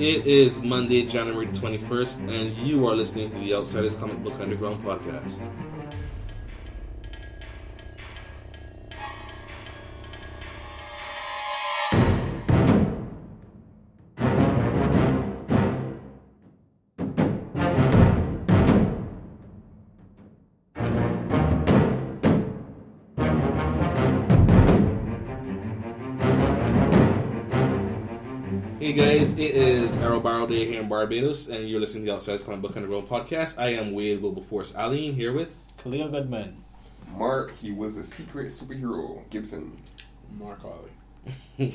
[0.00, 4.82] It is Monday, January 21st, and you are listening to the Outsiders Comic Book Underground
[4.82, 5.46] podcast.
[30.20, 32.76] Is Errol Barrow Day here in Barbados, and you're listening to the Outsiders Comic Book
[32.76, 33.58] Underground podcast.
[33.58, 36.62] I am Wade Wilberforce Allen here with Khalil Goodman.
[37.16, 39.22] Mark, he was a secret superhero.
[39.30, 39.80] Gibson.
[40.38, 40.90] Mark Ollie.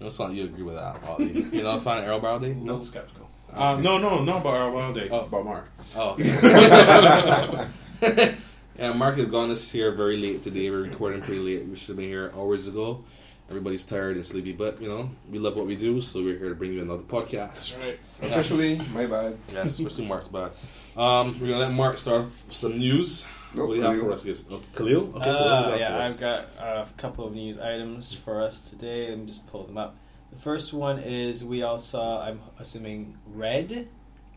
[0.00, 1.46] no song you agree with that, Ollie.
[1.52, 2.50] You're not a fan of Errol Barrow Day?
[2.50, 3.28] A little skeptical.
[3.52, 5.08] Uh, no, no, no, about our wild day.
[5.08, 5.20] Oh.
[5.20, 5.70] About Mark.
[5.94, 6.24] Oh, okay.
[8.78, 10.70] yeah, Mark has gone us here very late today.
[10.70, 11.66] We're recording pretty late.
[11.66, 13.04] We should have been here hours ago.
[13.50, 16.50] Everybody's tired and sleepy, but you know we love what we do, so we're here
[16.50, 17.82] to bring you another podcast.
[17.86, 17.98] Right.
[18.20, 19.38] Officially, my bad.
[19.52, 20.50] Yes, especially Mark's bad.
[20.96, 23.26] Um, we're gonna let Mark start some news.
[23.54, 24.24] No, what do you have for us?
[24.26, 24.44] Gibbs?
[24.50, 25.12] Oh, Khalil?
[25.16, 26.06] Okay, Uh, what do you have yeah.
[26.06, 29.08] I've got a couple of news items for us today.
[29.08, 29.96] Let me just pull them up.
[30.30, 33.88] The first one is we all saw, I'm assuming, Red.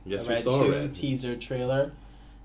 [0.06, 0.94] Yes, the we saw 2 Red.
[0.94, 1.92] teaser trailer.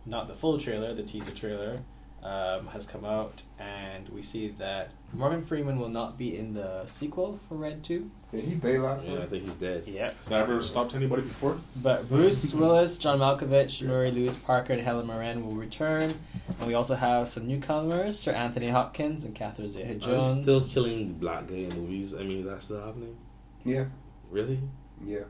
[0.04, 1.78] Not the full trailer, the teaser trailer
[2.26, 6.84] um, has come out, and we see that Morgan Freeman will not be in the
[6.86, 8.10] sequel for Red 2.
[8.32, 9.84] Did he die last Yeah, I think he's dead.
[9.86, 10.12] Yeah.
[10.12, 11.58] Has that ever stopped anybody before?
[11.80, 16.18] But Bruce Willis, John Malkovich, Mary Louise Parker, and Helen Mirren will return.
[16.58, 20.28] And we also have some newcomers, Sir Anthony Hopkins and Catherine Zeta-Jones.
[20.32, 22.14] I'm still killing the black guy in movies.
[22.14, 23.16] I mean, that's still happening.
[23.64, 23.84] Yeah,
[24.30, 24.60] Really?
[25.04, 25.24] yeah.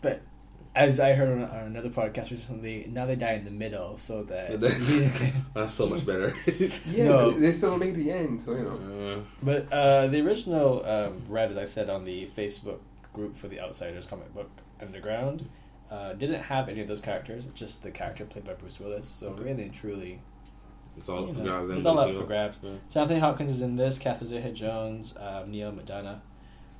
[0.00, 0.22] But
[0.74, 4.22] as I heard on, on another podcast recently, now they die in the middle, so
[4.24, 4.60] that.
[5.54, 6.34] That's so much better.
[6.86, 7.30] Yeah, No.
[7.30, 9.16] they still make the end, so you know.
[9.16, 12.78] Uh, but uh, the original um, Red, as I said on the Facebook
[13.12, 15.48] group for the Outsiders Comic Book Underground,
[15.90, 17.44] uh, didn't have any of those characters.
[17.54, 19.06] Just the character played by Bruce Willis.
[19.08, 19.42] So Okay.
[19.42, 20.20] really and truly,
[20.96, 21.70] it's all up for grabs.
[21.70, 22.58] it's all up for grabs.
[22.62, 23.00] Yeah.
[23.02, 26.20] Anthony Hopkins is in this, Catherine Zeta-Jones, um, Neal McDonough.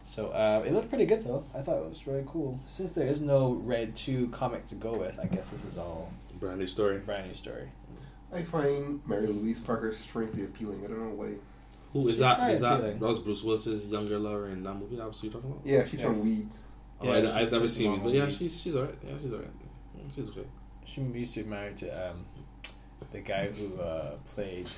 [0.04, 1.44] So uh, it looked pretty good though.
[1.54, 2.58] I thought it was really cool.
[2.66, 6.10] Since there is no Red Two comic to go with, I guess this is all
[6.40, 6.98] Brand new story.
[6.98, 7.68] brand new story.
[8.32, 10.82] I find Mary Louise Parker strangely appealing.
[10.84, 11.34] I don't know why.
[11.92, 12.38] Who is She's that?
[12.60, 12.98] that appealing.
[12.98, 14.96] that was Bruce Willis's younger lover in that movie?
[14.96, 15.62] That was who you're talking about?
[15.66, 16.08] Yeah, she's Yes.
[16.10, 16.58] from Weeds.
[17.00, 18.36] Oh, Yeah, I, she's- I've never seen Weeds, but yeah, leads.
[18.38, 18.98] she's she's alright.
[19.06, 19.50] Yeah, she's alright.
[20.14, 20.46] She's okay.
[20.84, 22.24] She used to be married to um,
[23.12, 24.68] the guy who uh, played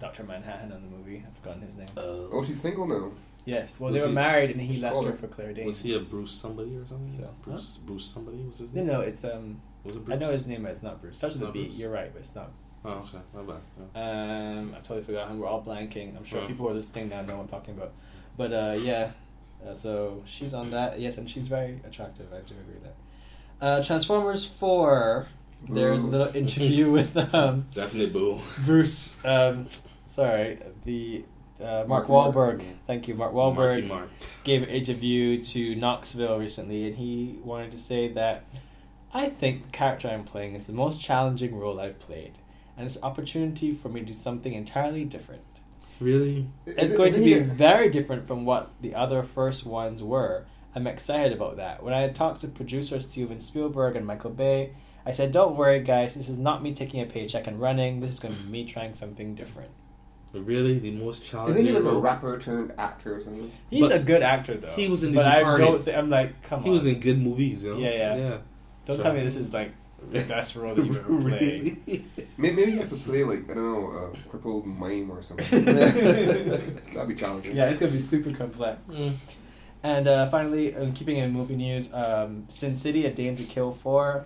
[0.00, 1.24] Doctor Manhattan in the movie.
[1.26, 1.88] I've forgotten his name.
[1.96, 3.10] Uh, Oh, she's single now.
[3.46, 5.66] Yes, well Was they were he- married and he left her for Claire Danes.
[5.66, 7.06] was he a Bruce somebody or something?
[7.10, 8.86] So- Bruce Bruce somebody was his name.
[8.86, 9.60] no, it's um.
[9.84, 10.16] Was it Bruce?
[10.16, 11.16] I know his name, but it's not Bruce.
[11.16, 11.64] Starts with a Not B.
[11.64, 11.76] Bruce.
[11.76, 12.50] You're right, but it's not.
[12.84, 13.60] Oh, okay, my bad.
[13.94, 14.58] Yeah.
[14.58, 15.38] Um, I totally forgot him.
[15.40, 16.16] We're all blanking.
[16.16, 16.46] I'm sure Oh.
[16.46, 17.92] people who are listening now know what I'm talking about.
[18.36, 19.10] But uh, yeah,
[19.66, 20.98] uh, so she's on that.
[21.00, 22.26] Yes, and she's very attractive.
[22.32, 22.96] I do agree with that.
[23.64, 25.26] Uh, Transformers Four.
[25.68, 28.40] There's a little interview with um, Definitely boo.
[28.64, 29.16] Bruce.
[29.24, 29.68] Um,
[30.06, 31.24] sorry, the
[31.60, 32.58] uh, Mark Mark Wahlberg.
[32.58, 32.76] Mark.
[32.86, 34.08] Thank you, Mark Marky Wahlberg Mark.
[34.44, 38.44] gave an interview to Knoxville recently, and he wanted to say that
[39.12, 42.32] I think the character I'm playing is the most challenging role I've played,
[42.76, 45.42] and it's an opportunity for me to do something entirely different.
[45.98, 46.48] Really?
[46.66, 50.44] It's going to be very different from what the other first ones were.
[50.74, 51.82] I'm excited about that.
[51.82, 54.74] When I talked to producer Steven Spielberg and Michael Bay,
[55.06, 56.14] I said, "Don't worry, guys.
[56.14, 58.00] This is not me taking a paycheck and running.
[58.00, 59.70] This is going to be me trying something different."
[60.40, 60.78] Really?
[60.78, 61.64] The most challenging.
[61.66, 63.50] Isn't he like a rapper turned actor or something?
[63.70, 64.68] He's But a good actor, though.
[64.68, 65.84] he was in but The I don't.
[65.84, 66.64] Th- I'm like, come He on.
[66.66, 67.78] He was in good movies, you know?
[67.78, 68.16] Yeah, yeah.
[68.16, 68.38] Yeah.
[68.86, 69.72] Don't tell me this is like
[70.12, 71.82] the best role that you've ever played.
[72.36, 75.64] Maybe, maybe he has to play like I don't know, a crippled mime or something.
[75.64, 77.56] That'd be challenging.
[77.56, 78.78] Yeah, it's gonna be super complex.
[78.94, 79.14] Mm.
[79.82, 83.72] And uh, finally, um, keeping in movie news, um, Sin City: A Dame to Kill
[83.72, 84.24] for.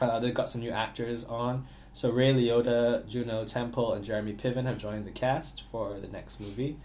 [0.00, 1.66] Uh, they've got some new actors on.
[1.92, 6.40] So Ray Liotta, Juno Temple, and Jeremy Piven have joined the cast for the next
[6.40, 6.76] movie.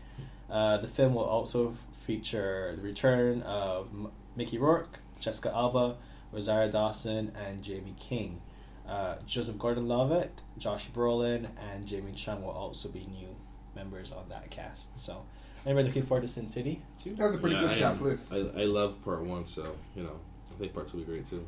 [0.50, 5.96] Uh, the film will also f- feature the return of M- Mickey Rourke, Jessica Alba,
[6.32, 8.42] Rosario Dawson, and Jaime King.
[8.88, 13.36] Uh, Joseph Gordon-Levitt, Josh Brolin, and Jamie Chung will also be new
[13.76, 14.98] members on that cast.
[15.00, 15.24] So,
[15.66, 17.16] anybody looking forward to Sin City too?
[17.16, 18.08] That's a pretty Yeah, good I cast am.
[18.08, 18.34] list.
[18.34, 20.18] I, I love part one, so you know
[20.54, 21.46] I think part two will be great too.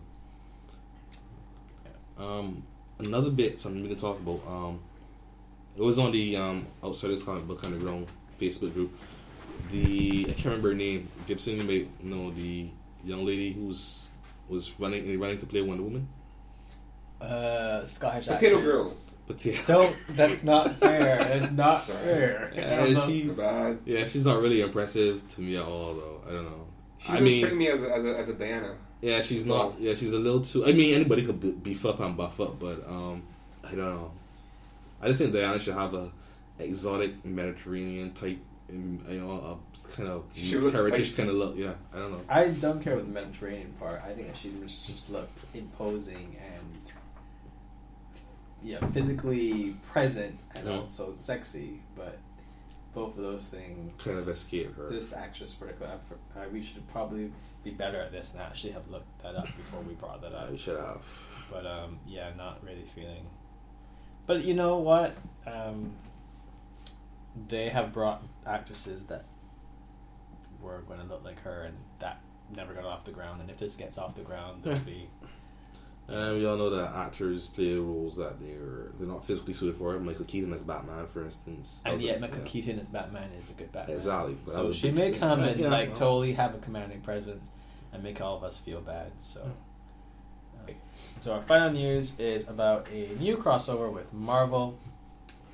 [2.18, 2.64] Um,
[3.00, 4.42] another bit something we can talk about.
[4.48, 4.80] Um,
[5.78, 8.08] it was on the um, Outsiders Comic Book Underground
[8.40, 8.92] Facebook group.
[9.72, 11.08] The I can't remember her name.
[11.28, 12.70] Gibson, you may know the
[13.04, 14.10] young lady who's
[14.48, 16.08] was running running to play Wonder Woman.
[17.22, 19.18] Uh, Scottish Potato actress.
[19.28, 19.96] But yeah, Don't.
[20.10, 21.18] That's not fair.
[21.18, 21.98] That's not Sorry.
[22.04, 22.52] fair.
[22.56, 23.80] Yeah, she- bad.
[23.86, 26.22] yeah, she's not really impressive to me at all, though.
[26.28, 26.66] I don't know.
[27.00, 28.76] She I doesn't mean- me as a, as a, as a Diana.
[29.02, 29.80] Yeah, she's So- not.
[29.80, 30.66] Yeah, she's a little too.
[30.66, 33.24] I mean, anybody could beef up and buff up, but um,
[33.64, 34.12] I don't know.
[35.02, 36.12] I just think Diana should have a
[36.60, 41.18] exotic Mediterranean type, um, you know, a kind of She heritage feisty.
[41.18, 41.56] kind of look.
[41.58, 42.22] Yeah, I don't know.
[42.28, 44.02] I don't care with the Mediterranean part.
[44.06, 46.92] I think she must just look imposing and
[48.62, 50.80] yeah, physically present and Yeah.
[50.80, 51.80] also sexy.
[51.96, 52.18] But
[53.00, 54.90] both of those things Kind of escape her.
[54.90, 55.98] This actress, particularly,
[56.36, 57.32] I, I, we should probably
[57.64, 60.52] be better at this and actually have looked that up before we brought that up.
[60.52, 61.06] We should have.
[61.50, 63.26] But um, yeah, not really feeling.
[64.28, 65.16] But you know what?
[65.48, 65.94] Um,
[67.48, 69.24] they have brought actresses that
[70.62, 72.20] were going to look like her, and that
[72.54, 73.40] never got off the ground.
[73.40, 75.10] And if this gets off the ground, there'll be
[76.12, 79.98] And we all know that actors play roles that they're they're not physically suited for.
[80.00, 81.80] Michael Keaton as Batman, for instance.
[81.84, 82.44] That and yet a- Michael yeah.
[82.46, 83.96] Keaton as Batman is a good Batman.
[83.98, 84.38] Exactly.
[84.46, 85.96] So she may come and Yeah, like well.
[85.98, 87.50] totally have a commanding presence
[87.94, 89.12] and make all of us feel bad.
[89.20, 89.42] So.
[90.68, 90.72] uh,
[91.20, 94.78] So our final news is about a new crossover with Marvel.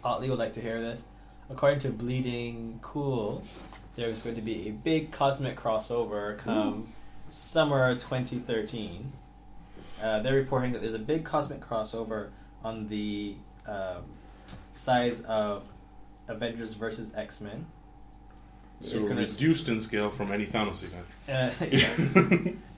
[0.03, 1.03] Otley would like to hear this.
[1.49, 3.43] According to Bleeding Cool,
[3.95, 6.87] there's going to be a big cosmic crossover come
[7.29, 9.11] summer 2013.
[10.01, 12.30] Uh, they're reporting that there's a big cosmic crossover
[12.63, 13.36] on the
[13.68, 14.03] um,
[14.74, 15.63] size of
[16.27, 17.65] Avengers versus X Men.
[18.81, 21.06] So It's reduced in scale from any Thanos event.
[21.30, 22.15] Uh, yes.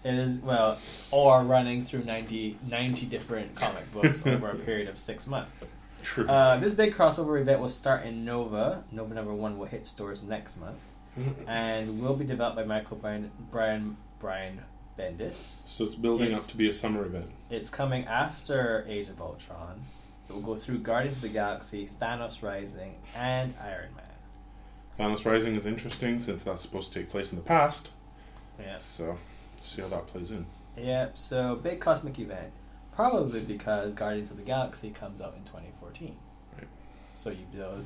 [0.07, 0.77] It is, well,
[1.11, 5.67] or running through 90, 90 different comic books over a period of six months.
[6.01, 6.27] True.
[6.27, 8.83] Uh, this big crossover event will start in Nova.
[8.91, 10.77] Nova number one will hit stores next month
[11.47, 14.61] and will be developed by Michael Brian, Brian, Brian
[14.97, 15.67] Bendis.
[15.67, 17.29] so it's building It's- up to be a summer event.
[17.49, 19.81] It's coming after Age of Ultron.
[20.29, 24.05] It will go through Guardians of the Galaxy, Thanos Rising, and Iron Man.
[24.99, 27.91] Thanos Rising is interesting since that's supposed to take place in the past.
[28.59, 28.77] Yeah.
[28.77, 29.17] So,
[29.63, 30.45] see how that plays in.
[30.75, 32.51] Yep, so big cosmic event.
[32.93, 36.15] Probably because Guardians of the Galaxy comes out in 2014.
[36.57, 36.67] Right.
[37.13, 37.81] So you know,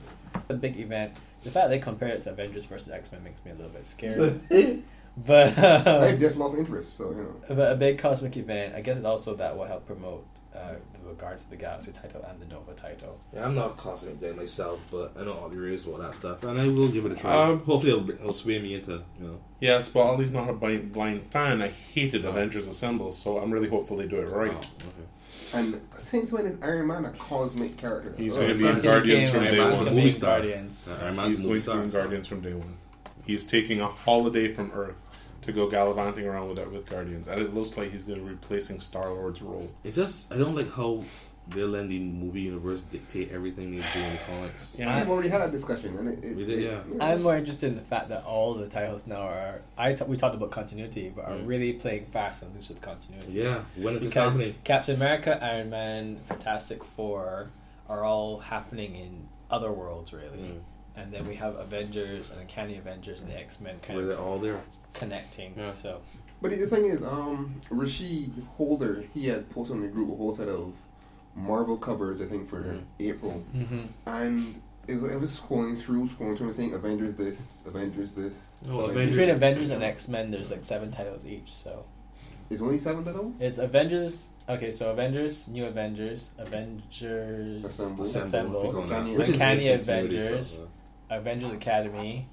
[0.49, 1.13] a big event.
[1.43, 3.85] The fact they compared it to Avengers versus X Men makes me a little bit
[3.85, 4.41] scared.
[5.17, 7.35] but, I've um, just lost interest, so you know.
[7.55, 8.75] but a big cosmic event.
[8.75, 10.25] I guess it's also that will help promote
[10.55, 10.73] uh,
[11.05, 13.17] the Guardians of the Galaxy title and the Nova title.
[13.33, 16.15] Yeah, I'm not a cosmic guy myself, but I know all the rays about that
[16.15, 17.43] stuff, and I will give it a try.
[17.43, 19.39] Um, Hopefully, it'll, it'll sway me into you know.
[19.59, 21.61] Yes, but Ollie's not a blind, blind fan.
[21.61, 22.29] I hated Oh.
[22.29, 24.51] Avengers Assemble, so I'm really hopeful they do it right.
[24.51, 25.07] Oh, okay.
[25.53, 28.13] And since when is Iron Man a cosmic character?
[28.17, 29.85] He's Oh, gonna be in Guardians from day one.
[29.85, 30.39] the Movie star.
[30.39, 30.89] Guardians.
[30.89, 31.89] Iron He's Man's a going to be in.
[31.89, 32.77] Guardians from day one.
[33.25, 35.09] He's taking a holiday from Earth
[35.43, 38.31] to go gallivanting around with with Guardians, and it looks like he's going to be
[38.31, 39.71] replacing Star Lord's role.
[39.83, 41.03] It's just I don't like how
[41.47, 44.75] they're letting the movie universe dictate everything they do in the comics.
[44.79, 44.99] Yeah.
[44.99, 46.81] We've already had that discussion, and it, it, We did, it- yeah.
[46.89, 47.03] you know.
[47.05, 49.61] I'm more interested in the fact that all the titles now are.
[49.77, 51.47] I t- we talked about continuity, but are Mm.
[51.47, 53.31] really playing fast and loose with continuity.
[53.39, 54.55] Yeah, when is this happening?
[54.63, 57.49] Captain America, Iron Man, Fantastic Four
[57.89, 60.37] are all happening in other worlds, really.
[60.37, 60.59] Mm.
[60.95, 64.17] And then we have Avengers and Uncanny Avengers and the X Men kind Where they're
[64.17, 64.59] of all there.
[64.93, 65.53] connecting.
[65.57, 65.71] Yeah.
[65.71, 66.01] So
[66.41, 70.33] But the thing is, um, Rashid Holder, he had posted on the group a whole
[70.35, 70.73] set of
[71.35, 72.81] Marvel covers, I think, for Mhm.
[72.99, 73.43] April.
[73.55, 73.81] mm-hmm.
[74.05, 78.33] And it was, I was scrolling through, scrolling through, and saying Avengers this, Avengers this.
[78.69, 79.15] Oh, Like, Avengers.
[79.15, 81.53] between Avengers and X Men, there's like seven titles each.
[81.53, 81.85] So
[82.49, 83.33] It's only seven titles?
[83.39, 84.27] it's Avengers.
[84.49, 88.03] Okay, so Avengers, New Avengers, Avengers Assemble.
[88.03, 89.15] Assemble, we Uncanny.
[89.17, 90.61] Which is Uncanny the Avengers.
[91.11, 92.27] Stuff, Avengers Academy,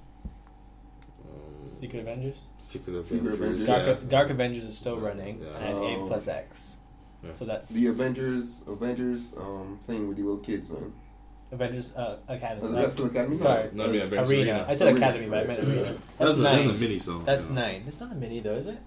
[1.25, 2.37] um, Secret Avengers.
[2.59, 3.39] Secret Secret Avengers.
[3.39, 3.67] Avengers.
[3.67, 4.09] Dark, yeah.
[4.09, 5.57] Dark Avengers is still running, Yeah.
[5.57, 6.05] and Oh.
[6.05, 6.77] A plus X.
[7.23, 7.31] Yeah.
[7.33, 10.93] So that's The Avengers, Avengers um, thing with the little kids, man.
[11.51, 12.67] Avengers uh, Academy.
[12.67, 12.89] Is right?
[12.91, 13.35] that Academy?
[13.37, 13.69] Sorry.
[13.73, 14.51] No, I mean, That's- Avengers Arena.
[14.51, 14.65] Arena.
[14.69, 15.47] I said Arena, Academy, but I right.
[15.47, 15.83] meant Arena.
[15.83, 16.55] That's That's, a, nine.
[16.57, 17.25] that's a mini song.
[17.25, 17.61] That's you know.
[17.61, 17.83] nine.
[17.87, 18.77] It's not a mini though, is it?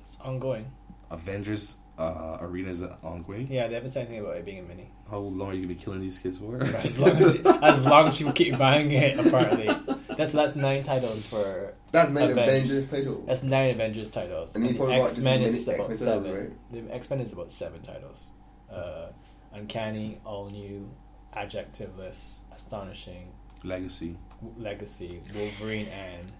[0.00, 0.70] It's ongoing.
[1.10, 3.50] Avengers uh, Arena is ongoing.
[3.50, 4.90] Yeah, they haven't said anything about it being a mini.
[5.10, 6.62] How long are you gonna be killing these kids for?
[6.62, 9.68] As long as as long as people keep buying it, apparently.
[10.16, 12.48] That's that's nine titles for That's nine Avengers.
[12.88, 13.26] Avengers titles.
[13.26, 14.54] that's nine Avengers titles.
[14.54, 16.34] And you And probably X Men is about X-Men titles, seven.
[16.34, 16.88] right?
[16.88, 18.24] The X Men is about seven titles.
[18.72, 19.06] Uh,
[19.52, 20.90] Uncanny, all new,
[21.34, 23.32] adjectiveless, astonishing,
[23.64, 24.16] Legacy.
[24.58, 26.32] legacy, Wolverine, and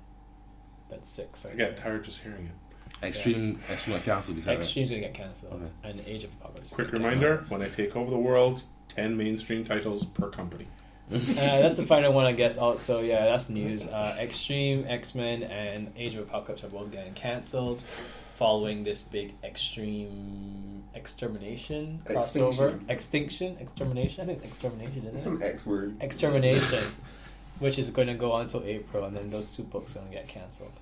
[0.90, 1.84] that's six I right get there.
[1.86, 2.52] tired just hearing it.
[3.02, 3.60] Extreme.
[3.70, 4.34] Extreme Council.
[4.34, 4.60] Beside that.
[4.64, 5.70] Extreme's gonna get cancelled, Okay.
[5.90, 6.70] and Age of Apocalypse.
[6.70, 10.66] Quick gonna reminder: when I take over the world, ten mainstream titles per company.
[11.08, 11.14] Uh,
[11.62, 12.58] that's the final one, I guess.
[12.58, 13.86] Also, yeah, that's news.
[13.86, 17.80] Uh, Extreme, X Men, and Age of Apocalypse are both getting cancelled
[18.34, 22.80] following this big Extreme Extermination crossover.
[22.80, 22.86] Extinction.
[22.88, 24.22] Extinction, Extermination.
[24.22, 25.96] I think it's Extermination, isn't some X word.
[26.00, 26.82] Extermination,
[27.60, 30.10] which is going to go on until April, and then those two books are going
[30.10, 30.72] to get cancelled.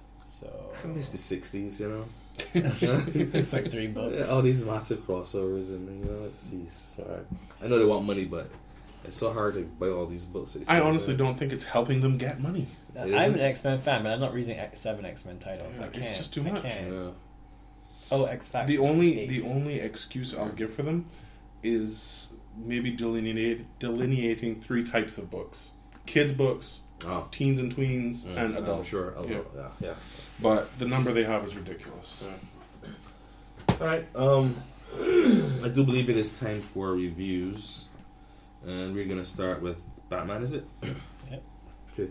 [0.41, 2.05] So I miss the '60s, you know.
[2.55, 4.17] it's like three books.
[4.19, 7.01] Yeah, all these massive crossovers and you know, jeez.
[7.63, 8.49] I know they want money, but
[9.05, 10.57] it's so hard to buy all these books.
[10.57, 11.25] I sell honestly there.
[11.27, 12.67] don't think it's helping them get money.
[12.99, 13.41] I'm an?
[13.41, 15.77] X Men fan, but I'm not reading X- seven X Men titles.
[15.79, 16.07] Yeah, I it's can't.
[16.11, 16.65] It's just too much.
[16.65, 17.11] Yeah.
[18.11, 18.73] Oh, X Factor.
[18.73, 19.29] The only eight.
[19.29, 21.07] the only excuse I'll give for them
[21.63, 25.71] is maybe delineate, delineating three types of books:
[26.07, 27.27] kids books, Oh.
[27.31, 28.89] teens and tweens, Mm, and I'm adults.
[28.89, 29.11] sure.
[29.11, 29.39] Adult, Yeah.
[29.57, 29.69] yeah.
[29.81, 29.95] yeah.
[30.45, 32.23] But the number they have is ridiculous.
[33.81, 34.05] All right.
[34.15, 34.55] Um,
[34.95, 37.89] I do believe it is time for reviews,
[38.63, 39.79] and we're gonna start with
[40.11, 40.43] Batman.
[40.43, 40.67] Is it?
[41.31, 41.43] Yep.
[41.95, 42.11] Okay.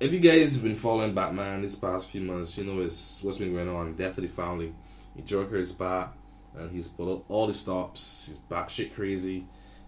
[0.00, 3.38] If you guys have been following Batman this past few months, you know it's what's
[3.38, 3.94] been going on.
[3.94, 4.74] Death of the Family.
[5.14, 6.14] The Joker is back,
[6.56, 8.26] and he's put all the stops.
[8.26, 9.46] He's batshit crazy,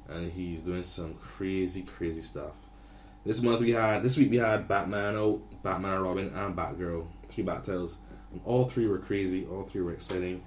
[0.09, 2.55] and he's doing some crazy, crazy stuff.
[3.27, 7.09] This month we had, this week we had Batman out, Batman and Robin, and Batgirl.
[7.29, 7.99] Three Bat tales.
[8.33, 9.47] And all three were crazy.
[9.47, 10.43] All three were exciting.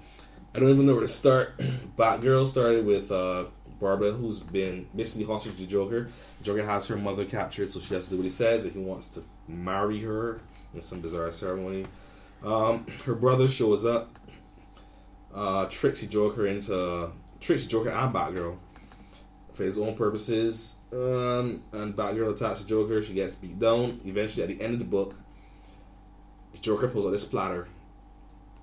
[0.54, 1.58] I don't even know where to start.
[1.96, 3.46] Batgirl started with uh,
[3.80, 6.08] Barbara, who's been basically hostage to Joker.
[6.42, 8.66] Joker has her mother captured, so she has to do what he says.
[8.66, 10.40] If he wants to marry her
[10.74, 11.86] in some bizarre ceremony,
[12.42, 14.18] um, her brother shows up,
[15.34, 18.56] uh, tricks Joker into tricks Joker and Batgirl
[19.52, 20.76] for his own purposes.
[20.92, 23.02] Um, and Batgirl attacks Joker.
[23.02, 24.00] She gets beat down.
[24.04, 25.14] Eventually, at the end of the book,
[26.52, 27.68] the Joker pulls out this platter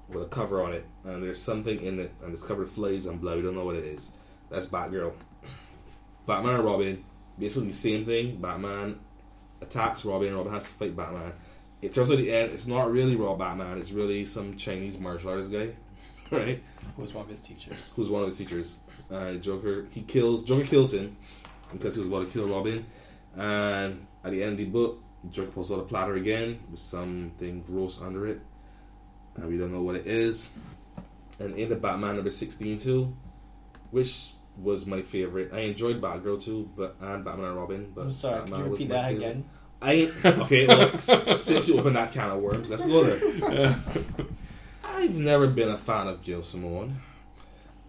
[0.09, 3.05] with a cover on it, and there's something in it, and it's covered with flies
[3.05, 3.37] and blood.
[3.37, 4.11] We don't know what it is.
[4.49, 5.13] That's Batgirl.
[6.27, 7.03] Batman and Robin,
[7.37, 8.37] basically the same thing.
[8.37, 8.99] Batman
[9.61, 11.33] attacks Robin, and Robin has to fight Batman.
[11.81, 15.29] It turns out the end, it's not really raw Batman, it's really some Chinese martial
[15.29, 15.69] artist guy,
[16.31, 16.63] right?
[16.95, 17.91] Who was one of his teachers?
[17.95, 18.77] Who's one of his teachers.
[19.09, 21.17] And Joker, he kills, Joker kills him
[21.71, 22.85] because he was about to kill Robin.
[23.35, 25.01] And at the end of the book,
[25.31, 28.39] Joker pulls out a platter again with something gross under it.
[29.35, 30.51] And we don't know what it is.
[31.39, 33.15] And in the Batman number 16 too,
[33.91, 35.53] which was my favorite.
[35.53, 37.91] I enjoyed Batgirl too, but and Batman and Robin.
[37.93, 38.39] But I'm sorry.
[38.41, 39.25] Batman Can you was repeat that favorite.
[39.25, 39.45] again?
[39.81, 40.67] I okay.
[40.67, 43.75] Well, since you opened that can of worms, let's go there.
[44.83, 47.01] I've never been a fan of Gail Simone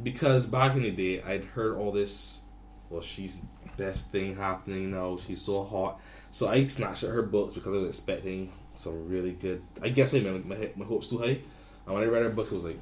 [0.02, 2.42] because back in the day, I'd heard all this.
[2.90, 3.42] Well, she's
[3.76, 5.18] best thing happening now.
[5.18, 6.00] She's so hot.
[6.36, 9.62] So I snatched at her books because I was expecting some really good.
[9.80, 11.40] I guess I made my, my hopes too high.
[11.86, 12.78] And when I read her book, it was like,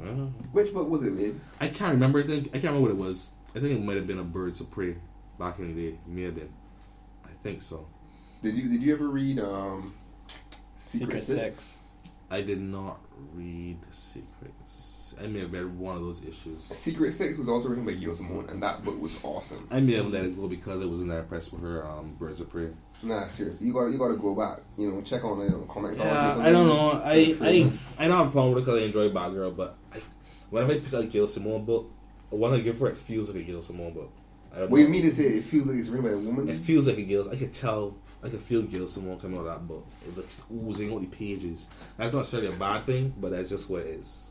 [0.00, 0.32] I don't know.
[0.52, 1.38] Which book was it, man?
[1.60, 2.20] I can't remember.
[2.20, 3.32] I think I can't remember what it was.
[3.54, 4.96] I think it might have been a Birds of Prey
[5.38, 5.88] back in the day.
[5.88, 6.48] It may have been.
[7.22, 7.86] I think so.
[8.40, 9.92] Did you did you ever read um
[10.78, 11.58] Secret, Secret Six?
[11.58, 11.78] Six.
[12.30, 12.98] I did not
[13.34, 14.89] read Secrets.
[15.22, 16.64] I may have read one of those issues.
[16.64, 19.68] Secret Six was also written by Gail Simone, and that book was awesome.
[19.70, 22.40] I may have let it go because I wasn't that impressed with her um, Birds
[22.40, 22.70] of Prey.
[23.02, 24.60] Nah, seriously, you got you got to go back.
[24.78, 25.98] You know, check on it on comics.
[25.98, 27.00] Yeah, I don't know.
[27.02, 30.00] I, I I don't have a problem with it because I enjoy Batgirl, but I,
[30.50, 31.90] whenever I pick a Gail Simone book,
[32.30, 34.12] when I give her it feels like a Gail Simone book.
[34.52, 36.18] I don't What do you mean to say it feels like it's written by a
[36.18, 36.48] woman?
[36.48, 37.28] It feels like a Gail.
[37.30, 37.96] I could tell.
[38.22, 39.86] I could feel Gail Simone coming out of that book.
[40.06, 41.70] It looks oozing out the pages.
[41.96, 44.29] That's not necessarily a bad thing, but that's just what it is.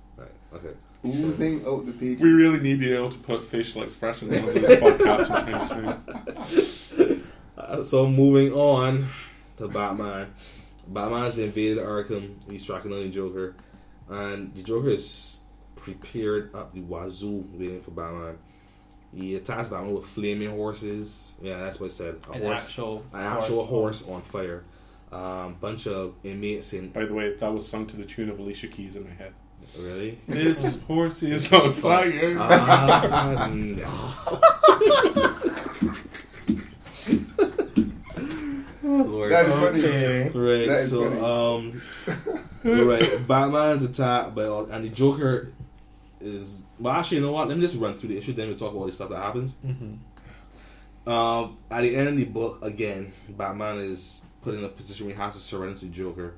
[0.51, 0.61] Right.
[0.61, 0.75] Okay.
[1.05, 2.19] Oozing out the page.
[2.19, 5.67] We really need to be able to put facial expressions on this podcast from time
[5.67, 7.23] to time.
[7.57, 9.07] Uh, so moving on
[9.57, 10.33] to Batman.
[10.87, 12.35] Batman's invaded Arkham.
[12.49, 13.55] He's tracking down the Joker,
[14.09, 15.41] and the Joker is
[15.75, 18.37] prepared up the wazoo waiting for Batman.
[19.15, 21.33] He attacks Batman with flaming horses.
[21.41, 22.19] Yeah, that's what I said.
[22.29, 24.63] A An horse, actual an actual horse on fire.
[25.11, 26.89] Um, bunch of inmates in.
[26.89, 29.33] By the way, that was sung to the tune of Alicia Keys in my head.
[29.77, 30.19] Really?
[30.27, 32.35] This horse is on fire.
[32.39, 33.87] Ah, no.
[38.83, 39.31] Lord.
[39.31, 39.79] That is funny.
[39.85, 40.23] Okay.
[40.29, 41.21] Right, That is so funny.
[42.73, 45.51] um, right, Batman's attacked by all, and the Joker
[46.19, 46.63] is.
[46.79, 47.47] Well, actually, you know what?
[47.47, 49.21] Let me just run through the issue, then we talk about all the stuff that
[49.21, 49.57] happens.
[49.65, 51.09] Mm-hmm.
[51.09, 55.15] Um, at the end of the book, again, Batman is put in a position where
[55.15, 56.35] he has to surrender to the Joker,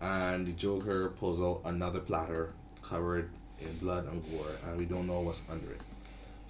[0.00, 2.52] and the Joker pulls out another platter
[2.82, 3.30] covered
[3.60, 5.80] in blood and gore, and we don't know what's under it.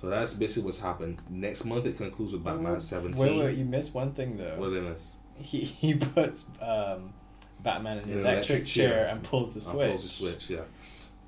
[0.00, 1.20] So that's basically what's happened.
[1.28, 3.20] Next month, it concludes with Batman 17.
[3.20, 4.56] Wait, wait, you missed one thing though.
[4.56, 5.16] What did I miss?
[5.36, 7.12] He he puts um,
[7.60, 9.06] Batman in In an electric, electric chair, chair.
[9.08, 9.88] and pulls the switch.
[9.88, 10.60] pulls the switch, yeah.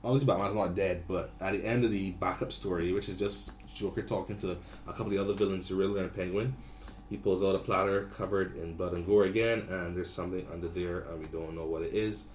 [0.05, 3.52] Obviously, Batman's not dead, but at the end of the backup story, which is just
[3.73, 4.52] Joker talking to
[4.87, 6.55] a couple of the other villains, Riddler and Penguin,
[7.12, 10.66] he pulls out a platter covered in blood and gore again, and there's something under
[10.66, 12.28] there, and we don't know what it is.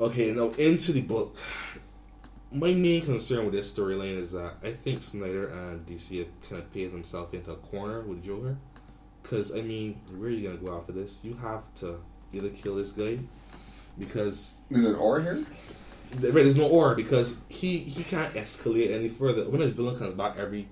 [0.00, 1.36] Okay, now into the book.
[2.50, 6.62] My main concern with this storyline is that I think Snyder and DC have kind
[6.62, 8.56] of painted themselves into a corner with Joker.
[9.22, 11.22] Because, I mean, where are you going to go after this?
[11.22, 12.00] You have to
[12.32, 13.18] either kill this guy
[13.98, 15.44] because There's an R here.
[16.12, 19.50] Right, there's no or because he he can't escalate any further.
[19.50, 20.68] When a villain comes back every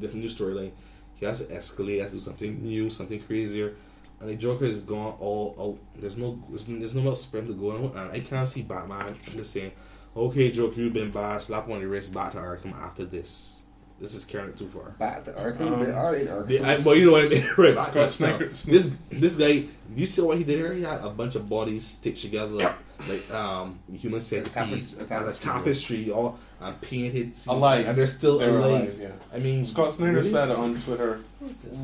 [0.00, 0.72] different new storyline,
[1.18, 3.74] he has to escalate, he has to do something new, something crazier.
[4.20, 6.00] And the Joker is gone all out.
[6.00, 7.84] There's no there's, there's no else for him to go on.
[7.96, 9.70] And I can't see Batman just saying,
[10.16, 11.40] "Okay, Joker, you've been bad.
[11.40, 13.62] Slap on your wrist, back to Arkham after this."
[14.00, 14.90] This is carrying it too far.
[14.90, 15.72] Back to Arkham.
[15.72, 16.50] Um, they are in Arkham.
[16.50, 17.74] Yeah, I, well, you know what I mean, right?
[17.74, 20.72] Scott Scott Snyder- This this guy, you see what he did here?
[20.72, 25.02] He had a bunch of bodies stitched together, like, like um, human centipede, tapestry- a
[25.02, 27.86] as a tapestry, tapestry, all and painted, Alive.
[27.86, 28.62] and they're still They're alive.
[28.82, 29.08] alive, yeah.
[29.32, 30.28] I mean, Scott Snyder really?
[30.30, 31.20] said on Twitter,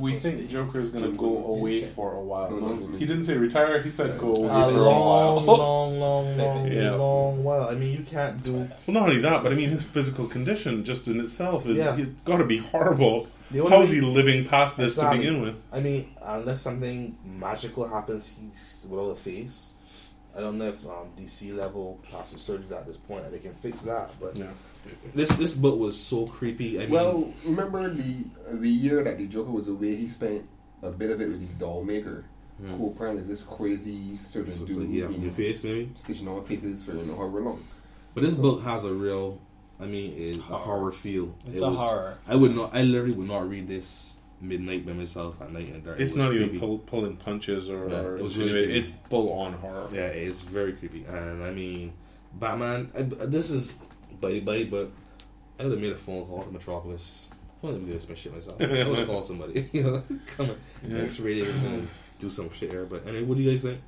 [0.01, 1.91] "We think Joker is going to go away Jim.
[1.91, 3.81] for a while." No, No, no, no, he didn't say retire.
[3.83, 5.57] He said go away a for a long, while.
[5.57, 6.73] long, long, long.
[6.73, 6.91] Yeah.
[6.97, 7.69] long while.
[7.69, 8.53] I mean, you can't do.
[8.53, 11.95] Well, not only that, but I mean, his physical condition just in itself is Yeah.
[11.95, 13.29] he's got to be horrible.
[13.53, 15.19] The only How is way- he living past this Exactly.
[15.19, 15.55] to begin with?
[15.73, 19.75] I mean, unless something magical happens, he's without a face.
[20.37, 23.83] I don't know if um, DC level plastic surgeons at this point they can fix
[23.83, 24.47] that, but Yeah.
[25.15, 26.79] this this book was so creepy.
[26.79, 30.47] I mean, well, remember the the year that the Joker was away, he spent
[30.83, 32.25] a bit of it with the doll maker,
[32.61, 32.75] Hmm.
[32.75, 34.91] who apparently is this crazy surgeon so, dude.
[34.91, 35.91] yeah, who your face maybe.
[35.97, 37.65] stitching on faces for you know however long.
[38.15, 39.41] But this book has a real,
[39.81, 41.35] I mean, it, a horror feel.
[41.47, 42.19] It's It a was- horror.
[42.29, 42.75] I would not.
[42.75, 46.01] I literally would not read this midnight by myself at night in the dark.
[46.01, 48.69] It's It was not even pull, pulling punches or, Yeah, or it was insinuating.
[48.69, 49.89] really it's full on horror.
[49.93, 51.93] Yeah, it's very creepy, and I mean,
[52.35, 52.91] Batman.
[52.97, 53.81] I, this is
[54.21, 54.91] bitey bite, but
[55.59, 57.31] I would have made a phone call to Metropolis.
[57.63, 58.61] I wouldn't do this my shit myself.
[58.61, 59.69] I would have called somebody.
[59.73, 60.99] You know, come on, Yeah.
[61.03, 61.89] X rated and
[62.19, 62.85] do some shit here.
[62.85, 63.81] But anyway, what do you guys think?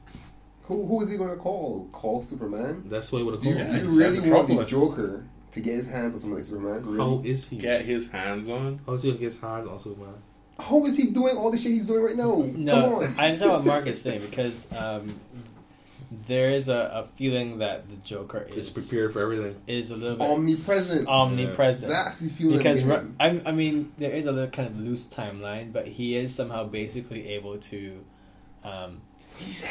[0.62, 1.88] Who who is he going to call?
[1.93, 2.85] Call Superman?
[2.87, 3.69] That's what I would have Do you, called.
[3.69, 6.49] Yeah, do you said really want the Joker to get his hands on somebody like
[6.50, 6.85] Superman?
[6.87, 6.99] Really?
[6.99, 7.57] How is he?
[7.59, 8.81] Get his hands on.
[8.87, 10.15] How is he gonna get his hands on Superman?
[10.59, 12.43] How is he doing all the shit he's doing right now?
[12.55, 13.05] No, Come on.
[13.19, 15.21] I understand what Mark is saying because um,
[16.27, 19.57] there is a, a feeling that the Joker is It's prepared for everything.
[19.67, 21.09] is a little bit Omnipresent.
[21.09, 21.91] omnipresent.
[21.93, 22.57] That's the feeling.
[22.59, 23.17] because I'm Ru- getting.
[23.21, 26.64] I'm, I mean, there is a little kind of loose timeline, but he is somehow
[26.64, 28.03] basically able to
[28.64, 29.01] um,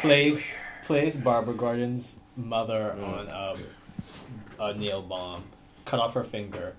[0.02, 3.04] place place Barbara Gordon's mother Mm.
[3.08, 3.28] on
[4.60, 5.44] a, a nail bomb,
[5.86, 6.76] cut off her finger,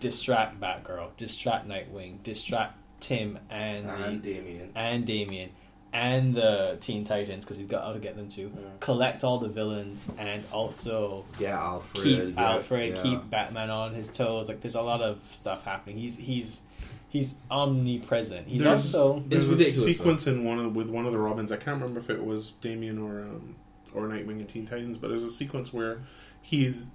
[0.00, 4.70] distract Batgirl, distract Nightwing, distract Tim and And the, Damian.
[4.74, 5.50] and Damian.
[5.94, 8.48] And the Teen Titans because he's got how to get them to Yeah.
[8.80, 12.02] Collect all the villains and also Yeah, Alfred.
[12.02, 13.02] keep yeah, Alfred, yeah.
[13.02, 14.48] keep Batman on his toes.
[14.48, 15.98] Like there's a lot of stuff happening.
[15.98, 16.62] He's he's
[17.10, 18.48] he's omnipresent.
[18.48, 21.52] He's There's- also There's ridiculous, a sequence in one of, with one of the Robins.
[21.52, 23.56] I can't remember if it was Damian or um,
[23.94, 25.98] or Nightwing and Teen Titans, but there's a sequence where
[26.40, 26.92] he's the,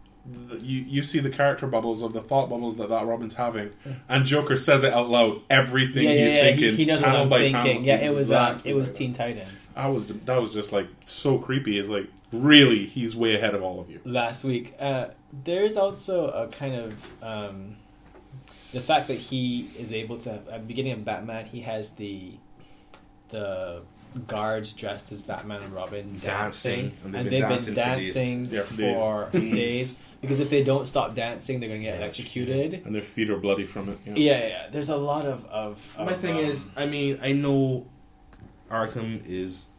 [0.59, 3.71] you you see the character bubbles of the thought bubbles that that Robin's having,
[4.09, 5.41] and Joker says it out loud.
[5.49, 6.41] Everything yeah, yeah, he's yeah.
[6.43, 7.61] thinking, He, he knows what panel I'm by thinking.
[7.61, 7.83] panel.
[7.83, 10.87] Yeah, it was uh, it was like Teen Titans I was that was just like
[11.05, 11.79] so creepy.
[11.79, 14.01] It's like really he's way ahead of all of you.
[14.05, 14.75] last week.
[14.79, 15.07] Uh,
[15.43, 17.75] there's also a kind of um,
[18.73, 22.33] the fact that he is able to at the beginning of Batman, he has the
[23.29, 23.81] the
[24.27, 27.41] guards dressed as Batman and Robin dancing, Dancing, and they've been
[27.73, 28.99] dancing, dancing for days.
[29.01, 30.03] for Days.
[30.21, 30.21] Days.
[30.21, 32.85] Because if they don't stop dancing, they're going to get electrocuted.
[32.85, 33.99] And their feet are bloody from it.
[34.05, 34.13] Yeah.
[34.15, 34.67] Yeah, yeah.
[34.71, 35.95] There's a lot of of.
[35.97, 37.85] My of, thing um, is, I mean, I know
[38.69, 39.69] Arkham is,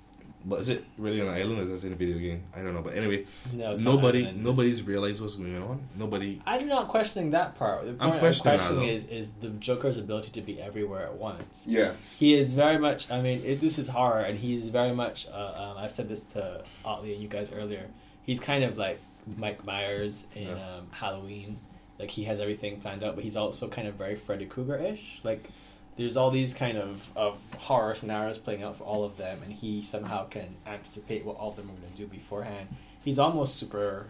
[0.45, 1.59] but is it really an island?
[1.59, 2.45] Or is this in a video game?
[2.55, 2.83] I don't know.
[2.83, 5.89] But anyway, no, nobody, nobody's realized what's going on.
[5.97, 6.41] Nobody.
[6.47, 7.85] I'm not questioning that part.
[7.85, 8.95] The I'm point I'm questioning that, questioning though.
[8.95, 11.65] is is the Joker's ability to be everywhere at once.
[11.67, 11.93] yeah.
[12.19, 13.11] He is very much.
[13.11, 15.27] I mean, it, this is horror, and he's very much.
[15.29, 17.87] Uh, um, I said this to Otley and you guys earlier.
[18.23, 19.01] He's kind of like
[19.37, 20.53] Mike Myers in Yeah.
[20.77, 21.59] um, Halloween.
[21.99, 25.21] Like he has everything planned out, but he's also kind of very Freddy Krueger ish.
[25.25, 25.49] Like
[25.97, 29.53] there's all these kind of, of horror scenarios playing out for all of them, and
[29.53, 32.69] he somehow can anticipate what all of them are going to do beforehand.
[33.05, 34.07] He's almost super.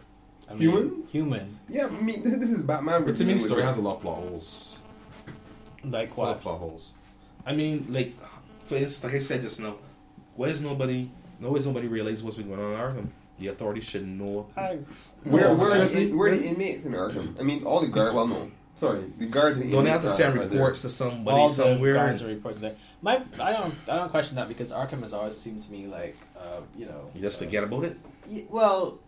[0.50, 1.02] I mean, Human?
[1.12, 1.58] Human.
[1.68, 3.04] Yeah, I mean, this, this is Batman.
[3.04, 4.78] But to me, the with- story has a lot of plot holes.
[5.84, 6.92] Like A lot of plot holes.
[7.46, 8.14] I mean, like,
[8.64, 9.76] for instance, like I said just now,
[10.36, 11.10] why is nobody?
[11.38, 13.08] Why is nobody realize what's been going on in Arkham?
[13.38, 14.48] The authorities should know.
[14.56, 14.78] I,
[15.24, 16.10] Where, where, seriously?
[16.10, 17.38] are, where are the inmates in Arkham?
[17.38, 18.14] I mean, all the guards.
[18.14, 19.58] Well, no, sorry, the guards.
[19.58, 20.58] And the Don't they have to send are- are there.
[20.58, 22.74] reports to somebody all the guards are reports there.
[23.00, 26.16] My, I don't, I don't question that because Arkham has always seemed to me like,
[26.36, 27.96] uh, you know, You just uh, forget about it.
[28.28, 28.98] y- well,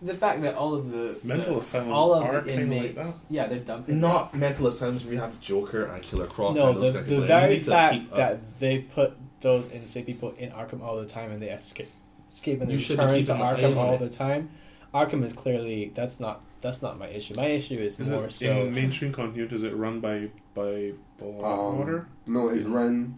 [0.00, 2.68] the fact that all of the Mental the, asylums all of are the kind of
[2.70, 4.00] like inmates, yeah, they're dumping.
[4.00, 7.08] Not mental asylums We have Joker and Killer Croc no, and those the, kind of
[7.08, 7.26] the people.
[7.26, 11.50] Very fact that they put those insane people in Arkham all the time and they
[11.50, 11.90] escape,
[12.38, 14.00] escape and they You should return keep to an Arkham all it.
[14.00, 14.50] the time.
[14.94, 17.34] Arkham is clearly that's not that's not my issue.
[17.34, 18.66] My issue is, Is more it so.
[18.66, 19.54] in mainstream continuity?
[19.54, 21.98] Is it run by by Blackwater?
[22.00, 23.16] Um, no, it's run.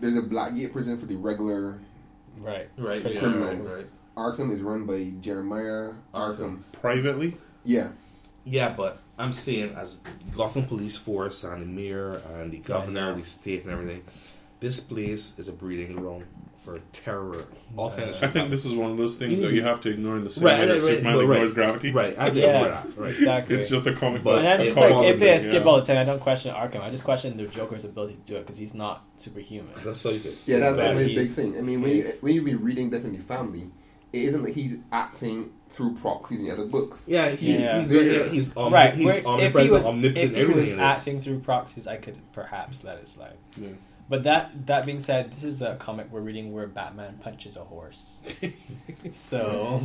[0.00, 1.78] There's a Blackgate prison for the regular
[2.40, 2.68] Right.
[2.76, 3.66] Right, yeah, criminals.
[3.66, 3.86] right, right.
[4.16, 6.36] Arkham is run by Jeremiah Arkham.
[6.36, 6.62] Arkham.
[6.72, 7.88] Privately, Yeah,
[8.44, 10.00] Yeah, but I'm saying as
[10.36, 13.14] Gotham Police Force and the mayor and the governor, know.
[13.18, 14.02] the state and everything,
[14.60, 16.24] this place is a breeding ground
[16.64, 17.44] for terror.
[17.76, 18.24] All kind of shit.
[18.24, 19.56] I think this is one of those things that mm-hmm.
[19.56, 21.30] you have to ignore in the same Right, way that right, right, Superman but right.
[21.32, 21.92] ignores gravity.
[21.92, 22.48] Right, I did Yeah.
[22.56, 22.98] ignore that.
[22.98, 23.10] Right.
[23.14, 23.56] Exactly.
[23.56, 24.38] It's just a comic But book.
[24.40, 25.60] and I'm it's just like, all if they it, skip yeah.
[25.70, 26.80] all the time, I don't question Arkham.
[26.82, 29.72] I just question the Joker's ability to do it because he's not superhuman.
[29.84, 30.36] That's all you could.
[30.46, 31.56] yeah, that's, But that's a big he's- thing.
[31.56, 33.70] I mean, when you, he's- when you be reading Death in the Family,
[34.12, 37.04] it isn't like he's acting through proxies in the other books.
[37.06, 37.80] Yeah, he's Yeah.
[37.80, 38.28] he's Yeah.
[38.28, 38.94] he's right.
[38.94, 40.98] he's if he omnipresent, was, omnipotent, if he everything was in this.
[40.98, 43.36] acting through proxies, I could perhaps let it slide.
[43.56, 43.68] Yeah.
[44.08, 47.64] But that that being said, this is a comic we're reading where Batman punches a
[47.64, 48.22] horse.
[49.12, 49.82] so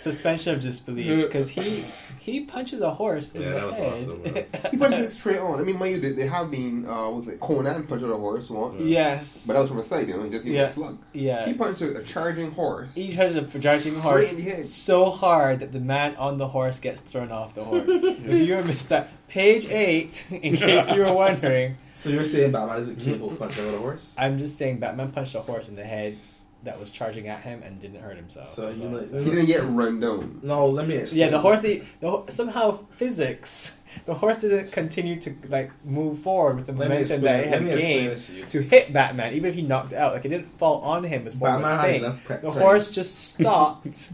[0.00, 1.84] suspension of disbelief because he
[2.18, 3.92] he punches a horse in Yeah, the that was head.
[3.94, 4.46] awesome, man.
[4.70, 5.58] He punches it straight on.
[5.58, 8.50] I mean, mind you, they, they have been, uh, was it Conan punched a horse
[8.50, 8.80] once?
[8.82, 9.46] yes.
[9.46, 10.64] But that was from a side, you know, he just gave Yeah.
[10.64, 10.98] a slug.
[11.14, 11.46] yeah.
[11.46, 12.94] He punched a, a charging horse.
[12.94, 14.66] He tries a charging horse in the head.
[14.66, 17.84] so hard that the man on the horse gets thrown off the horse.
[17.88, 22.80] if you missed that, page eight, in case you were wondering, So you're saying Batman
[22.80, 24.14] isn't capable of punching out a horse?
[24.18, 26.16] I'm just saying Batman punched a horse in the head
[26.64, 28.48] that was charging at him and didn't hurt himself.
[28.48, 29.24] So That's you know- saying.
[29.24, 30.40] He didn't get run down.
[30.42, 31.20] No, let me explain.
[31.20, 31.60] Yeah, the horse.
[31.60, 33.76] The, the somehow physics.
[34.06, 37.22] The horse doesn't continue to like move forward with the Let momentum explain.
[37.50, 40.14] that it had gained to to hit Batman, even if he knocked out.
[40.14, 42.04] Like it didn't fall on him as one Batman would had think.
[42.04, 44.10] enough prep The horse just stopped,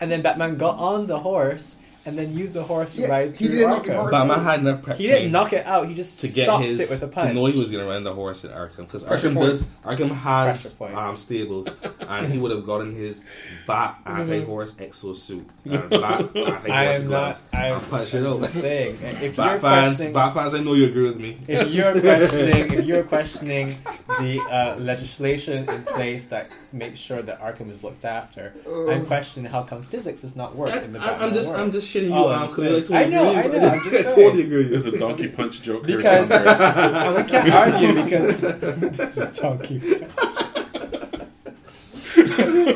[0.00, 3.36] and then Batman got on the horse and then used the horse to Yeah, ride
[3.36, 3.96] he through didn't knock the Arkham.
[4.00, 5.86] horse Batman had enough prep He didn't knock it out.
[5.88, 7.28] He just to get stopped his it with a punch.
[7.28, 9.60] to know he was going to run the horse in Arkham because Arkham points.
[9.60, 11.68] does Arkham has um, stables
[12.08, 13.22] and he would have gotten his
[13.66, 17.60] bat anti horse exosuit and bat anti I horse am gloves not.
[17.62, 18.40] I'm, and punch I'm it out.
[18.40, 18.98] just saying.
[19.02, 21.38] If you're Bat fans, bat fans, I know you agree with me.
[21.48, 23.76] if you're questioning if you're questioning
[24.20, 28.52] the uh, legislation in place that makes sure that Arkham is looked after,
[28.88, 31.60] I'm questioning how come physics does not work in the I, Batman am just, world.
[31.60, 32.82] I'm just shitting you Oh, I'm out just because I saying.
[32.82, 33.58] totally I know, agree.
[33.58, 34.62] I know, I'm just I totally agree.
[34.68, 36.56] There's a donkey punch joke here because somewhere.
[36.76, 38.36] and we can't argue because
[38.96, 39.78] there's a donkey.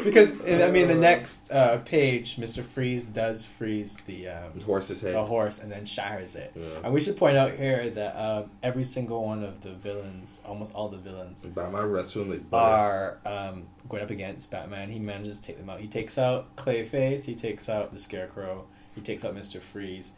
[0.05, 5.15] because I mean, the next uh, page, Mister Freeze does freeze the um, horse's head.
[5.15, 6.53] the horse and then shatters it.
[6.55, 6.67] Yeah.
[6.85, 10.75] And we should point out here that uh, every single one of the villains, almost
[10.75, 14.91] all the villains, Batman runs through him are um, going up against Batman.
[14.91, 15.81] He manages to take them out.
[15.81, 20.13] He takes out Clayface, he takes out the Scarecrow, he takes out Mister Freeze,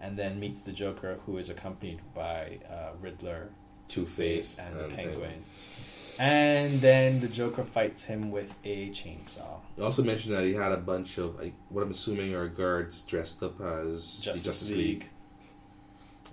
[0.00, 3.50] and then meets the Joker, who is accompanied by uh, Riddler,
[3.88, 5.44] Two Face and the Penguin.
[6.18, 9.60] And then the Joker fights him with a chainsaw.
[9.78, 13.02] You also mentioned that he had a bunch of like what I'm assuming are guards
[13.02, 14.78] dressed up as Justice the Justice League.
[14.78, 15.08] League.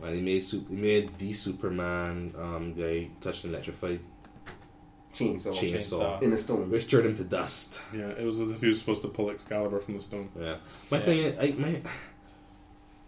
[0.04, 4.00] And he made he made the Superman um, guy touch an electrified
[5.14, 5.54] Chainsaw.
[5.54, 6.22] chainsaw, Chainsaw.
[6.22, 6.70] In the stone.
[6.70, 7.82] which turned him to dust.
[7.94, 10.30] yeah, it was as if he was supposed to pull Excalibur from the stone.
[10.40, 10.58] Yeah.
[10.92, 11.04] My Yeah.
[11.04, 11.82] thing, is, I my,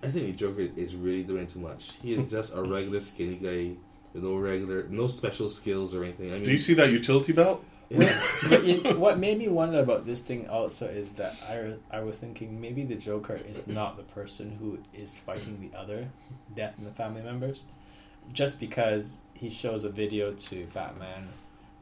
[0.03, 1.93] I think the Joker is really doing too much.
[2.01, 3.75] He is just a regular skinny guy
[4.13, 6.31] with no regular, no special skills or anything.
[6.31, 7.63] I mean, Do you see that utility belt?
[7.89, 8.19] yeah.
[8.49, 12.17] But you, what made me wonder about this thing also is that I, I was
[12.17, 16.09] thinking maybe the Joker is not the person who is fighting the other
[16.55, 17.63] death in the family members,
[18.33, 21.29] just because he shows a video to Batman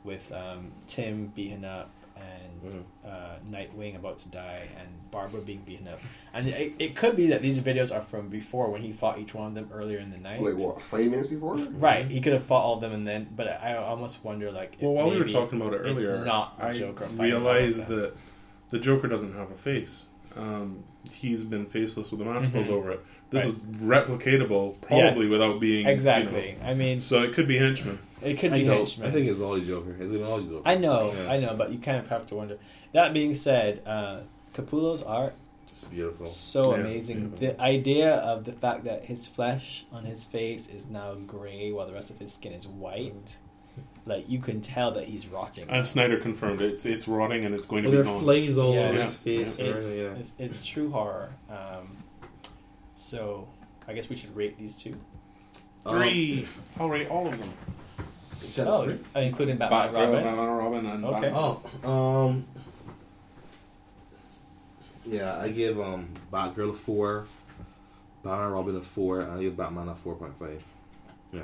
[0.03, 2.83] with um, Tim beaten up and Mhm.
[3.05, 5.99] uh, Nightwing about to die and Barbara being beaten up,
[6.33, 9.33] and it, it could be that these videos are from before when he fought each
[9.33, 10.41] one of them earlier in the night.
[10.41, 10.81] Like what?
[10.81, 11.55] Five minutes before?
[11.55, 14.73] Right, he could have fought all of them and then, but I almost wonder like.
[14.75, 17.25] If Well, while we were talking about it it's earlier, not I Joker fighting all
[17.25, 18.13] of realized that
[18.69, 20.07] the Joker doesn't have a face.
[20.35, 20.83] Um,
[21.13, 22.71] he's been faceless with a mask pulled Mhm.
[22.71, 22.99] over it.
[23.31, 23.53] This Right.
[23.53, 25.31] is replicatable, probably Yes.
[25.31, 26.57] without being you Exactly.
[26.63, 27.99] I mean, so it could be henchmen.
[28.21, 28.75] It could I be know.
[28.77, 29.07] henchmen.
[29.09, 29.95] I think it's all the Joker.
[29.99, 30.61] It's gonna all the Joker.
[30.67, 31.31] I know, Yeah.
[31.31, 32.57] I know, but you kind of have to wonder.
[32.93, 34.21] That being said, uh,
[34.53, 35.33] Capullo's art
[35.69, 36.25] It's beautiful.
[36.25, 37.33] so Yeah, amazing.
[37.39, 37.49] yeah.
[37.51, 41.85] The idea of the fact that his flesh on his face is now gray while
[41.87, 43.37] the rest of his skin is white,
[44.05, 45.69] like you can tell that he's rotting.
[45.69, 46.73] And Snyder confirmed it.
[46.73, 48.21] It's, it's rotting and it's going to be there are gone.
[48.23, 48.85] flays all Yeah.
[48.89, 49.01] over Yeah.
[49.05, 49.59] his face.
[49.59, 49.65] Yeah.
[49.67, 50.03] it's, yeah.
[50.19, 51.29] it's, it's true horror.
[51.49, 51.97] Um,
[52.95, 53.47] so
[53.87, 54.95] I guess we should rate these two.
[55.83, 56.47] Three.
[56.79, 57.53] I'll rate all of them.
[58.43, 60.23] Except Oh, for- uh, including Batman, Batgirl, Robin.
[60.23, 61.21] Batman, Robin, and Okay.
[61.29, 61.61] Batman.
[61.83, 61.89] Oh,
[62.27, 62.45] um,
[65.05, 67.25] yeah, I give um Batgirl a four,
[68.23, 70.63] Batman Robin a four, and I give Batman a four point five.
[71.33, 71.41] Yeah.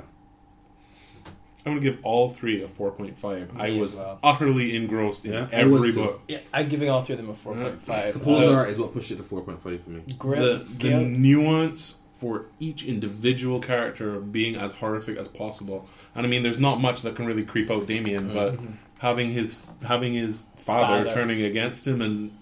[1.64, 3.58] I'm going to give all three a 4.5.
[3.58, 4.20] I was well.
[4.22, 6.20] utterly engrossed in Yeah, every book.
[6.28, 8.12] Yeah, I'm giving all three of them a four point five.
[8.14, 10.02] Composer's Uh, art is what pushed it to four point five for me.
[10.06, 15.86] The, Grim, the Gil- nuance for each individual character being as horrific as possible.
[16.14, 18.58] And I mean, there's not much that can really creep out Damian, but
[18.98, 21.14] having his having his father, Father.
[21.14, 22.36] turning against him, and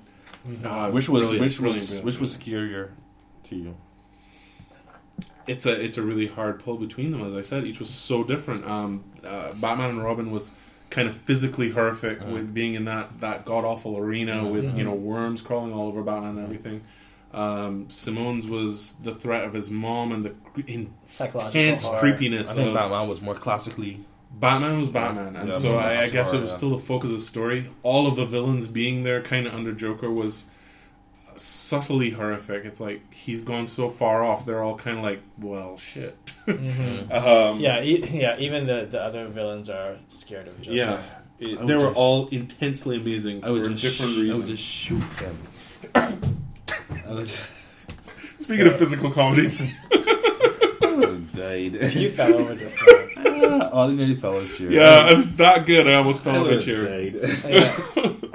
[0.64, 2.06] uh, which was brilliant, which brilliant, was brilliant.
[2.06, 2.90] which was scarier
[3.44, 3.76] to you?
[5.46, 7.22] it's a it's a really hard pull between them.
[7.24, 8.64] As I said, each was so different.
[8.64, 10.54] Um, uh, Batman and Robin was
[10.90, 12.32] kind of physically horrific Mhm.
[12.32, 14.52] with being in that that god awful arena Mhm.
[14.52, 14.84] with you Mhm.
[14.86, 16.82] know worms crawling all over Batman and everything.
[17.34, 21.98] Um, Simone's was the threat of his mom and the cre- intense horror.
[21.98, 24.04] creepiness I think of Batman was more classically.
[24.32, 26.56] Batman was Batman, and Yeah, so I, I Batman's guess it was yeah.
[26.56, 27.70] still the focus of the story.
[27.82, 30.46] All of the villains being there, kind of under Joker, was
[31.36, 32.64] subtly horrific.
[32.64, 34.46] It's like he's gone so far off.
[34.46, 36.16] They're all kind of like, well, shit.
[36.46, 37.12] Mhm.
[37.14, 38.36] um, Yeah, e- yeah.
[38.38, 40.76] Even the, the other villains are scared of Joker.
[40.76, 41.02] yeah.
[41.40, 44.46] It- they were just- all intensely amazing I would for just different sh- I would
[44.46, 45.38] just shoot them.
[47.08, 47.50] I would just,
[48.42, 49.48] Speaking of physical comedy,
[50.82, 51.74] I died.
[51.94, 52.92] You fell over just now.
[53.26, 54.70] Ah, oh, they nearly fell as chair.
[54.70, 55.86] yeah, it was that good.
[55.88, 56.78] I almost fell off a would chair.
[56.78, 57.14] died.
[57.48, 57.76] Yeah.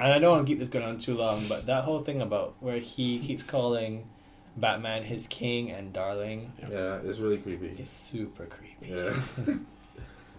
[0.12, 2.54] I don't want to keep this going on too long, but that whole thing about
[2.60, 4.08] where he keeps calling
[4.56, 7.68] Batman his king and darling Yeah, it's really creepy.
[7.80, 8.92] is super creepy.
[8.94, 9.14] Yeah,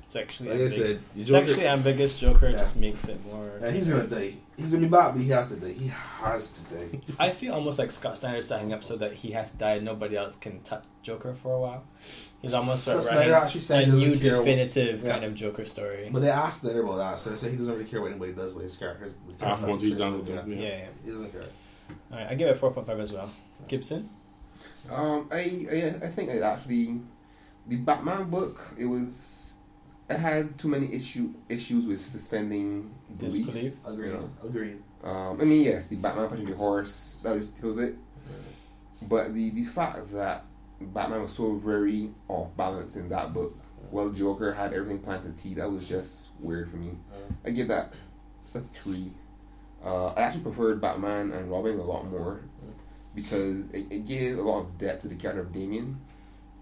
[0.08, 2.58] Sexually, like I ambig- said, you Joker, sexually ambiguous Joker Yeah.
[2.58, 3.50] just makes it more.
[3.62, 4.34] and he's gonna die.
[4.62, 5.72] He's gonna be back, but he has to die.
[5.74, 7.00] He has to die.
[7.20, 9.86] I feel almost like Scott Snyder setting up so that he has to die and
[9.86, 11.84] nobody else can touch Joker for a while.
[12.42, 15.12] He's almost Scott Snyder actually said a new care what- definitive Yeah.
[15.14, 16.10] kind of Joker story.
[16.12, 18.34] But they asked Snyder about that, so they said he doesn't really care what anybody
[18.34, 19.14] does with his characters.
[19.42, 20.44] After once he's done with yeah.
[20.46, 20.68] yeah, yeah.
[20.68, 20.86] yeah.
[21.06, 21.44] he doesn't care.
[22.12, 23.30] All right, I give it four point five as well.
[23.68, 24.10] Gibson.
[24.90, 25.38] Um, I,
[25.72, 27.02] I I think it actually
[27.68, 29.51] the Batman book it was
[30.12, 33.46] it had too many issue issues with suspending belief.
[33.46, 33.74] Disbelief.
[33.86, 34.12] Agreed.
[34.12, 34.48] Yeah.
[34.48, 34.84] Agreed.
[35.04, 37.96] Um, I mean yes, the Batman punching the horse that was tip of it,
[39.02, 40.46] but the the fact that
[40.80, 43.58] Batman was so very off balance in that book,
[43.90, 46.98] while Joker had everything planned to the T, that was just weird for me.
[47.46, 47.94] I give that
[48.54, 49.12] a three.
[49.84, 52.42] Uh, I actually preferred Batman and Robin a lot more
[53.16, 56.00] because it, it gave a lot of depth to the character of Damian.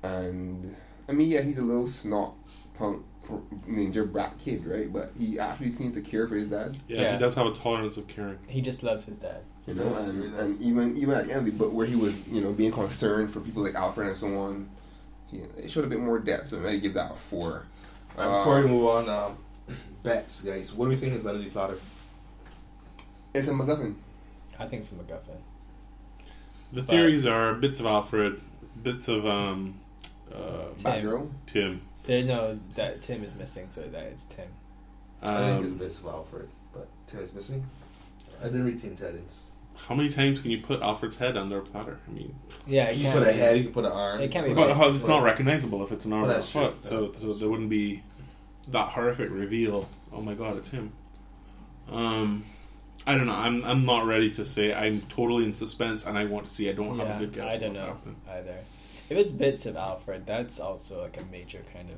[0.03, 0.75] And
[1.07, 2.35] I mean, yeah, he's a little snot
[2.75, 3.08] punk pr-
[3.67, 4.91] ninja brat kid, right?
[4.91, 7.13] But he actually seems to care for his dad, Yeah, Yeah.
[7.13, 8.39] he does have a tolerance of caring.
[8.47, 9.41] He just loves his dad.
[9.67, 9.83] you know.
[9.95, 12.41] And, he and even even at the end of the book, where he was, you
[12.41, 14.69] know, being concerned for people like Alfred and so on,
[15.27, 16.49] he, it showed a bit more depth.
[16.49, 17.65] So I give that a four.
[18.17, 19.37] Alright, before we move on, um,
[20.03, 20.73] bets, guys.
[20.73, 21.77] What do we think is under the platter?
[23.33, 23.93] It's a MacGuffin.
[24.57, 25.37] I think it's a MacGuffin.
[26.73, 28.41] The But- theories are bits of Alfred,
[28.81, 29.75] bits of um,
[30.33, 30.91] uh, Tim.
[30.91, 31.29] Batgirl.
[31.45, 31.81] Tim.
[32.09, 34.47] They know that Tim is missing, so that it's Tim.
[35.21, 37.63] I think it's Miss bits Alfred, but Tim is missing.
[38.41, 39.51] I didn't read Teen Titans.
[39.75, 41.99] how many times can you put Alfred's head under a platter?
[42.07, 42.33] I mean,
[42.65, 44.21] Yeah, it You can't put a head, you can put an arm.
[44.21, 46.33] It can't be but can how, it's not recognizable if it's an arm Well, or
[46.33, 46.61] a that's true.
[46.61, 46.83] foot.
[46.83, 48.01] So, so there wouldn't be
[48.69, 49.87] that horrific reveal.
[50.11, 50.91] Oh my god, it's him.
[51.91, 52.43] Um,
[53.05, 53.33] I don't know.
[53.35, 54.73] I'm I'm not ready to say.
[54.73, 56.69] I'm totally in suspense, and I want to see.
[56.69, 57.51] I don't have Yeah, a good guess.
[57.51, 58.15] I don't what's know happening.
[58.29, 58.55] either.
[59.09, 61.97] If it's bits of Alfred, that's also like a major kind of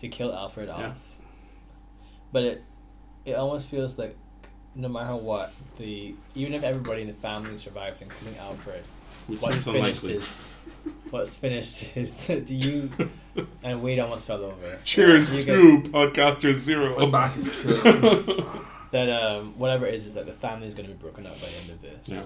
[0.00, 0.88] to kill Alfred Yeah.
[0.88, 1.16] off.
[2.32, 2.64] But it
[3.24, 4.16] it almost feels like
[4.74, 8.84] no matter what the even if everybody in the family survives, including Alfred,
[9.26, 10.14] Which what's is finished unlikely.
[10.14, 10.56] is
[11.10, 12.88] what's finished is that you
[13.62, 14.78] and Wade almost fell over.
[14.84, 16.96] Cheers You to guys- podcaster zero.
[16.98, 18.46] My back is killing.
[18.92, 21.34] That um whatever it is is that the family is going to be broken up
[21.40, 22.08] by the end of this.
[22.08, 22.22] Yeah.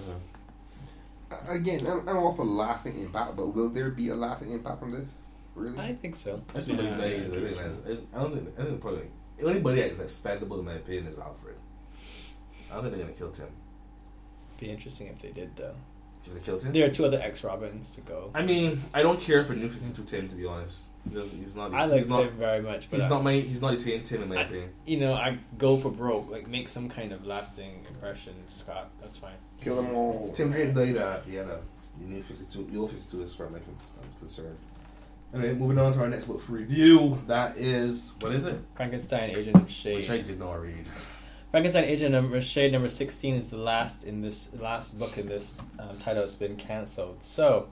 [1.47, 4.91] Again, I'm, I'm all for lasting impact, but will there be a lasting impact from
[4.91, 5.15] this?
[5.55, 5.77] Really?
[5.79, 6.41] I think so.
[6.53, 7.79] If somebody Yeah, dies, yeah, I think that's.
[8.13, 8.59] I don't think.
[8.59, 9.07] I think probably
[9.41, 11.55] anybody that is expendable in my opinion is Alfred.
[12.69, 13.47] I don't think they're gonna kill Tim.
[14.59, 15.75] Be interesting if they did though.
[16.23, 16.73] Should they kill Tim?
[16.73, 18.31] There are two other ex Robins to go.
[18.35, 20.87] I mean, I don't care for New Fifty Two Tim to be honest.
[21.09, 21.57] He doesn't- He's.
[21.57, 23.33] I he's like not, Tim very much, but He's I- not my.
[23.33, 24.69] He's not the same Tim in my opinion.
[24.85, 26.29] you know, I go for broke.
[26.29, 28.89] Like, make some kind of lasting impression, Scott.
[29.01, 29.35] That's fine.
[29.61, 30.29] Kill them all.
[30.33, 31.61] Tim Drake died at the end of
[31.99, 32.67] the New Fifty Two.
[32.71, 34.57] The old Fifty Two, as far as I'm I'm concerned.
[35.33, 37.21] Anyway, moving on to our next book for review.
[37.27, 38.57] That is what is it?
[38.75, 39.95] Frankenstein, Agent of Shade.
[39.97, 40.87] Which I did not read.
[41.51, 42.71] Frankenstein, Agent number S.H.A.D.E.
[42.71, 46.21] number sixteen is the last in this last book in this um, title.
[46.21, 47.23] has been cancelled.
[47.23, 47.69] So,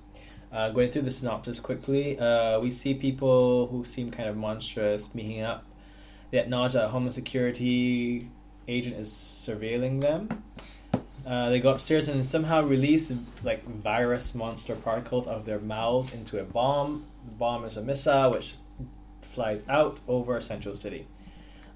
[0.53, 5.15] uh, going through the synopsis quickly, uh, we see people who seem kind of monstrous
[5.15, 5.65] meeting up.
[6.31, 8.29] They acknowledge that a Homeland Security
[8.67, 10.29] agent is surveilling them.
[11.25, 13.11] Uh, they go upstairs and somehow release
[13.43, 17.05] like virus monster particles out of their mouths into a bomb.
[17.25, 18.55] The bomb is a missile which
[19.21, 21.07] flies out over Central City.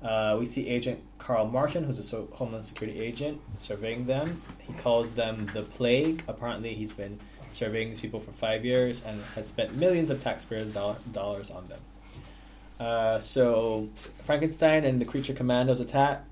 [0.04, 4.44] Uh, we see Agent Carl Martin, who's a so- Homeland Security agent, surveying them.
[4.60, 6.24] He calls them the Plague.
[6.28, 7.20] Apparently, he's been
[7.52, 11.68] surveying these people for five years and has spent millions of taxpayers' doll- dollars on
[11.68, 11.80] them.
[12.80, 13.90] Uh, so,
[14.24, 16.24] Frankenstein and the creature commandos attack.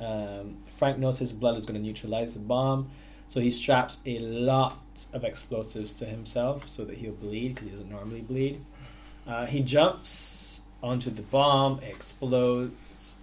[0.00, 2.90] Um, Frank knows his blood is going to neutralize the bomb,
[3.28, 4.78] so he straps a lot
[5.12, 8.64] of explosives to himself so that he'll bleed because he doesn't normally bleed.
[9.26, 13.16] Uh, he jumps onto the bomb, explodes,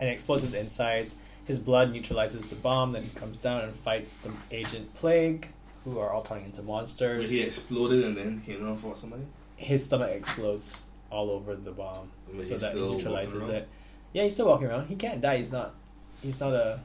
[0.00, 1.16] and explodes his insides.
[1.44, 5.48] His blood neutralizes the bomb, then he comes down and fights the Agent Plague,
[5.84, 7.30] who are all turning into monsters.
[7.30, 9.24] He exploded and then came around for somebody.
[9.56, 13.68] His stomach explodes all over the bomb, then so that it neutralizes it.
[14.12, 14.88] Yeah, he's still walking around.
[14.88, 15.38] He can't die.
[15.38, 15.74] He's not.
[16.22, 16.80] He's not a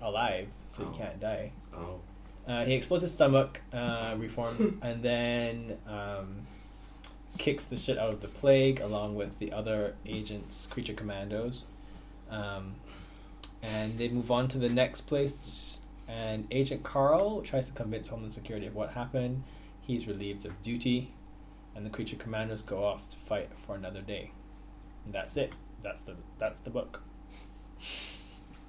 [0.00, 0.90] alive, so Oh.
[0.92, 1.52] he can't die.
[1.74, 2.00] Oh,
[2.46, 6.46] Uh, he explodes his stomach, uh, reforms, and then um,
[7.38, 11.64] kicks the shit out of the plague along with the other agents, creature commandos.
[12.30, 12.74] Um,
[13.62, 15.71] and they move on to the next place.
[16.12, 19.44] And Agent Carl tries to convince Homeland Security of what happened.
[19.80, 21.14] He's relieved of duty,
[21.74, 24.32] and the creature commandos go off to fight for another day.
[25.06, 25.52] And that's it.
[25.80, 27.02] That's the that's the book.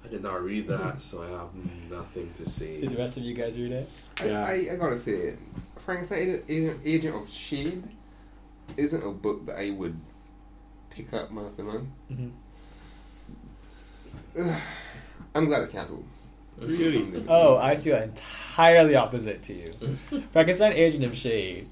[0.04, 1.50] I did not read that, so I have
[1.90, 2.80] nothing to say.
[2.80, 3.88] Did the rest of you guys read it?
[4.20, 4.44] I, Yeah.
[4.44, 5.36] I, I gotta say,
[5.76, 7.82] Frankenstein Agent, Agent of S.H.A.D.E.
[8.76, 9.98] isn't a book that I would
[10.90, 11.88] pick up month after month.
[12.10, 12.28] Mm-hmm.
[15.34, 16.04] I'm glad it's cancelled.
[16.58, 17.24] Really?
[17.28, 19.98] Oh, I feel entirely opposite to you.
[20.32, 21.66] Frankenstein Agent of S.H.A.D.E.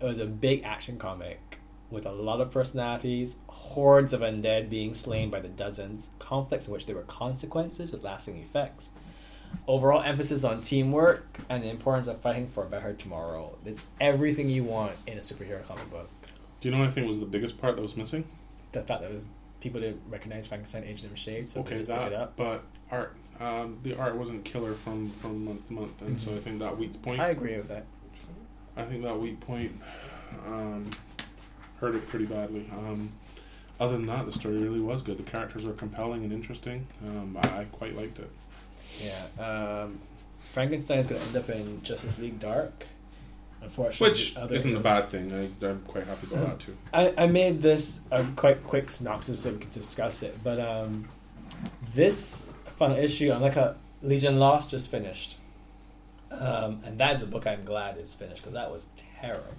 [0.00, 1.58] was a big action comic
[1.90, 6.74] with a lot of personalities, hordes of undead being slain by the dozens, conflicts in
[6.74, 8.90] which there were consequences with lasting effects.
[9.66, 13.56] Overall emphasis on teamwork and the importance of fighting for a better tomorrow.
[13.64, 16.10] It's everything you want in a superhero comic book.
[16.60, 18.24] Do you know what I think was the biggest part that was missing?
[18.72, 19.28] The fact that was
[19.60, 22.20] people didn't recognize Frankenstein Agent of S.H.A.D.E., so they okay, just pick it that.
[22.20, 22.36] up.
[22.36, 26.38] But art, um, the art wasn't killer from from month to month, and so I
[26.38, 27.20] think that weak point.
[27.20, 27.84] I agree with that.
[28.76, 29.80] I think that weak point
[30.46, 30.90] um,
[31.80, 32.68] hurt it pretty badly.
[32.72, 33.12] Um,
[33.80, 35.18] other than that, the story really was good.
[35.18, 36.86] The characters were compelling and interesting.
[37.06, 38.30] Um, I, I quite liked it.
[39.00, 39.82] Yeah.
[39.82, 40.00] Um,
[40.40, 42.86] Frankenstein's going to end up in Justice League Dark.
[43.60, 45.32] Unfortunately, Which other isn't a bad thing.
[45.32, 46.76] I, I'm quite happy about that too.
[46.92, 51.08] I, I made this a quite quick synopsis so we could discuss it, but um,
[51.92, 52.47] this
[52.78, 55.36] final issue, I'm like a Legion Lost, just finished,
[56.30, 58.88] um, and that is a book I'm glad is finished because that was
[59.20, 59.52] terrible.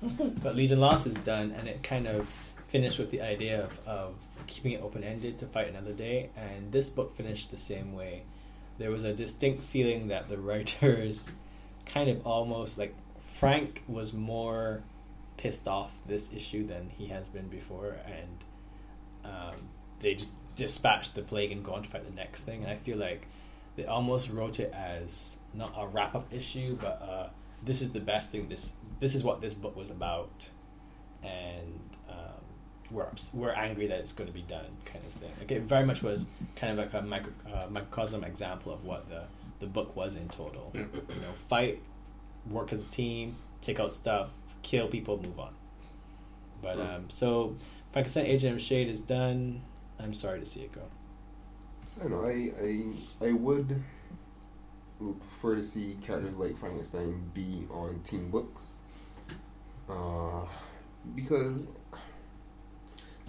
[0.42, 2.28] but Legion Lost is done, and it kind of
[2.68, 4.14] finished with the idea of, of
[4.46, 8.22] keeping it open ended to fight another day, and this book finished the same way.
[8.78, 11.28] There was a distinct feeling that the writers
[11.86, 14.82] kind of almost like Frank was more
[15.36, 18.44] pissed off this issue than he has been before, and
[19.24, 19.56] um,
[20.00, 22.62] they just dispatched the plague and go on to fight the next thing.
[22.62, 23.26] And I feel like
[23.76, 27.28] they almost wrote it as not a wrap up issue, but uh,
[27.64, 28.48] this is the best thing.
[28.48, 30.50] This this is what this book was about,
[31.22, 32.16] and um,
[32.90, 35.32] we're we're angry that it's going to be done, kind of thing.
[35.38, 39.08] Like it very much was kind of like a micro, uh, microcosm example of what
[39.08, 39.24] the
[39.60, 40.70] the book was in total.
[40.74, 40.80] You
[41.20, 41.82] know, fight,
[42.48, 44.30] work as a team, take out stuff,
[44.62, 45.54] kill people, move on.
[46.62, 47.56] But um, so
[47.92, 48.90] Frankenstein Agent of S.H.A.D.E.
[48.90, 49.62] is done.
[50.02, 50.82] I'm sorry to see it go.
[51.98, 52.24] I don't know.
[52.26, 53.82] I I I would
[54.98, 58.74] prefer to see characters like Frankenstein be on team books,
[59.88, 60.44] uh,
[61.14, 61.66] because,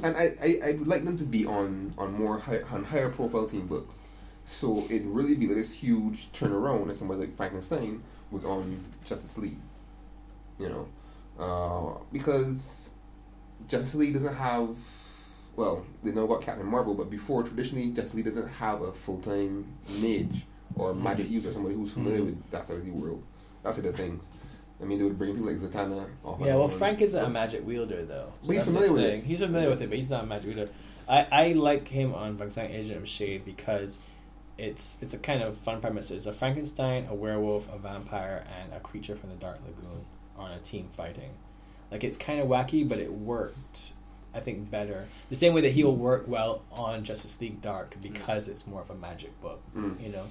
[0.04, 3.10] and I, I I would like them to be on on more high, on higher
[3.10, 4.00] profile team books,
[4.46, 9.38] so it'd really be like this huge turnaround that somebody like Frankenstein was on Justice
[9.38, 9.60] League,
[10.60, 10.88] you know,
[11.40, 12.94] uh, because
[13.68, 14.78] Justice League doesn't have
[15.56, 19.20] well, they now got Captain Marvel, but before traditionally Justice League doesn't have a full
[19.20, 19.66] time
[20.02, 22.26] mage or magic user, somebody who's familiar Mhm.
[22.26, 23.22] with that side of the world.
[23.64, 24.30] That's the things.
[24.82, 26.08] I mean, they would bring people like Zatanna.
[26.24, 28.32] off Yeah, well, Frank isn't a magic wielder though.
[28.48, 29.24] But he's familiar with it.
[29.24, 30.72] He's familiar with it, but he's not a magic wielder.
[31.08, 33.40] I, I like him on Frankenstein Agent of S.H.A.D.E.
[33.46, 34.00] because
[34.58, 36.10] it's it's a kind of fun premise.
[36.10, 40.06] It's a Frankenstein, a werewolf, a vampire, and a creature from the Dark Lagoon
[40.38, 41.32] on a team fighting.
[41.92, 43.94] Like it's kind of wacky, but it worked.
[44.34, 48.48] I think better the same way that he'll work well on Justice League Dark because
[48.48, 49.62] it's more of a magic book.
[49.76, 50.01] Mm.
[50.01, 50.26] You know.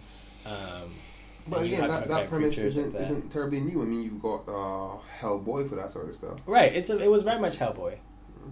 [0.46, 0.90] Um,
[1.46, 3.02] But again, that, that premise isn't like that.
[3.02, 3.82] isn't terribly new.
[3.82, 6.38] I mean, you've got uh, Hellboy for that sort of stuff.
[6.46, 6.74] Right.
[6.74, 7.98] It's a, it was very much Hellboy,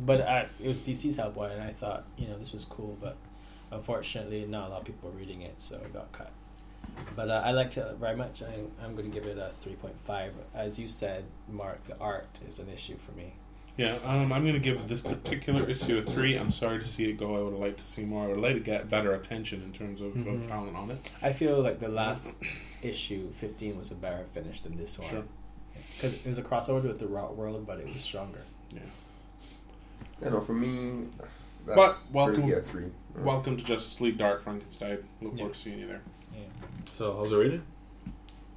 [0.01, 3.17] but uh, it was DC's Hellboy, and I thought you know this was cool, but
[3.71, 6.33] unfortunately not a lot of people were reading it, so it got cut.
[7.15, 8.43] But uh, I liked it very much.
[8.43, 10.33] I, I'm going to give it a three point five.
[10.55, 13.35] As you said, Mark, the art is an issue for me.
[13.79, 16.35] Yeah, um, I'm going to give this particular issue a three.
[16.37, 17.37] I'm sorry to see it go.
[17.37, 18.25] I would have liked to see more.
[18.25, 20.41] I would like to get better attention in terms of, Mhm.
[20.41, 21.11] of talent on it.
[21.23, 22.43] I feel like the last
[22.83, 25.09] issue, fifteen, was a better finish than this one.
[25.09, 25.25] Sure.
[25.95, 28.41] Because it was a crossover with the Rot World, but it was stronger.
[28.75, 28.81] Yeah.
[30.25, 31.07] You know, for me,
[31.67, 32.87] That- But welcome, Yeah, three.
[33.15, 35.07] welcome to Justice League Dark Frankenstein.
[35.21, 35.39] Look Yeah.
[35.39, 36.01] forward to seeing you there.
[36.35, 36.41] Yeah.
[36.91, 37.63] So how's it rated?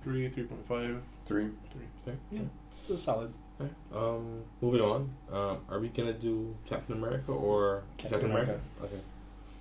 [0.01, 1.49] Three, three point five, Three.
[1.72, 1.84] three.
[2.07, 2.17] Okay.
[2.32, 2.39] Yeah.
[2.88, 3.34] It was solid.
[3.62, 3.72] Okay.
[3.95, 5.09] Um, moving on.
[5.32, 8.59] Um, are we gonna do Captain America or Captain America.
[8.84, 8.99] Okay.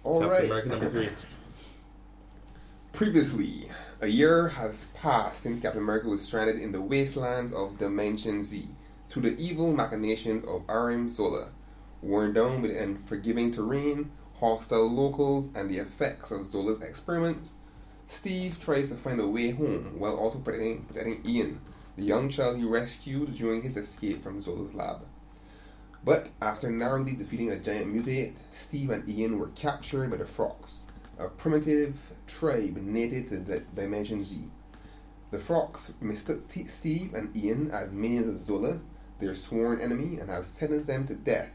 [0.04, 0.44] All Captain right.
[0.44, 1.08] America number three.
[2.92, 3.68] Previously,
[4.00, 8.68] a year has passed since Captain America was stranded in the wastelands of Dimension Z
[9.10, 11.48] to the evil machinations of Arnim Zola.
[12.02, 17.56] Worn down with unforgiving terrain, hostile locals, and the effects of Zola's experiments,
[18.06, 21.60] Steve tries to find a way home while also protecting, protecting Ian,
[22.00, 25.02] the young child he rescued during his escape from Zola's lab.
[26.02, 30.86] But after narrowly defeating a giant mutate, Steve and Ian were captured by the Phrox,
[31.18, 34.48] a primitive tribe native to the Dimension Z.
[35.30, 38.80] The Phrox mistook T- Steve and Ian as minions of Zola,
[39.20, 41.52] their sworn enemy, and have sentenced them to death.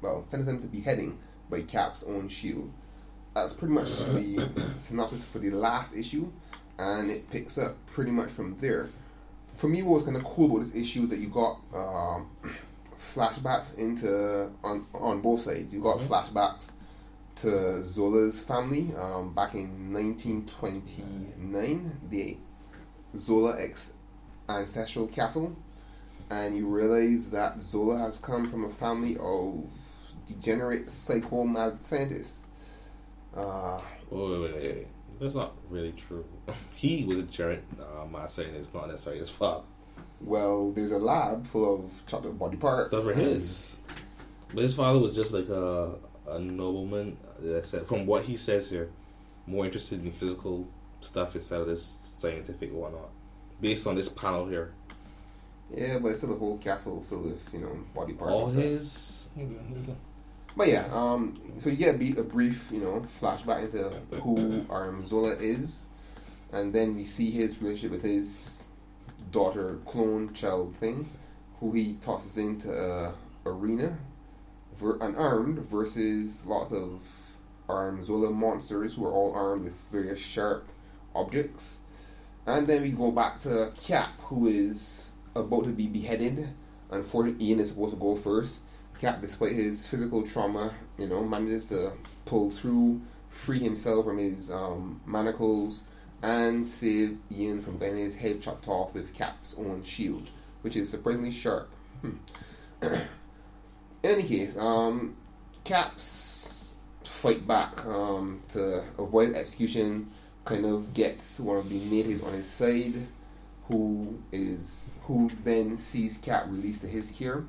[0.00, 1.18] Well, sentenced them to beheading
[1.50, 2.72] by Cap's own shield.
[3.34, 6.32] That's pretty much the synopsis for the last issue,
[6.78, 8.88] and it picks up pretty much from there.
[9.54, 12.28] For me, what was kind of cool about this issue is that you got um,
[13.14, 15.72] flashbacks into on on both sides.
[15.74, 16.06] You got Mhm.
[16.08, 16.70] flashbacks
[17.36, 22.36] to Zola's family um, back in 1929, the
[23.16, 23.92] Zola ex
[24.48, 25.54] ancestral castle,
[26.30, 29.64] and you realize that Zola has come from a family of
[30.26, 32.46] degenerate psycho mad scientists.
[33.34, 33.78] Uh,
[34.10, 34.86] Wait, wait, wait, wait.
[35.22, 36.24] That's not really true.
[36.74, 37.62] he was a giant.
[38.00, 39.62] I'm not saying it's not necessarily his father.
[40.20, 42.90] well, there's a lab full of chopped up body parts.
[42.90, 43.78] Those were his.
[44.52, 45.94] But his father was just like a
[46.26, 47.16] a nobleman.
[47.40, 48.90] That said, from what he says here,
[49.46, 50.66] more interested in physical
[51.00, 53.10] stuff instead of this scientific whatnot.
[53.60, 54.72] Based on this panel here,
[55.72, 58.32] Yeah, but it's still a whole castle filled with you know body parts.
[58.32, 58.64] all and stuff.
[58.64, 59.28] his.
[60.56, 63.88] But yeah, um, so you get a, be- a brief, you know, flashback into
[64.20, 65.86] who um, Zola is,
[66.52, 68.64] and then we see his relationship with his
[69.30, 71.08] daughter clone child thing,
[71.60, 73.14] who he tosses into a
[73.46, 73.96] arena,
[74.76, 77.00] ver- unarmed versus lots of
[77.68, 80.68] armed Zola monsters who are all armed with various sharp
[81.14, 81.80] objects,
[82.46, 86.50] and then we go back to Cap, who is about to be beheaded.
[86.90, 88.60] Unfortunately, Ian is supposed to go first.
[89.02, 91.90] Cap, despite his physical trauma, you know, manages to
[92.24, 95.82] pull through, free himself from his um, manacles,
[96.22, 100.30] and save Ian from getting his head chopped off with Cap's own shield,
[100.60, 101.68] which is surprisingly sharp.
[102.00, 102.12] Hmm.
[102.82, 103.00] In
[104.04, 105.16] any case, um,
[105.64, 106.72] Cap's
[107.02, 110.12] fight back um, to avoid execution
[110.44, 113.08] kind of gets one of the natives on his side,
[113.66, 117.42] who is who then sees Cap released to his care.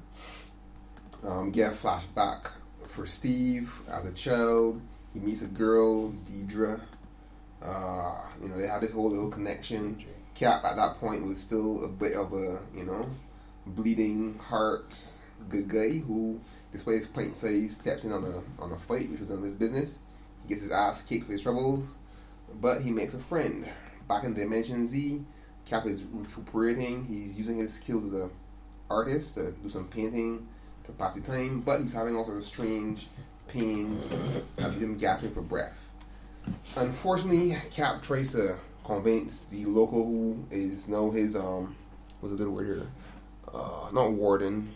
[1.25, 2.51] Um, get a flashback
[2.87, 4.81] for Steve as a child.
[5.13, 6.81] He meets a girl, Deidre.
[7.61, 10.03] Uh, you know, they have this whole little connection.
[10.35, 13.09] Cap at that point was still a bit of a, you know,
[13.65, 14.97] bleeding heart
[15.49, 16.39] good guy who,
[16.71, 19.43] despite his pint size, stepped in on a on a fight, which was none of
[19.45, 20.01] his business.
[20.43, 21.97] He gets his ass kicked for his troubles,
[22.59, 23.69] but he makes a friend.
[24.09, 25.23] Back in Dimension Z,
[25.65, 27.05] Cap is recuperating.
[27.05, 28.29] He's using his skills as a
[28.89, 30.47] artist to do some painting
[30.85, 33.07] to pass the time, but he's having all sorts of strange
[33.47, 34.13] pains
[34.57, 35.89] leave him gasping for breath.
[36.75, 41.75] Unfortunately, Cap tries to convince the local who is now his um
[42.19, 42.87] what's a good word here?
[43.53, 44.71] Uh not warden.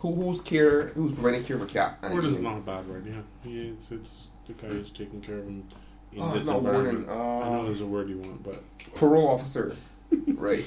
[0.00, 3.22] Who who's care who's providing care for Cap and is not a bad word, yeah.
[3.50, 5.66] yeah it's, it's the guy who's taking care of him
[6.12, 6.96] in Oh, this not warden.
[6.98, 7.08] environment.
[7.10, 7.14] I
[7.50, 8.62] know Uh, there's a word you want, but
[8.94, 9.74] parole officer.
[10.28, 10.64] right.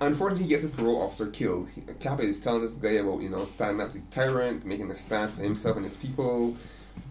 [0.00, 1.68] Unfortunately, he gets his parole officer killed.
[1.98, 4.96] Cap is telling this guy about, you know, standing up to the tyrant, making a
[4.96, 6.56] stand for himself and his people.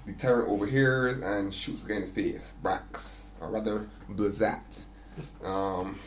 [0.06, 2.54] The tyrant overhears and shoots the guy in the face.
[2.64, 4.86] Brax, or rather, Blazat.
[5.44, 6.00] Um,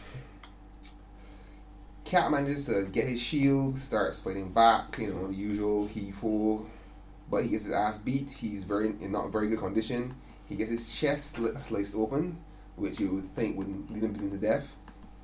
[2.06, 6.66] Cap manages to get his shield, starts fighting back, you know, the usual he fool.
[7.30, 8.30] But he gets his ass beat.
[8.30, 10.14] He's very in not very good condition.
[10.48, 12.38] He gets his chest sliced open,
[12.74, 14.74] which you would think would lead him to death.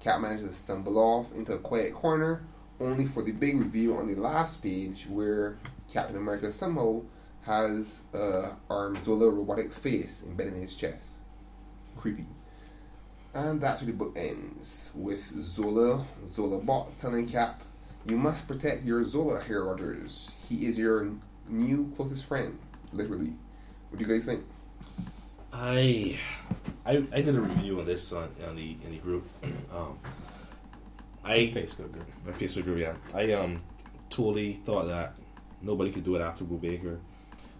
[0.07, 2.45] Cap manages to stumble off into a quiet corner,
[2.79, 5.59] only for the big reveal on the last page where
[5.93, 7.03] Captain America somehow
[7.43, 11.09] has uh, a armed Zola robotic face embedded in his chest.
[11.97, 12.29] Creepy.
[13.35, 17.63] And that's where the book ends, with Zola, Zola Bot telling Cap,
[18.09, 20.35] You must protect your Zola here, Rogers.
[20.49, 21.15] He is your
[21.49, 22.57] new closest friend,
[22.93, 23.33] literally.
[23.91, 24.45] What do you guys think?
[25.59, 26.19] I,
[26.85, 29.27] I, I did a review on this on, on the in the group.
[29.73, 29.99] um,
[31.25, 32.07] I Facebook group.
[32.27, 32.95] my Facebook group, yeah.
[33.15, 33.63] I um
[34.11, 35.15] totally thought that
[35.63, 36.99] nobody could do it after Brubaker.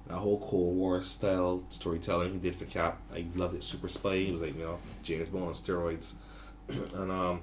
[0.09, 3.63] That whole Cold War style storytelling he did for Cap, I loved it.
[3.63, 6.15] Super Spy, it was like you know James Bond on steroids,
[6.69, 7.41] and um,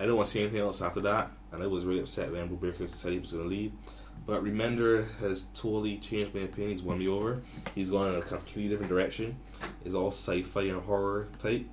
[0.00, 2.48] I didn't want to see anything else after that, and I was really upset when
[2.48, 3.72] Brubaker said he was going to leave.
[4.26, 6.72] But Remender has totally changed my opinion.
[6.72, 7.40] He's won me over.
[7.74, 9.36] He's gone in a completely different direction.
[9.84, 11.66] It's all sci-fi and horror type,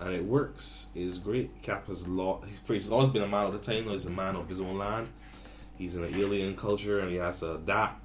[0.00, 0.88] and it works.
[0.94, 1.62] It's great.
[1.62, 2.44] Cap has lot.
[2.66, 3.84] He's always been a man of the time.
[3.84, 5.08] He's a man of his own land.
[5.76, 8.02] He's in an alien culture, and he has to adapt.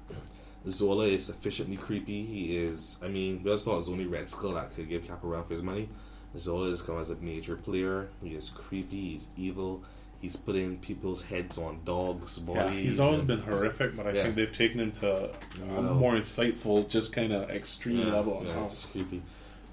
[0.68, 2.24] Zola is sufficiently creepy.
[2.24, 2.98] He is.
[3.02, 5.26] I mean, we always thought it was only Red Skull that could give Cap a
[5.26, 5.88] run for his money.
[6.36, 8.08] Zola has come as a major player.
[8.22, 9.10] He is creepy.
[9.10, 9.84] He's evil.
[10.24, 12.86] He's putting people's heads on dogs' Yeah, bodies.
[12.86, 14.22] he's always and- been horrific, but I Yeah.
[14.22, 15.30] think they've taken him to a
[15.68, 15.82] Well.
[15.96, 18.42] more insightful, just kind of extreme yeah, level.
[18.42, 19.20] Yeah, how- it's creepy.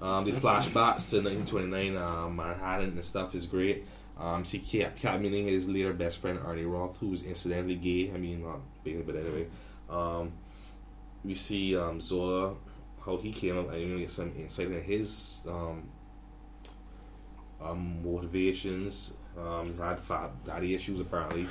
[0.02, 3.86] Um, the flashbacks to 1929 um, Manhattan and stuff is great.
[4.18, 8.12] Um, see Cap, Cap meeting his later best friend Arnie Roth, who was incidentally gay.
[8.12, 9.46] I mean, not big, but anyway.
[9.88, 10.32] Um,
[11.24, 12.56] we see um, Zola,
[13.06, 15.84] how he came up, and you get some insight into his um,
[17.58, 19.14] um, motivations.
[19.38, 21.46] Um, he had fat daddy issues apparently,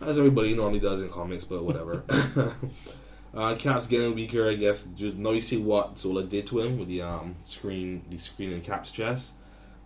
[0.00, 2.02] as everybody normally does in comics, but whatever.
[3.34, 4.86] uh, Cap's getting weaker, I guess.
[4.86, 8.52] Ju- Now you see what Zola did to him with the um screen, the screen
[8.52, 9.34] in Cap's chest.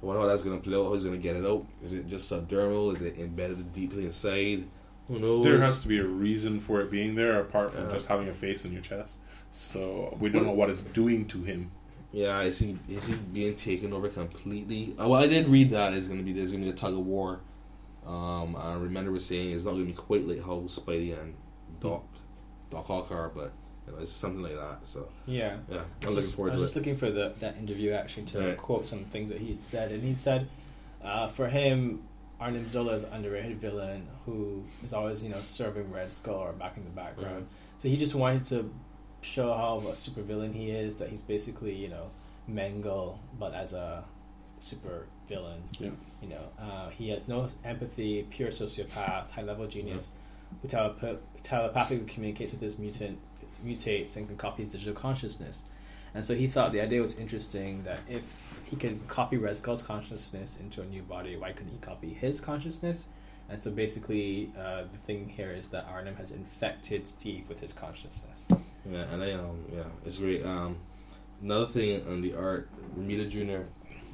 [0.02, 0.84] I wonder how that's gonna play out.
[0.86, 1.66] How he's gonna get it out?
[1.82, 2.94] Is it just subdermal?
[2.94, 4.66] Is it embedded deeply inside?
[5.08, 5.44] Who knows?
[5.44, 7.92] There has to be a reason for it being there, apart from Yeah.
[7.92, 9.18] just having a face in your chest.
[9.50, 11.70] So we don't know what it's doing to him.
[12.12, 14.94] Yeah, is he is he being taken over completely?
[14.98, 17.06] Uh, well, I did read that it's gonna be there's gonna be a tug of
[17.06, 17.40] war.
[18.06, 21.34] Um, I remember was saying it's not gonna be quite like how Spidey and
[21.80, 22.04] Doc
[22.70, 23.52] Doc Ock are, but
[23.86, 24.80] you know, it's something like that.
[24.84, 25.56] So Yeah.
[25.70, 26.80] yeah, I'm I was looking just, forward I to was just it.
[26.80, 28.56] looking for the that interview actually to Right.
[28.58, 30.48] quote some things that he had said, and he'd said,
[31.02, 32.02] uh, for him,
[32.40, 36.52] Arnim Zola is an underrated villain who is always you know serving Red Skull or
[36.52, 37.46] back in the background.
[37.78, 38.70] So he just wanted to
[39.22, 40.96] show how a super villain he is.
[40.96, 42.10] That he's basically you know
[42.48, 44.04] Mengele, but as a
[44.58, 45.62] super villain.
[45.78, 45.90] Yeah.
[46.22, 50.10] You know, uh, he has no empathy, pure sociopath, high level genius,
[50.60, 53.18] who telep- telepathically communicates with his mutant,
[53.64, 55.64] mutates and can copy his digital consciousness.
[56.14, 58.22] And so he thought the idea was interesting that if
[58.66, 62.40] he could copy Red Skull's consciousness into a new body, why couldn't he copy his
[62.40, 63.08] consciousness?
[63.48, 67.72] And so basically, uh, the thing here is that Arnim has infected Steve with his
[67.72, 68.46] consciousness.
[68.90, 70.44] Yeah, and I um yeah, it's great.
[70.44, 70.76] Um,
[71.42, 72.68] another thing on the art,
[72.98, 73.64] Romita Jr.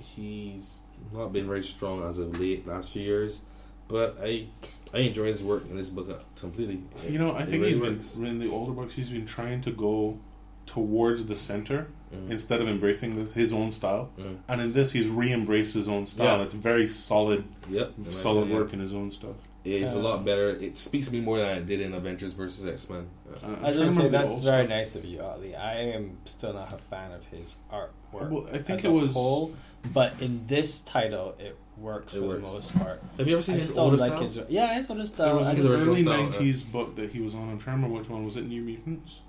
[0.03, 3.41] He's not been very strong as of late last few years,
[3.89, 4.47] but I
[4.93, 6.83] I enjoy his work in this book completely.
[7.09, 8.95] You know, I It think he's been in the older books.
[8.95, 10.19] He's been trying to go
[10.66, 12.31] towards the center Mm.
[12.31, 14.09] instead of embracing this, his own style.
[14.19, 14.39] Mm.
[14.49, 16.39] And in this, he's re-embraced his own style.
[16.39, 16.43] Yeah.
[16.45, 19.37] It's very solid, Yep, solid work in his own stuff.
[19.77, 20.51] It's a Uh, lot better.
[20.51, 23.07] It speaks to me more than it did in Avengers versus X Men.
[23.27, 24.77] Uh, I'm I was trying going to to say that's very stuff.
[24.79, 25.55] nice of you, Ali.
[25.57, 28.31] I am still not a fan of his artwork.
[28.31, 29.55] Well, I think as it a was- whole,
[29.93, 32.51] but in this title, it works It for works.
[32.51, 33.03] the most part.
[33.19, 34.23] Have you ever seen I his just don't older like style?
[34.23, 35.37] his yeah, his older There style.
[35.37, 36.27] was I an his early style, yeah.
[36.31, 37.43] '90s book that he was on.
[37.51, 38.25] I'm trying to remember which one.
[38.25, 39.21] Was it New Mutants?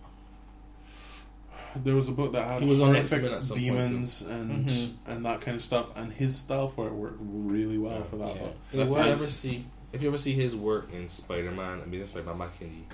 [1.75, 4.21] There was a book that had He was on horrific X-Men at some point, demons
[4.23, 4.89] and Mhm.
[5.05, 8.03] and that kind of stuff, and his style for it worked really well Yeah.
[8.03, 8.41] for that Yeah.
[8.41, 8.55] book.
[8.73, 11.81] It if you was- ever see if you ever see his work in Spider Man,
[11.81, 12.85] I mean Spider Man back in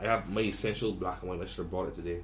[0.00, 1.40] the I have my essential black and white.
[1.40, 2.20] I should have brought it today.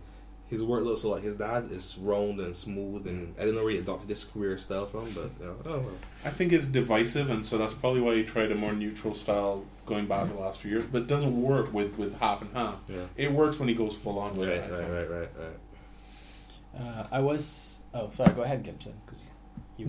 [0.49, 3.65] His work looks so like his dad is round and smooth, and I didn't know
[3.65, 5.93] where he adopted this career style from, but you know, I don't know.
[6.25, 9.65] I think it's divisive, and so that's probably why he tried a more neutral style
[9.85, 10.87] going back the last few years.
[10.87, 12.81] But it doesn't work with, with half and half.
[12.89, 14.73] Yeah, It works when he goes full on with right, it.
[14.73, 16.83] I right, right, right, right.
[16.83, 17.83] Uh, I was.
[17.93, 18.33] Oh, sorry.
[18.33, 19.31] Go ahead, Gibson, because
[19.79, 19.87] you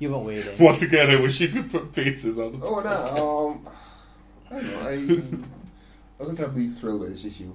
[0.00, 0.58] you haven't waited.
[0.58, 2.66] Once again, I wish you could put faces on the.
[2.66, 3.68] Oh no, um,
[4.50, 4.80] I don't know.
[4.80, 4.92] I,
[6.18, 7.54] I wasn't terribly thrilled by this issue.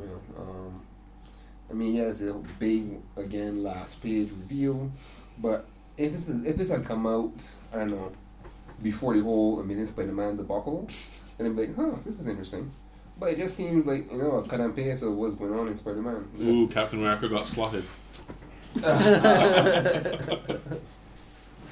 [0.00, 0.82] You know, um,
[1.70, 4.90] I mean, yeah, it's a big again last page reveal,
[5.38, 5.66] but
[5.96, 7.32] if this is if this had come out,
[7.72, 8.10] I don't know,
[8.82, 10.88] before the whole i mean, Amazing Spider-Man debacle,
[11.38, 12.72] then I'd be like, huh, this is interesting.
[13.18, 15.68] But it just seemed like you know a cut and paste of what's going on
[15.68, 16.28] in Spider-Man.
[16.40, 17.84] Ooh, Captain America got slotted.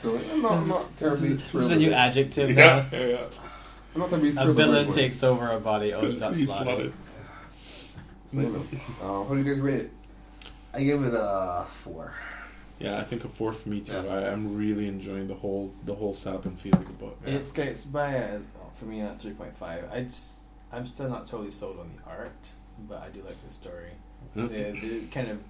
[0.00, 1.70] So I'm not, I'm not This terribly is, this is thrilled.
[1.70, 1.94] the with new it.
[1.94, 2.50] adjective.
[2.50, 2.56] Yeah,
[2.90, 2.98] now.
[2.98, 3.18] yeah, yeah.
[3.94, 4.48] I'm not terribly A thrilled.
[4.48, 4.94] with villain it.
[4.94, 5.92] takes over a body.
[5.92, 6.92] Oh, he got He's slotted.
[8.32, 9.90] So, uh, how do you guys rate it?
[10.72, 12.12] I give it a four.
[12.78, 13.92] Yeah, I think a four for me too.
[13.92, 14.04] Yeah.
[14.04, 17.18] I, I'm really enjoying the whole the whole sap and feel of the book.
[17.26, 17.34] Yeah.
[17.34, 17.84] It's great.
[17.92, 18.38] By uh,
[18.74, 19.84] for me at three point five.
[19.92, 20.38] I just
[20.72, 22.50] I'm still not totally sold on the art,
[22.88, 23.90] but I do like the story.
[24.36, 25.40] the, the kind of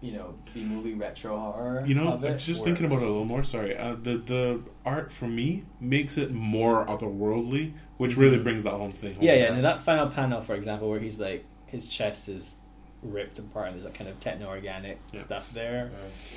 [0.00, 1.84] you know the movie retro horror.
[1.86, 3.42] You know, of I it was just thinking about it a little more.
[3.42, 8.42] Sorry, uh, the the art for me makes it more otherworldly, which really Mhm.
[8.44, 9.24] brings that whole thing home.
[9.24, 9.52] Yeah, yeah.
[9.54, 12.60] And that final panel, for example, where he's like his chest is
[13.02, 13.68] ripped apart.
[13.68, 15.20] and There's that kind of techno organic Yeah.
[15.20, 15.90] stuff there.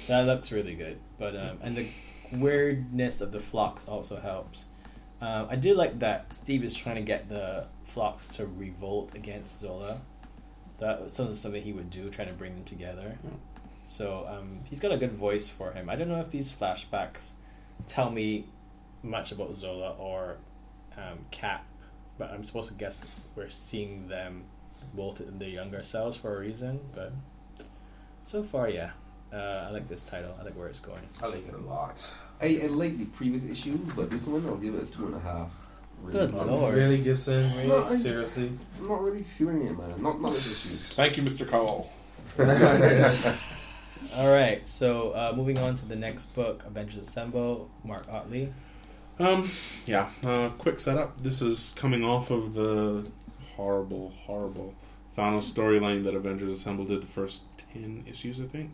[0.08, 0.98] That looks really good.
[1.18, 1.88] But um, and the
[2.32, 4.66] weirdness of the Phrox also helps.
[5.22, 9.60] Um, I do like that Steve is trying to get the Phrox to revolt against
[9.60, 10.00] Zola.
[10.80, 13.18] That was something something he would do, trying to bring them together.
[13.90, 13.96] Yeah.
[13.96, 15.90] So um, he's got a good voice for him.
[15.90, 17.32] I don't know if these flashbacks
[17.88, 18.46] tell me
[19.04, 20.38] much about Zola or
[20.98, 21.66] um, Cap,
[22.18, 24.44] but I'm supposed to guess we're seeing them
[24.94, 26.80] both in their younger selves for a reason.
[26.94, 27.14] But
[28.24, 28.92] so far, yeah,
[29.34, 30.36] uh, I like this title.
[30.40, 31.02] I like where it's going.
[31.22, 32.12] I like it a lot.
[32.42, 35.16] I, I like the previous issue, but this one I'll give it a two and
[35.16, 35.50] a half.
[36.12, 36.76] Good lord.
[36.76, 37.52] Really, Gibson?
[37.56, 37.68] Really?
[37.68, 38.54] No, I- Seriously?
[38.80, 40.02] I'm not really feeling it, man.
[40.02, 40.78] Not not this issue.
[40.78, 41.50] Thank you, Mr.
[41.50, 41.92] Cowell.
[44.18, 48.52] All right, so uh, moving on to the next book, Avengers Assemble, Mark Otley.
[49.20, 49.50] Um,
[49.86, 51.22] yeah, uh, quick setup.
[51.22, 53.06] This is coming off of the
[53.56, 54.74] horrible, horrible
[55.16, 57.44] Thanos storyline that Avengers Assemble did the first
[57.74, 58.72] 10 issues, I think.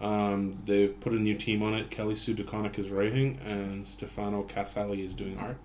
[0.00, 1.90] Um, they've put a new team on it.
[1.90, 5.58] Kelly Sue DeConnick is writing, and Stefano Caselli is doing art.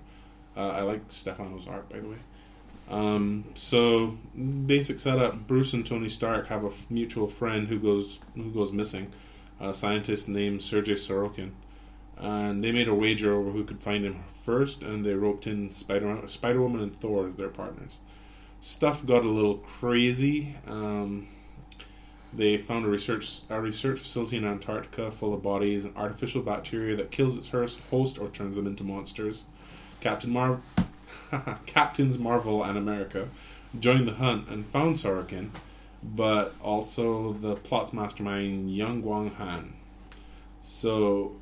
[0.55, 2.17] Uh, I like Stefano's art, by the way.
[2.91, 8.51] Um, so, basic setup: Bruce and Tony Stark have a mutual friend who goes who
[8.51, 9.11] goes missing,
[9.59, 11.51] a scientist named Sergei Sorokin
[12.21, 15.71] and they made a wager over who could find him first, and they roped in
[15.71, 17.97] Spider Spider Woman and Thor as their partners.
[18.61, 20.55] Stuff got a little crazy.
[20.67, 21.27] Um,
[22.31, 26.95] they found a research a research facility in Antarctica full of bodies and artificial bacteria
[26.95, 29.43] that kills its host or turns them into monsters.
[29.99, 30.61] Captain Marv,
[31.65, 33.29] Captains Marvel and America
[33.79, 35.49] joined the hunt and found Sorokin,
[36.03, 39.73] but also the plot's mastermind Young Guang Han.
[40.61, 41.35] So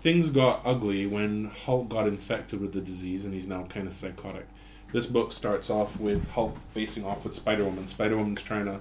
[0.00, 3.92] things got ugly when Hulk got infected with the disease and he's now kind of
[3.92, 4.46] psychotic.
[4.92, 7.86] This book starts off with Hulk facing off with Spider Woman.
[7.86, 8.80] Spider Woman's trying to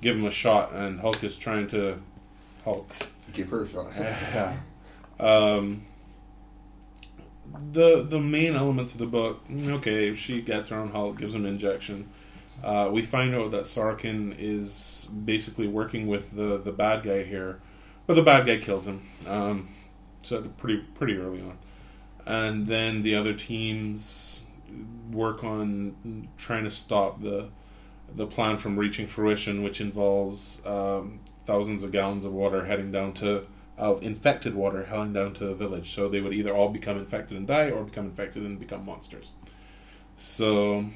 [0.00, 2.00] give him a shot, and Hulk is trying to
[2.64, 2.90] Hulk.
[3.32, 3.92] Give her a shot.
[3.96, 4.56] Yeah.
[5.20, 5.82] Um,
[7.72, 11.34] the the main elements of the book, mm, okay, she gets her own Hulk, gives
[11.34, 12.08] him an injection.
[12.62, 17.60] Uh, we find out that Sarkin is basically working with the, the bad guy here,
[18.06, 19.02] but the bad guy kills him.
[19.26, 19.68] Um,
[20.22, 21.58] so pretty pretty early on,
[22.26, 24.44] and then the other teams
[25.10, 27.48] work on trying to stop the
[28.14, 33.12] the plan from reaching fruition, which involves um, thousands of gallons of water heading down
[33.12, 33.46] to
[33.76, 35.92] of infected water heading down to the village.
[35.94, 39.32] So they would either all become infected and die, or become infected and become monsters.
[40.16, 40.86] So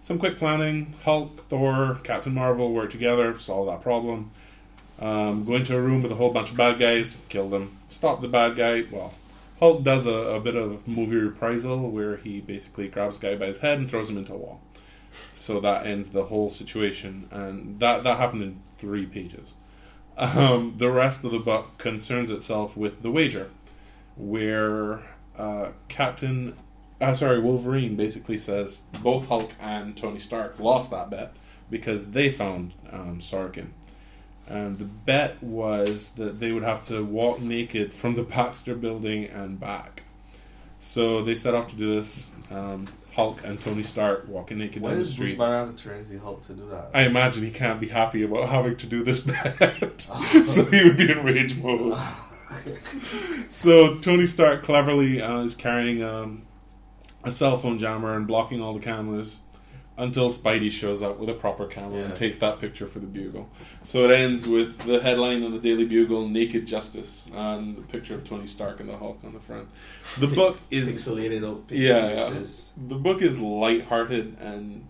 [0.00, 4.30] some quick planning: Hulk, Thor, Captain Marvel work together, solve that problem.
[5.00, 8.20] Um, go into a room with a whole bunch of bad guys, kill them, stop
[8.20, 8.84] the bad guy.
[8.90, 9.14] Well,
[9.58, 13.46] Hulk does a, a bit of movie reprisal where he basically grabs a guy by
[13.46, 14.60] his head and throws him into a wall.
[15.32, 19.54] So that ends the whole situation, and that that happened in three pages.
[20.16, 23.50] Um, the rest of the book concerns itself with the wager,
[24.16, 25.00] where
[25.38, 26.56] uh, Captain,
[27.00, 31.34] uh, sorry, Wolverine basically says both Hulk and Tony Stark lost that bet
[31.70, 33.68] because they found um, Sarkin.
[34.46, 39.26] And the bet was that they would have to walk naked from the Baxter building
[39.26, 40.02] and back.
[40.80, 42.30] So they set off to do this.
[42.50, 42.88] Um,
[43.20, 45.38] Hulk and Tony Stark walking naked Why down the does Bruce street.
[45.38, 46.90] Banner have to turn to be Hulk to do that?
[46.94, 49.20] I imagine he can't be happy about having to do this
[49.60, 50.00] bet.
[50.42, 51.98] so he would be in rage mode.
[53.50, 56.46] so Tony Stark cleverly uh, is carrying um,
[57.22, 59.40] a cell phone jammer and blocking all the cameras
[60.00, 63.48] until Spidey shows up with a proper camera and takes that picture for the Bugle.
[63.82, 68.14] So it ends with the headline of the Daily Bugle: "Naked Justice" and the picture
[68.14, 69.68] of Tony Stark and the Hulk on the front.
[70.18, 72.42] The book is Pixelated out Yeah, yeah.
[72.88, 74.86] the book is lighthearted and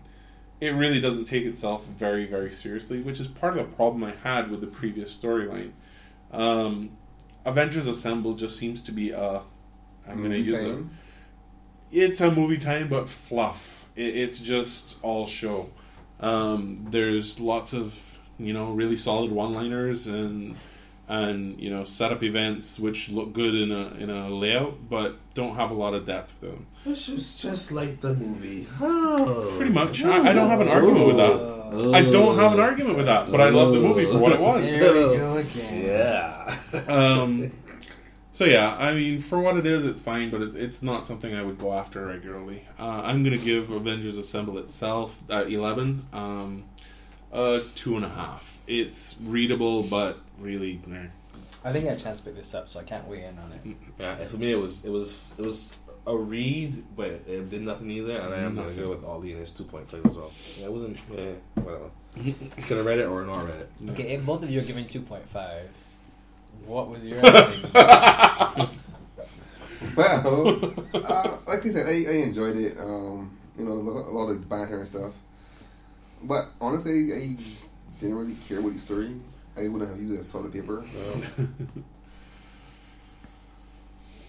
[0.61, 4.13] it really doesn't take itself very, very seriously, which is part of the problem I
[4.23, 5.71] had with the previous storyline.
[6.31, 6.91] Um,
[7.43, 9.41] Avengers Assemble just seems to be a.
[10.07, 10.85] I'm going to use it.
[11.91, 13.80] It's a movie time, but fluff.
[13.95, 15.69] It, it's just all show.
[16.19, 17.99] Um, there's lots of
[18.37, 20.55] you know really solid one-liners and
[21.07, 25.55] and you know setup events which look good in a in a layout, but don't
[25.55, 26.67] have a lot of depth to them.
[26.83, 28.67] Which was just like the movie.
[28.79, 29.53] Oh.
[29.57, 30.03] Pretty much.
[30.03, 31.61] I, I don't have an argument with that.
[31.93, 34.41] I don't have an argument with that, but I love the movie for what it
[34.41, 34.61] was.
[34.61, 35.85] There we go again.
[35.85, 36.37] Yeah.
[36.87, 37.51] Um,
[38.41, 41.35] so yeah, I mean, for what it is, it's fine, but it, it's not something
[41.35, 42.67] I would go after regularly.
[42.79, 46.63] Uh, I'm going to give Avengers Assemble itself uh, 11, um,
[47.31, 48.57] a two and a half.
[48.65, 51.05] It's readable, but really, meh.
[51.63, 53.37] I think I get a chance to pick this up, so I can't weigh in
[53.37, 53.75] on it.
[53.99, 55.75] Yeah, for me it was it was it was
[56.07, 58.13] a read, but it did nothing either.
[58.13, 58.83] And I am gonna Nothing.
[58.85, 60.31] go with Ollie and his two point play as well.
[60.57, 60.97] Yeah, it wasn't.
[61.15, 61.91] Yeah, whatever.
[62.63, 63.69] Could have read it or not read it.
[63.91, 65.93] Okay, if both of you are giving 2.5s,
[66.71, 67.69] what was your rating?
[69.95, 72.77] Well, uh, like I said, I, I enjoyed it.
[72.79, 75.11] Um, you know, a a lot of banter and stuff.
[76.23, 77.37] But honestly, I
[77.99, 79.15] didn't really care about the story.
[79.57, 80.79] I wouldn't have used it as toilet paper.
[80.79, 81.85] Um,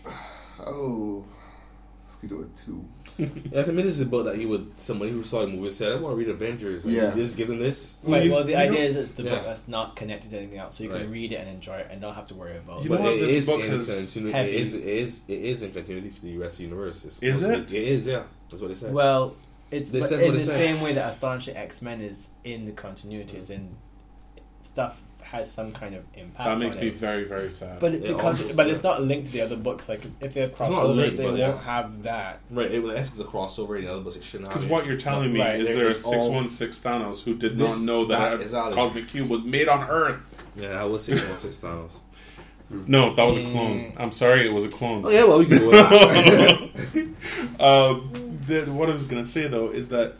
[0.66, 1.24] oh,
[2.06, 2.84] squeeze it with two.
[3.18, 3.26] Yeah,
[3.62, 5.92] I mean, this is a book that he would somebody who saw the movie said,
[5.92, 7.14] "I want to read Avengers." And Yeah.
[7.14, 7.98] you just give them this.
[8.02, 9.42] Right, You- well, the you idea know- is it's the book Yeah.
[9.42, 11.02] that's not connected to anything else, so you Right.
[11.02, 13.04] can read it and enjoy it and not have to worry about You but know
[13.06, 14.32] what it this is book in has continuity.
[14.36, 15.20] heavy- It is, it is.
[15.28, 17.04] It is in continuity for the rest of the universe.
[17.04, 17.82] It's Is supposed to- it?
[17.82, 18.06] It is.
[18.06, 18.92] Yeah, that's what they said.
[18.94, 19.34] Well,
[19.70, 20.56] it's but in the it said.
[20.56, 23.68] same way that Astonishing X Men is in the continuity, is in
[24.64, 25.02] stuff
[25.32, 26.44] has some kind of impact.
[26.44, 26.94] That makes on me it.
[26.94, 27.80] very, very sad.
[27.80, 29.88] But it, It because also- but it's not linked to the other books.
[29.88, 31.62] Like if they're not crossovers, linked, they but won't yeah.
[31.62, 32.40] have that.
[32.50, 32.70] right.
[32.70, 34.50] It, if it's a crossover in the other books, it shouldn't.
[34.50, 37.34] Because what you're telling me Right, is there there is is all- 616 Thanos who
[37.34, 40.22] did This- not know that, that a cosmic cube was made on Earth.
[40.54, 41.92] Yeah, I was six one six Thanos.
[42.86, 43.52] No, that was a Mm.
[43.52, 43.92] clone.
[43.98, 45.04] I'm sorry, it was a clone.
[45.04, 47.60] Oh yeah, well we can go with that.
[47.60, 50.14] um, the, what I was going to say though is that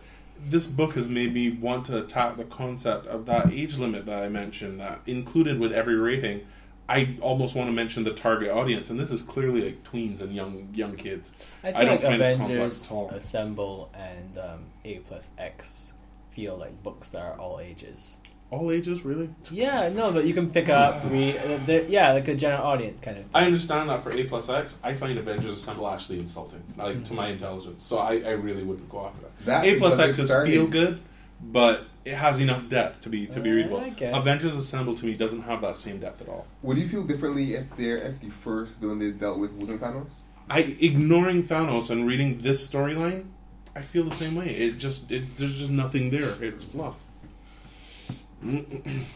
[0.44, 4.22] this book has made me want to attack the concept of that age limit that
[4.22, 6.46] I mentioned, that included with every rating.
[6.88, 10.34] I almost want to mention the target audience, and this is clearly like tweens and
[10.34, 11.32] young young kids.
[11.62, 13.10] I feel I don't like find it's complex Avengers at all.
[13.10, 15.92] Assemble and um, A plus X
[16.30, 18.20] feel like books that are all ages.
[18.52, 19.30] All ages, really?
[19.50, 21.38] Yeah, no, but you can pick up, read.
[21.38, 23.24] Uh, they're- yeah, like a general audience kind of.
[23.34, 24.78] I understand that for A plus X.
[24.84, 27.32] I find Avengers Assemble actually insulting, like to my Mm-hmm.
[27.32, 27.82] intelligence.
[27.84, 29.30] So I, I really wouldn't go after that.
[29.46, 31.00] That's A plus X it is started- feel good,
[31.40, 33.80] but it has enough depth to be to be Uh, readable.
[33.80, 34.18] I.
[34.18, 36.46] Avengers Assemble to me doesn't have that same depth at all.
[36.62, 40.10] Would you feel differently if their if the first villain they dealt with wasn't Thanos?
[40.50, 43.24] I ignoring Thanos and reading this storyline,
[43.74, 44.48] I feel the same way.
[44.50, 46.34] It just it, there's just nothing there.
[46.42, 46.96] It's fluff.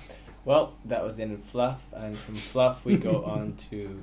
[0.45, 4.01] Well, that was the end of Fluff, and from Fluff we go on to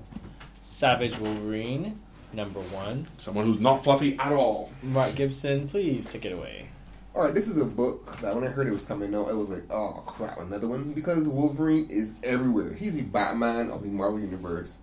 [0.59, 2.01] Savage Wolverine,
[2.33, 3.07] number one.
[3.17, 4.69] Someone who's not fluffy at all.
[4.81, 6.67] Mark Gibson, please take it away.
[7.15, 9.33] All right, this is a book that when I heard it was coming out, I
[9.33, 12.73] was like, oh crap, another one because Wolverine is everywhere.
[12.73, 14.79] He's the Batman of the Marvel universe.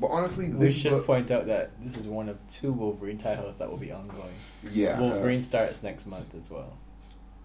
[0.00, 3.58] But honestly, We should book, point out that this is one of two Wolverine titles
[3.58, 4.34] that will be ongoing.
[4.68, 6.76] yeah, uh, Wolverine starts next month as well.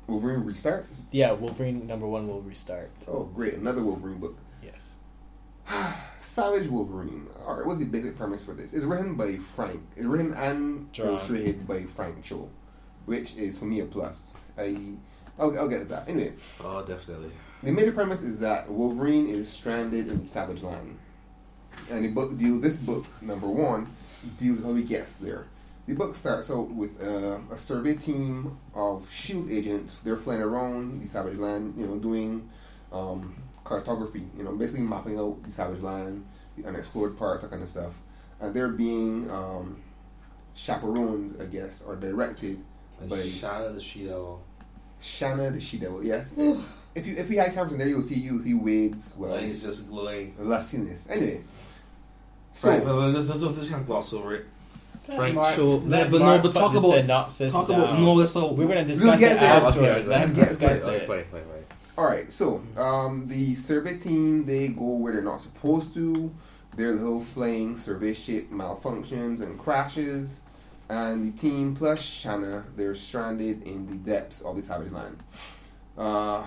[0.10, 1.05] Wolverine restarts.
[1.12, 2.91] Yeah, Wolverine number one will restart.
[3.07, 4.38] Oh, great, another Wolverine book.
[4.64, 4.93] Yes.
[6.20, 7.28] Savage Wolverine.
[7.45, 8.74] All right, what's the basic premise for this?
[8.74, 9.82] It's written by Frank.
[9.95, 11.10] It's written and Drawn.
[11.10, 12.49] illustrated by Frank Cho,
[13.05, 14.36] which is for me a plus.
[14.57, 14.93] I,
[15.38, 16.10] I'll, I'll get to that.
[16.10, 17.32] Anyway, oh, definitely.
[17.62, 20.97] the major premise is that Wolverine is stranded in Savage Land,
[21.91, 22.60] and the book deal.
[22.60, 23.93] This book number one
[24.39, 25.47] deals with how he gets there.
[25.89, 29.95] The book starts out with uh, a survey team of Shield agents.
[30.03, 32.47] They're flying around the Savage Land, you know, doing
[32.93, 34.27] um, cartography.
[34.37, 37.93] You know, basically mapping out the Savage Land, the unexplored parts, that kind of stuff.
[38.39, 39.81] And they're being um,
[40.53, 42.63] chaperoned, I guess, or directed
[43.09, 44.43] by Shanna the She Devil.
[45.01, 46.03] Shanna the She Devil.
[46.03, 46.35] Yes.
[46.93, 49.63] if you if we had in there, you'll see you'll see Wade's well, Like he's
[49.63, 50.35] just glowing.
[50.39, 51.09] lustiness.
[51.09, 51.41] Anyway,
[52.53, 54.45] so Right, but let's, let's, let's kind of gloss over it.
[55.16, 55.76] Frank Mark- Cho.
[55.78, 57.80] let but no, but put talk the about synopsis talk down.
[57.80, 58.14] about no.
[58.14, 59.51] Let's all We're going to discuss We'll discuss get it there.
[59.51, 59.99] afterwards.
[59.99, 60.93] Okay, Let him We'll get discuss there.
[60.95, 61.07] it.
[61.07, 61.66] Fine, fine, fine.
[61.97, 66.32] All right, so um, the survey team they go where they're not supposed to.
[66.78, 70.41] Their little flying survey ship malfunctions and crashes,
[70.88, 75.18] and the team plus Shanna they're stranded in the depths of the Savage Land.
[75.97, 76.43] Uh,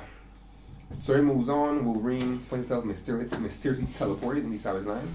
[0.90, 1.84] story moves on.
[1.84, 5.14] Wolverine finds himself mysteriously, mysteriously teleported in the Savage Land,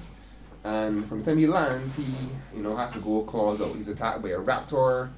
[0.67, 2.03] and from the time he lands, he
[2.55, 3.75] you know has to go claws out.
[3.75, 5.09] He's attacked by a raptor.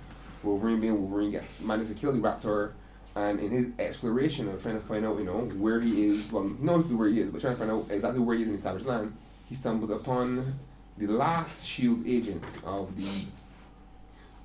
[0.43, 2.71] Wolverine being Wolverine gets manages to kill the raptor
[3.15, 6.43] and in his exploration of trying to find out, you know, where he is, well,
[6.59, 8.61] not where he is, but trying to find out exactly where he is in the
[8.61, 9.15] Savage Land,
[9.47, 10.59] he stumbles upon
[10.97, 13.09] the last Shield agent of the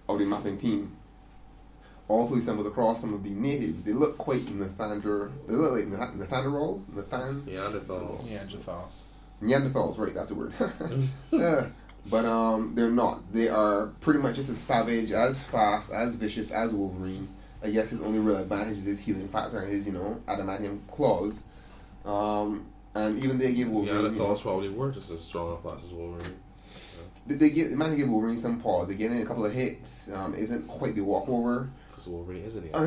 [0.09, 0.97] of the mapping team.
[2.09, 3.85] Also, he stumbles across some of the natives.
[3.85, 5.31] They look quite Nathander.
[5.47, 8.25] They look like Nath- Nathanderals, Nathan Neanderthal.
[8.29, 8.85] Yeah, Jafar.
[9.45, 9.99] Neanderthals.
[9.99, 10.53] Right, that's the word.
[11.31, 11.67] yeah.
[12.07, 13.33] But um, they're not.
[13.33, 17.29] They are pretty much just as savage, as fast, as vicious as Wolverine.
[17.63, 20.81] I guess his only real advantage is his healing factor and his, you know, adamantium
[20.87, 21.45] claws.
[22.05, 25.63] Um, and even they give Wolverine, you know, Neanderthals probably were just as strong and
[25.63, 26.35] fast as Wolverine.
[27.27, 28.89] they, they give, they manage to give Wolverine some pause.
[28.89, 30.11] They get in a couple of hits.
[30.13, 32.85] Um, isn't quite the walkover Because Wolverine is a Neanderthal.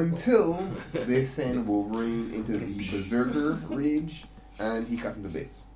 [0.60, 4.26] until they send Wolverine into the Berserker rage
[4.60, 5.66] and he cuts him to bits.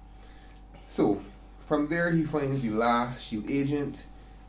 [0.92, 1.22] So,
[1.62, 4.06] from there, he finds the last Shield agent,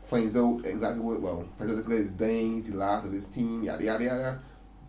[0.07, 1.21] finds out exactly what.
[1.21, 2.55] Well, finds out this guy is dying.
[2.55, 3.63] He's the last of his team.
[3.63, 4.41] Yada yada yada.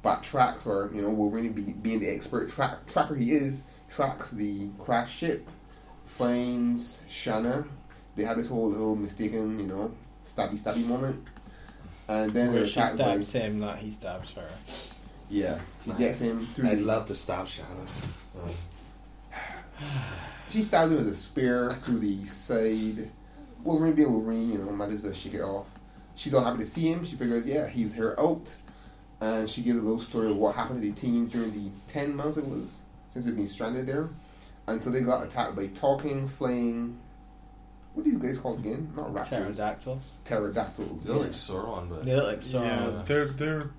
[0.02, 4.32] But tracks, or you know, Wolverine be, being the expert track, tracker he is, tracks
[4.32, 5.48] the crash ship,
[6.08, 7.66] finds Shanna.
[8.16, 9.92] They have this whole little mistaken, you know,
[10.26, 11.24] stabby stabby moment,
[12.08, 14.50] and then Where she attacked by stabs him, not he stabs her.
[15.30, 15.60] yeah.
[15.86, 16.68] She gets him through.
[16.70, 17.70] I'd the- love to stab Shanna.
[18.44, 18.50] Um,
[20.50, 23.10] She stabs him with a spear through the side.
[23.64, 25.68] Wolverine being Wolverine, you know, might as well shake it off.
[26.16, 27.06] She's all happy to see him.
[27.06, 28.56] She figures, yeah, he's her out.
[29.22, 32.16] And she gives a little story of what happened to the team during the 10
[32.16, 34.10] months it was since they'd been stranded there.
[34.68, 37.00] Until they got attacked by talking, flying.
[37.94, 38.92] What are these guys called again?
[38.96, 39.30] Not raptors.
[39.30, 40.12] Pterodactyls.
[40.26, 41.04] Pterodactyls.
[41.04, 41.22] They're yeah.
[41.22, 42.66] like Sauron, but They're like Sauron.
[42.98, 43.70] yeah, they're they're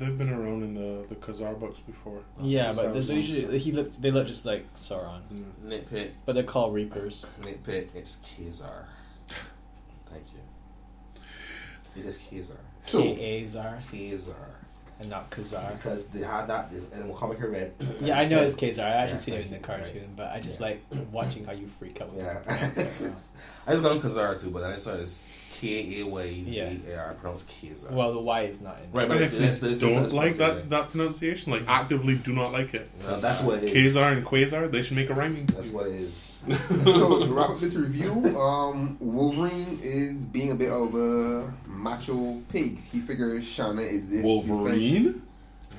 [0.00, 2.20] they've been around in the the Khazar books before.
[2.40, 3.14] Yeah, Khazar but there's monster.
[3.14, 5.44] usually he look they look just like Sauron, Mm.
[5.68, 7.24] nitpick, but they're called Reapers.
[7.42, 7.88] nitpick.
[7.94, 8.86] It's Kazar.
[10.10, 12.00] Thank you.
[12.02, 12.56] It is Kazar.
[12.82, 14.34] So, K A Zar Kazar.
[15.00, 15.72] and not Kazar.
[15.76, 17.72] Because they had that is in the comic I read.
[18.00, 18.84] Yeah, I know it's Kazar.
[18.84, 19.84] I actually Yeah, seen it in the thank you.
[19.84, 20.16] cartoon, Right.
[20.16, 20.66] but I just Yeah.
[20.66, 20.82] like
[21.12, 22.10] watching how you freak out.
[22.12, 22.40] With Yeah.
[22.40, 22.48] it.
[23.66, 26.80] I just got on Kazar too, but then I saw it's K A Y Z
[26.88, 27.90] A R pronounced Kazar.
[27.90, 28.90] well, the Y is not in.
[28.92, 31.52] Right, but it's, actually it's, it's, don't like that that pronunciation.
[31.52, 32.90] Like actively do not like it.
[33.02, 33.94] No, that's what it is.
[33.94, 35.46] Kazar and Quasar, they should make a rhyming.
[35.46, 36.14] That's what it is.
[36.84, 42.40] so to wrap up this review, um, Wolverine is being a bit of a macho
[42.48, 42.82] pig.
[42.90, 45.22] He figures Shanna is this Wolverine.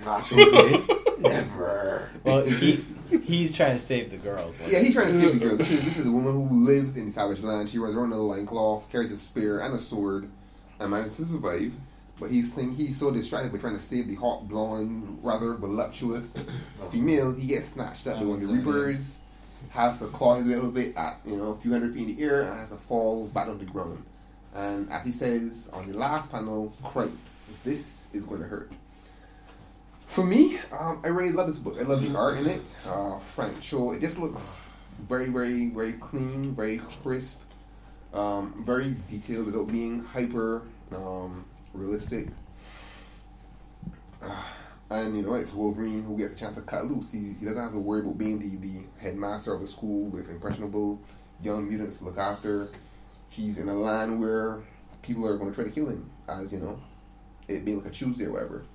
[0.06, 0.97] Macho pig?
[1.20, 2.10] Never.
[2.24, 2.93] Well, he's
[3.24, 4.60] he's trying to save the girls.
[4.68, 5.58] Yeah, he's trying to save the girls.
[5.60, 7.70] This is, this is a woman who lives in the savage land.
[7.70, 10.30] She runs around in a loincloth, carries a spear and a sword,
[10.80, 11.74] and manages to survive.
[12.20, 16.38] But he's think he's so distracted by trying to save the hot, blonde, rather voluptuous
[16.91, 17.34] female.
[17.34, 19.20] He gets snatched up by one of the Reapers,
[19.70, 22.10] has to claw his way out of it at you know a few hundred feet
[22.10, 24.04] in the air, and has to fall back on the ground.
[24.54, 28.72] And as he says on the last panel, "Cripes, this is going to hurt."
[30.12, 31.78] For me, um, I really love this book.
[31.80, 32.76] I love the art in it.
[32.86, 34.68] Uh, Frank Cho, it just looks
[34.99, 37.39] very, very, very clean, very crisp,
[38.14, 42.28] um, very detailed without being hyper um, realistic.
[44.22, 44.36] Uh,
[44.89, 47.14] and you know, it's Wolverine who gets a chance to cut loose.
[47.14, 50.30] He, he doesn't have to worry about being the, the headmaster of the school with
[50.30, 50.99] impressionable
[51.41, 52.68] young mutants to look after.
[53.30, 54.59] He's in a land where
[55.03, 56.82] people are going to try to kill him, as you know,
[57.47, 58.66] it being like a Tuesday or whatever.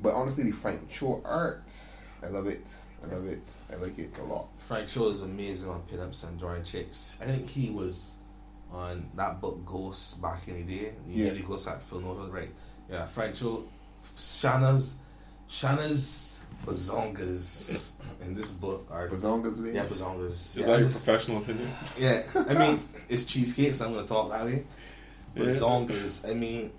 [0.00, 1.62] But honestly, the Frank Cho art,
[2.22, 2.68] I love it.
[3.02, 3.42] I love it.
[3.72, 4.48] I like it a lot.
[4.68, 7.18] Frank Cho is amazing on pinups and drawing chicks.
[7.22, 8.14] I think he was
[8.72, 10.92] on that book Ghost back in the day.
[11.08, 11.26] You Yeah.
[11.28, 11.32] yeah.
[11.34, 12.50] the Ghost at Phil Noto, right?
[12.90, 13.64] Yeah, Frank Cho,
[14.16, 14.96] Shanna's,
[15.46, 17.92] Shanna's bazongas
[18.22, 19.76] in this book are Bazongas, baby.
[19.76, 20.24] yeah bazongas.
[20.26, 21.70] Is Yeah, that your professional opinion?
[21.98, 24.64] yeah, I mean it's cheesecake, so I'm gonna talk that way.
[25.34, 25.44] Yeah.
[25.44, 26.72] Bazongas, I mean.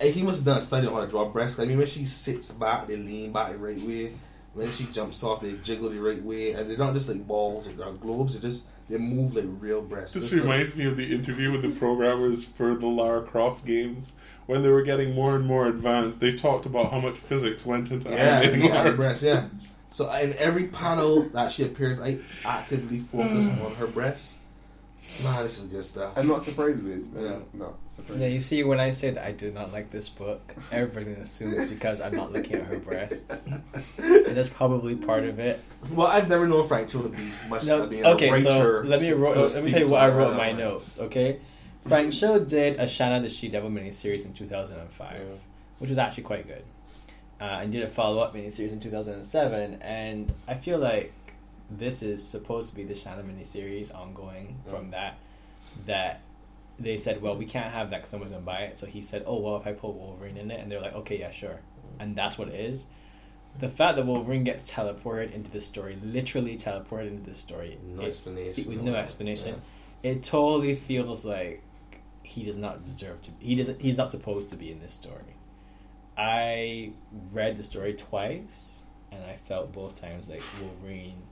[0.00, 1.58] And he must have done a study on how to draw breasts.
[1.58, 4.12] I mean, when she sits back, they lean back the right way.
[4.54, 7.68] When she jumps off, they jiggle the right way, and they're not just like balls
[7.68, 8.34] or globes.
[8.34, 10.14] They just they move like real breasts.
[10.14, 14.12] This reminds me of the interview with the programmers for the Lara Croft games.
[14.46, 17.90] When they were getting more and more advanced, they talked about how much physics went
[17.90, 18.92] into yeah, animating yeah, Lara.
[18.92, 19.46] breasts, yeah.
[19.90, 24.40] So in every panel that she appears, I actively focus on her breasts.
[25.22, 26.14] Nah, this is good stuff.
[26.16, 27.04] I'm not surprised with it.
[27.22, 27.36] Yeah.
[27.62, 28.20] I'm surprised.
[28.20, 31.68] Yeah, you see, when I say that I do not like this book, everybody assumes
[31.72, 33.48] because I'm not looking at her breasts.
[33.98, 35.62] And that's probably part of it.
[35.92, 38.82] Well, I've never known Frank Cho to be much No, to be okay, a writer.
[38.82, 40.52] so let me ro- so let me tell you what I I wrote in my
[40.52, 40.70] know.
[40.70, 40.98] notes.
[40.98, 41.40] Okay,
[41.86, 45.24] Frank Cho did a Shanna the She Devil miniseries in 2005, Yeah.
[45.78, 46.64] which was actually quite good,
[47.40, 49.74] uh, and did a follow up miniseries in 2007.
[49.82, 51.12] And I feel like
[51.78, 55.18] this is supposed to be the Shanna miniseries ongoing from that.
[55.86, 56.20] That
[56.78, 58.76] they said, well, we can't have that because someone's gonna buy it.
[58.76, 61.18] So he said, oh well, if I put Wolverine in it, and they're like, okay,
[61.18, 61.60] yeah, sure,
[61.98, 62.86] and that's what it is.
[63.58, 68.02] The fact that Wolverine gets teleported into the story, literally teleported into the story, No
[68.02, 68.66] it- explanation.
[68.68, 69.62] with no explanation,
[70.02, 71.62] it totally feels like
[72.22, 73.30] he does not deserve to.
[73.38, 73.80] He doesn't.
[73.80, 75.36] He's not supposed to be in this story.
[76.16, 76.92] I
[77.32, 81.22] read the story twice, and I felt both times like Wolverine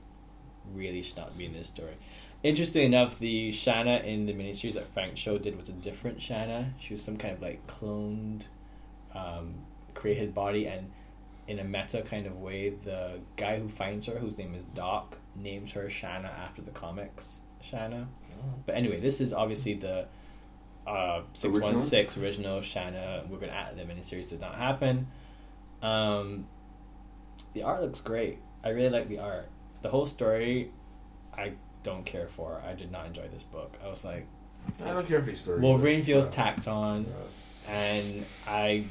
[0.74, 1.96] really should not be in this story.
[2.42, 6.74] Interesting enough, the Shanna in the miniseries that Frank Cho did was a different Shanna.
[6.80, 8.42] She was some kind of like cloned,
[9.14, 9.54] um,
[9.94, 10.90] created body, and
[11.46, 15.18] in a meta kind of way, the guy who finds her, whose name is Doc,
[15.36, 18.08] names her Shanna after the comics Shanna.
[18.66, 20.06] But anyway, this is obviously the
[20.86, 23.24] uh, six one six original Shanna.
[23.28, 25.06] We're gonna add the miniseries did not happen.
[25.80, 26.46] Um,
[27.54, 28.38] the art looks great.
[28.64, 29.48] I really like the art.
[29.82, 30.70] The whole story,
[31.36, 31.52] I
[31.82, 32.60] don't care for.
[32.66, 33.74] I did not enjoy this book.
[33.84, 34.26] I was like,
[34.84, 35.60] I don't care if he's story.
[35.60, 36.34] Wolverine feels Yeah.
[36.34, 37.04] tacked on,
[37.68, 37.72] Yeah.
[37.74, 38.84] and I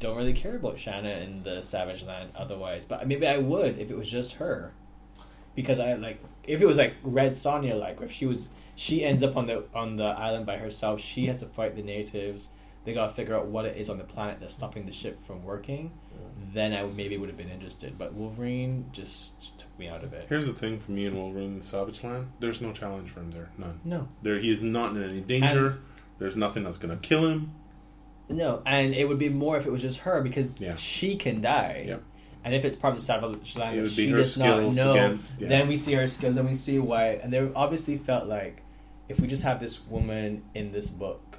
[0.00, 2.84] don't really care about Shanna in the Savage Land otherwise.
[2.84, 4.72] But maybe I would if it was just her,
[5.54, 9.22] because I like if it was like Red Sonja, like if she was she ends
[9.22, 12.48] up on the on the island by herself, she has to fight the natives.
[12.86, 15.44] They gotta figure out what it is on the planet that's stopping the ship from
[15.44, 15.90] working.
[16.54, 20.12] Then I would- maybe would have been interested, but Wolverine just took me out of
[20.14, 20.26] it.
[20.28, 22.28] Here's the thing for me and Wolverine in Savage Land.
[22.40, 23.50] There's no challenge for him there.
[23.58, 23.80] None.
[23.84, 25.66] No, There, he is not in any danger.
[25.66, 25.78] And-
[26.18, 27.52] There's nothing that's going to kill him.
[28.30, 30.74] No, and it would be more if it was just her because Yeah.
[30.76, 31.84] she can die.
[31.86, 32.02] Yep.
[32.44, 34.38] And if it's part of the Savage Land It that would be she her does
[34.38, 35.48] not skills know, against- yeah.
[35.48, 37.08] then we see her skills and we see why.
[37.22, 38.62] And they obviously felt like
[39.08, 41.35] if we just have this woman in this book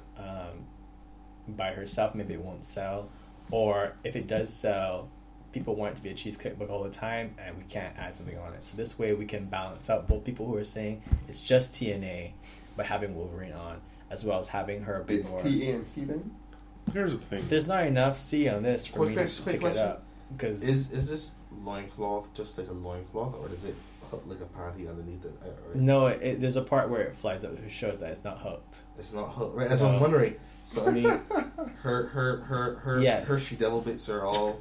[1.56, 3.08] by herself, maybe it won't sell.
[3.50, 5.08] Or if it does sell,
[5.52, 8.16] people want it to be a cheesecake book all the time, and we can't add
[8.16, 8.66] something on it.
[8.66, 12.32] So this way we can balance out both people who are saying it's just TNA
[12.76, 13.80] by having Wolverine on,
[14.10, 15.42] as well as having her a bit It's more.
[15.42, 16.30] T A and C then.
[16.92, 17.46] Here's the thing.
[17.48, 19.82] There's not enough C on this for Quick me to quick pick question.
[19.84, 20.04] it up
[20.36, 21.34] because Is is this
[21.64, 23.74] loincloth just like a loincloth, or does it
[24.10, 25.32] hook like a panty underneath it?
[25.42, 28.24] Uh, no, it, it, there's a part where it flies up which shows that it's
[28.24, 28.82] not hooked.
[28.98, 29.68] It's not hooked, right?
[29.68, 30.36] That's what I'm wondering.
[30.68, 31.04] So I mean,
[31.80, 33.26] her her her her Yes.
[33.26, 34.60] her she devil bits are all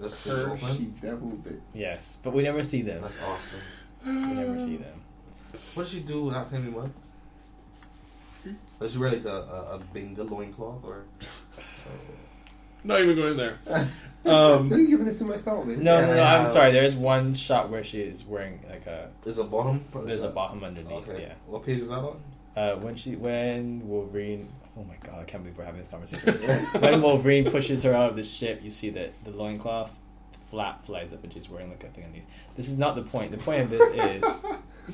[0.00, 1.60] just Her she devil bits.
[1.74, 3.02] Yes, but we never see them.
[3.02, 3.60] That's awesome.
[4.06, 5.02] We never see them.
[5.74, 6.88] What does she do without telling me?
[8.80, 11.04] Does she wear like a, a, a binga loincloth or?
[12.82, 13.58] Not even going there.
[13.70, 13.86] Are
[14.24, 15.82] Um, you giving this too much thought, man?
[15.84, 16.22] No, no, no.
[16.22, 16.70] I'm sorry.
[16.72, 19.10] There's one shot where she is wearing like a.
[19.22, 19.84] There's a bottom.
[20.06, 21.06] There's a bottom underneath.
[21.08, 21.22] Okay.
[21.24, 21.34] Yeah.
[21.46, 22.20] What page is that on?
[22.56, 24.48] Uh, when she when Wolverine.
[24.76, 25.20] Oh my god!
[25.20, 26.34] I can't believe we're having this conversation.
[26.80, 29.90] when Wolverine pushes her out of the ship, you see that the loincloth
[30.50, 32.26] flap flies up and she's wearing like a thing underneath.
[32.56, 33.30] This is not the point.
[33.32, 34.24] The point of this is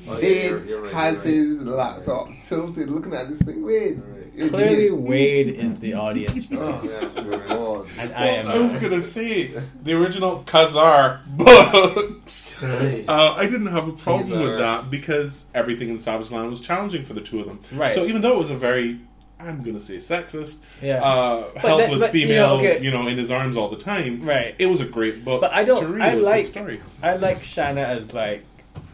[0.07, 1.25] Oh, yeah, Wade you're- you're right, has right.
[1.25, 3.63] his laptop tilted, looking at this thing.
[3.65, 4.31] Wade, You're right.
[4.35, 7.15] it clearly Wade is the audience for Oh, this.
[7.15, 7.87] my God.
[7.99, 8.47] And I am.
[8.47, 9.47] I was gonna say
[9.81, 12.61] the original Ka-Zar books.
[12.63, 14.43] Uh, I didn't have a problem Ka-Zar.
[14.43, 17.59] with that because everything in Savage Land was challenging for the two of them.
[17.71, 17.91] Right.
[17.91, 18.99] So even though it was a very,
[19.39, 21.01] I'm gonna say sexist, Yeah.
[21.03, 22.79] uh, that- helpless but, you know, female, okay.
[22.83, 24.21] you know, in his arms all the time.
[24.23, 24.53] Right.
[24.59, 25.39] It was a great book.
[25.41, 26.01] But I don't- To read.
[26.01, 26.81] I it was like- story.
[27.01, 28.43] I like Shanna as like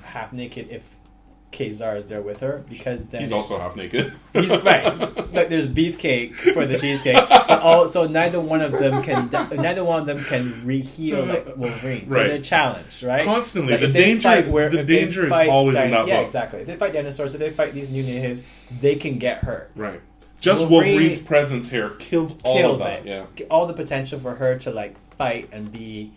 [0.03, 0.87] half naked if
[1.51, 4.11] Ka-Zar is there with her because then He's also half naked.
[4.33, 4.83] He's right.
[5.35, 10.01] Like there's beefcake for the cheesecake, but also neither one of them can neither one
[10.01, 12.09] of them can re-heal like Wolverine.
[12.11, 12.27] So Right.
[12.27, 13.23] they're challenged, right?
[13.25, 13.71] Constantly.
[13.73, 16.25] Like, the danger is where- the danger is fight always in din- that Yeah, book.
[16.27, 16.61] exactly.
[16.61, 18.43] If they fight dinosaurs, if they fight these new natives,
[18.81, 19.71] they can get hurt.
[19.75, 20.01] Right.
[20.41, 23.05] Just Wolverine- Wolverine's presence here kills all kills of that.
[23.05, 23.25] it.
[23.37, 23.45] Yeah.
[23.49, 26.11] All the potential for her to like fight and be,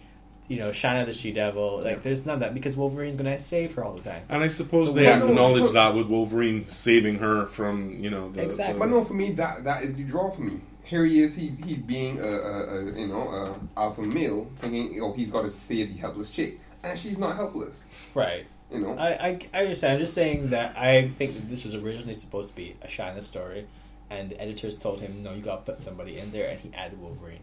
[0.48, 1.80] you know, Shanna the She Devil.
[1.82, 4.22] Like there's none of that because Wolverine's gonna save her all the time.
[4.28, 8.30] And I suppose So they what- acknowledge that with Wolverine saving her from, you know,
[8.30, 8.78] the, Exactly.
[8.78, 10.60] But no, for me, that that is the draw for me.
[10.84, 11.36] Here he is.
[11.36, 15.42] He's he's being a, a, a you know a alpha male, thinking oh he's got
[15.42, 17.84] to save the helpless chick, and she's not helpless.
[18.14, 18.46] Right.
[18.72, 18.96] You know.
[18.98, 19.94] I, I, I understand.
[19.94, 23.20] I'm just saying that I think that this was originally supposed to be a Shanna
[23.22, 23.66] story,
[24.10, 27.00] and the editors told him, no, you gotta put somebody in there, and he added
[27.00, 27.40] Wolverine.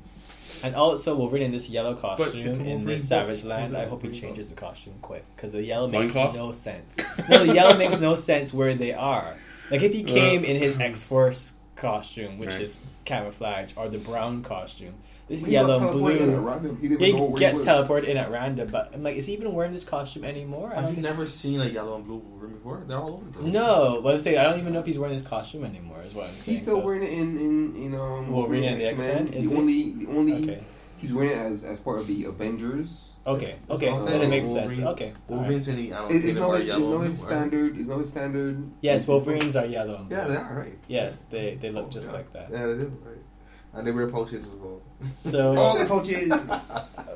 [0.63, 3.07] And also, Wolverine in this yellow costume in this.
[3.07, 6.36] Savage Land, I hope he changes the costume quick because the yellow makes Loincloth?
[6.36, 6.97] no sense.
[7.30, 9.36] No, the yellow makes no sense where they are.
[9.72, 12.61] Like if he came in his X Force costume, which Right.
[12.61, 14.93] is camouflage, or the brown costume,
[15.28, 16.47] this He yellow and teleported in at blue.
[16.47, 16.78] random.
[16.82, 17.65] He didn't He know where gets was.
[17.65, 20.71] teleported in at random, but I'm like, is he even wearing this costume anymore?
[20.76, 22.84] I Have you never seen a yellow and blue Wolverine before?
[22.88, 23.53] They're all over the place.
[23.53, 26.01] No, but I'm saying I don't even know if he's wearing this costume anymore.
[26.05, 26.43] Is what I'm saying.
[26.57, 29.39] He's still so- wearing it in in you um, know Wolverine and the X-Men, The
[29.39, 29.47] he?
[29.55, 30.63] only the only Okay.
[30.97, 33.11] he's wearing it as as part of the Avengers.
[33.28, 33.55] Okay.
[33.67, 33.88] It's um, Okay.
[33.89, 34.78] all Then it makes sense.
[34.80, 35.11] Okay.
[35.28, 35.93] Wolverine's in the.
[35.93, 37.78] I don't It, it's not wear his, it's not his standard.
[37.80, 38.71] It's not his standard.
[38.82, 40.05] Yes, Wolverines are yellow.
[40.11, 40.78] Yeah, they are right.
[40.88, 42.49] Yes, they they look Oh, just like that.
[42.51, 42.93] Yeah, they do.
[43.03, 43.17] Right.
[43.76, 44.82] And they wear pouches as well.
[45.03, 46.32] All So the coaches.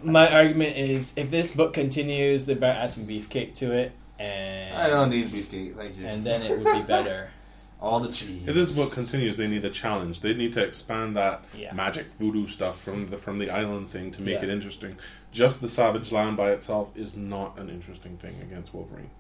[0.04, 4.76] my argument is, if this book continues, they better add some beefcake to it, and
[4.76, 6.06] I don't need beefcake, thank you.
[6.06, 7.32] and then it would be better.
[7.82, 8.46] all the cheese.
[8.46, 10.20] If this book continues, they need a challenge.
[10.20, 11.72] They need to expand that Yeah.
[11.74, 14.44] magic voodoo stuff from the from the island thing to make Yeah.
[14.44, 14.98] it interesting.
[15.32, 19.12] Just the Savage Land by itself is not an interesting thing against Wolverine.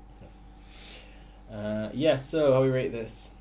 [1.50, 2.18] Uh, yeah.
[2.18, 3.32] So how we rate this?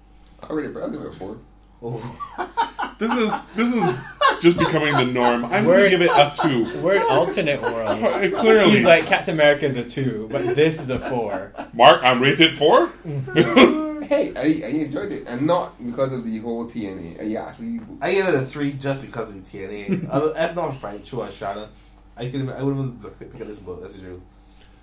[0.40, 1.38] I already I'll give it a four.
[1.82, 4.04] Oh, This is this is
[4.40, 5.44] just becoming the norm.
[5.44, 6.64] I'm going to give it a two.
[6.80, 8.00] We're in alternate world.
[8.34, 11.52] Clearly, He's like Captain America is a two, but this is a four.
[11.72, 12.90] Mark, I'm rated four.
[14.08, 17.20] Hey, I, I enjoyed it, and not because of the whole TNA.
[17.20, 20.08] I actually I gave it a three just because of the TNA.
[20.10, 21.68] Uh, if not Frank, Cho and Shanna,
[22.16, 23.82] I could I would have picked this book.
[23.82, 24.22] That's true.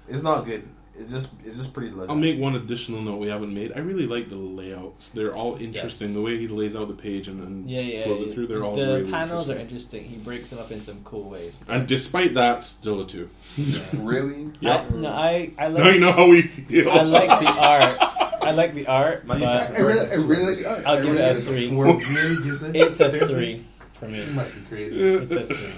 [0.07, 0.67] It's not good.
[0.97, 2.09] It's just it's just pretty legit.
[2.09, 3.73] I'll make one additional note we haven't made.
[3.75, 5.09] I really like the layouts.
[5.09, 6.07] They're all interesting.
[6.09, 6.15] Yes.
[6.15, 8.03] The way he lays out the page and then Yeah, yeah.
[8.03, 8.27] flows yeah.
[8.27, 8.47] it through.
[8.47, 10.01] They're all the really panels are interesting.
[10.01, 10.03] interesting.
[10.05, 11.59] He breaks them up in some cool ways.
[11.67, 13.29] And despite that, still a two.
[13.93, 14.51] Really?
[14.59, 14.77] Yeah.
[14.77, 16.89] I, no, I I Now you like know how we feel.
[16.91, 17.97] I like the art.
[18.41, 20.85] I like the art, Man, but you I really, I really like the art.
[20.85, 21.69] I'll I give really it a like the- three.
[21.71, 22.75] Four really gives it.
[22.75, 23.35] it's a Seriously?
[23.35, 24.33] three for You me.
[24.33, 25.01] must be crazy.
[25.01, 25.69] It's a three.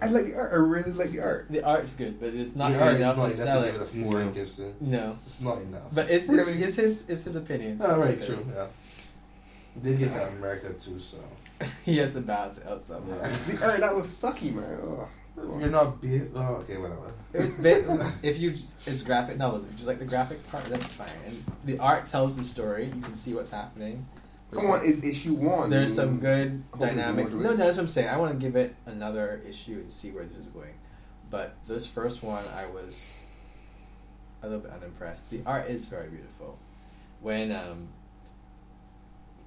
[0.00, 0.52] I like the art.
[0.52, 1.46] I really like the art.
[1.50, 3.72] The art's good, but it's not You good enough it's to not sell to it.
[3.72, 4.18] give it a four No.
[4.18, 4.74] in Gibson.
[4.80, 5.82] No, It's not enough.
[5.92, 6.62] but it's his, Really?
[6.62, 7.80] it's his it's his opinion.
[7.80, 8.26] so oh, right, okay.
[8.26, 8.46] true.
[8.54, 8.66] Yeah.
[9.82, 11.18] They get that in America too, so
[11.84, 13.16] he has to balance out somehow.
[13.16, 13.36] Yeah.
[13.48, 14.78] The art that was sucky, man.
[14.84, 15.08] Ugh.
[15.60, 16.32] you're not based.
[16.36, 17.12] Oh, okay, whatever.
[17.32, 17.84] It's bit,
[18.22, 18.54] if you
[18.86, 19.64] it's graphic novels.
[19.64, 21.08] If you just like the graphic part, that's fine.
[21.26, 22.86] And the art tells the story.
[22.94, 24.06] You can see what's happening.
[24.52, 25.70] Come on, it's issue one.
[25.70, 27.32] there's some good dynamics.
[27.32, 28.08] No, no, that's what I'm saying.
[28.08, 30.74] I want to give it another issue and see where this is going.
[31.30, 33.18] But this first one, I was
[34.42, 35.30] a little bit unimpressed.
[35.30, 36.58] The art is very beautiful.
[37.22, 37.88] When um,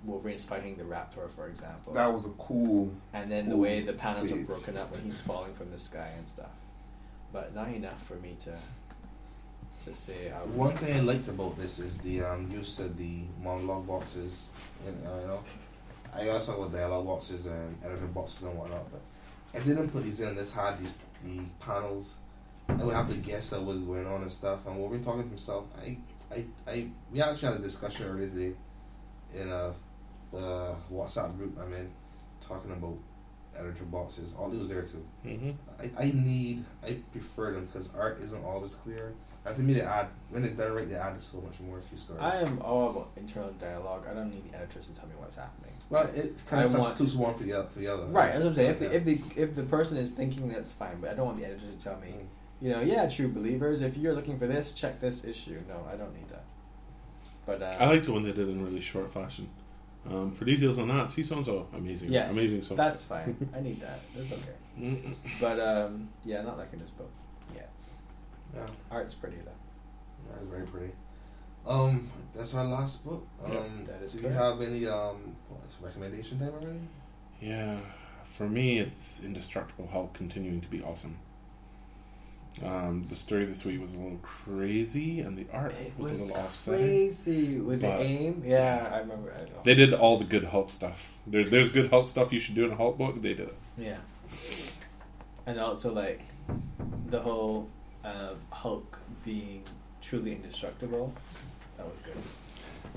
[0.04, 2.92] Wolverine's fighting the raptor, for example, That was a cool.
[3.14, 6.10] and then the way the panels are broken up when he's falling from the sky
[6.18, 6.50] and stuff.
[7.32, 8.58] But not enough for me to
[9.84, 10.32] to say.
[10.32, 14.50] I One thing I liked about this is the um, use of the monologue boxes.
[14.86, 15.44] And, uh, you know,
[16.14, 19.02] I also talk about dialogue boxes and editor boxes and whatnot, but
[19.54, 22.16] if they didn't put these in, this had these the panels.
[22.68, 24.66] I would have to guess at what's going on and stuff.
[24.66, 25.98] And Wolverine talking to himself, I,
[26.34, 28.54] I, I, we actually had a discussion earlier today
[29.36, 29.74] in a
[30.36, 31.90] uh, WhatsApp group I'm in,
[32.42, 32.98] talking about
[33.58, 34.34] editor boxes.
[34.38, 35.06] All it was there too.
[35.24, 39.14] hmm I, I need I prefer them because art isn't always clear.
[39.46, 41.86] And to me, they add when they're done right, they add so much more to
[41.92, 42.20] your story.
[42.20, 44.06] I am all about internal dialogue.
[44.10, 45.72] I don't need the editors to tell me what's happening.
[45.90, 47.68] well, it kind I of want- substitutes one for the other.
[47.70, 48.06] For the other.
[48.08, 48.88] Right, as I'm saying, if Yeah.
[48.90, 51.46] the, if the if the person is thinking that's fine, but I don't want the
[51.46, 52.26] editor to tell me, Mm.
[52.62, 53.82] you know, yeah, true believers.
[53.82, 55.60] If you're looking for this, check this issue.
[55.70, 56.44] No, I don't need that.
[57.46, 59.48] But uh, I liked it when they did it in really short fashion.
[60.08, 62.76] Um, for details on that, see so and so, amazing, yes, amazing so.
[62.76, 63.36] That's fine.
[63.56, 64.00] I need that.
[64.16, 65.16] That's okay.
[65.40, 67.10] But um, yeah, not like in this book.
[67.56, 67.62] Yeah,
[68.56, 70.32] yeah, art's pretty though.
[70.32, 70.94] That's very pretty.
[71.68, 73.26] Um, that's our last book.
[73.44, 73.62] Um, Yeah,
[73.94, 76.80] that is do you have any um what, it's recommendation time already?
[77.42, 77.78] Yeah,
[78.24, 81.18] for me, it's Indestructible Hulk continuing to be awesome.
[82.64, 86.22] Um, the story this week was a little crazy, and the art It was, was
[86.22, 86.86] a little offsetting.
[86.86, 88.44] crazy with the AIM.
[88.46, 89.34] Yeah, I remember.
[89.36, 89.60] I know.
[89.66, 91.12] They did all the good Hulk stuff.
[91.28, 93.22] There, there's good Hulk stuff you should do in a Hulk book.
[93.22, 93.56] They did it.
[93.78, 93.98] Yeah.
[95.46, 96.22] And also, like,
[97.08, 97.70] the whole
[98.06, 99.64] uh, Hulk being
[100.02, 101.14] truly indestructible.
[101.78, 102.16] That was good.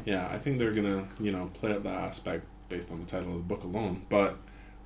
[0.05, 3.31] Yeah, I think they're gonna, you know, play up that aspect based on the title
[3.31, 4.07] of the book alone.
[4.09, 4.37] But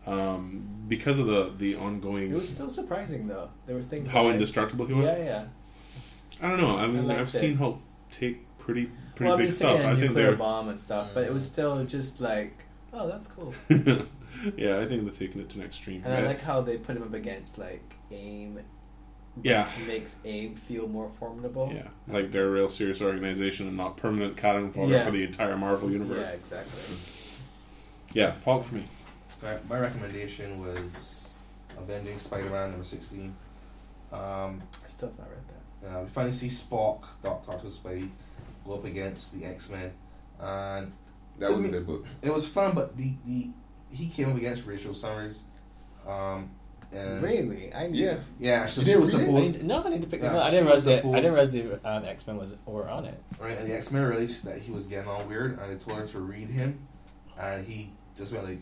[0.06, 3.50] um, because of the the ongoing It was still surprising, though.
[3.66, 4.08] There were things.
[4.08, 5.04] how that I- indestructible he was.
[5.04, 5.44] Yeah, yeah.
[6.40, 6.76] I don't know.
[6.76, 7.30] I mean, liked I've it.
[7.30, 9.70] seen Hulk take pretty pretty well, I big mean, stuff.
[9.72, 12.64] thinking I a think nuclear they're bomb and stuff, but it was still just like,
[12.92, 13.54] oh, that's cool.
[14.56, 16.02] yeah, I think they're taking it to an extreme.
[16.04, 18.60] And I like how they put him up against like AIM.
[19.40, 19.66] Yeah.
[19.86, 21.72] Makes AIM feel more formidable.
[21.74, 25.04] Yeah, like they're a real serious organization and not permanent cannon fodder Yeah.
[25.06, 26.66] for the entire Marvel universe Yeah, universe.
[26.66, 26.96] exactly.
[28.12, 28.84] Yeah, Hulk for me.
[29.42, 31.34] My, my recommendation was
[31.78, 33.34] Avenging Spider-Man number sixteen.
[34.12, 35.96] Um, I still have not read that.
[35.98, 38.10] Uh, we finally see Spock, Doctor Octopus Spidey,
[38.66, 39.92] go up against the X Men,
[40.38, 40.92] and
[41.38, 42.04] That To was me- a good book.
[42.20, 42.74] it was fun.
[42.74, 43.48] But the, the
[43.90, 45.42] he came up against Rachel Summers,
[46.06, 46.50] um,
[46.92, 47.72] and really?
[47.72, 48.18] I Yeah.
[48.38, 49.14] yeah, so she was?
[49.14, 50.44] I supposed need, no, I need to pick Yeah, them up.
[50.46, 51.04] I didn't realize that.
[51.04, 53.20] I didn't realize the um, X Men was or on it.
[53.40, 55.98] right, and the X Men released that he was getting all weird, and they told
[55.98, 56.78] her to read him,
[57.40, 58.58] and he just went like,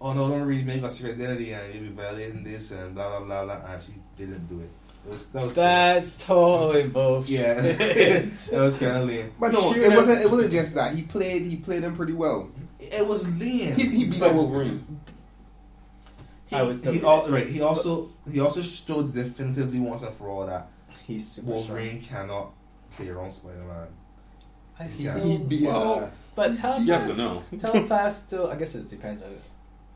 [0.00, 0.74] "Oh no, don't read me.
[0.74, 3.82] I got secret identity, and you'll be violating this, and blah blah blah blah." And
[3.82, 4.70] she didn't do it.
[5.06, 7.30] It was that was That's totally bullshit.
[7.30, 9.32] yeah, that was kind of lame.
[9.38, 10.22] But no, it wasn't.
[10.24, 10.94] It wasn't just that.
[10.96, 11.42] He played.
[11.46, 12.50] He played him pretty well.
[12.80, 13.76] It was lame.
[13.76, 14.84] He, he beat But- Wolverine.
[16.48, 17.30] He, I would still he do al- it.
[17.32, 17.46] right.
[17.46, 20.68] He also he also showed definitively once and for all that
[21.06, 22.52] He's super Wolverine cannot
[22.92, 23.86] play around Spider Man.
[24.78, 25.14] I Yeah.
[25.14, 26.32] still, He beat well, ass.
[26.36, 27.42] but telepath, Yes and no.
[27.60, 28.48] telepath still.
[28.50, 29.36] I guess it depends on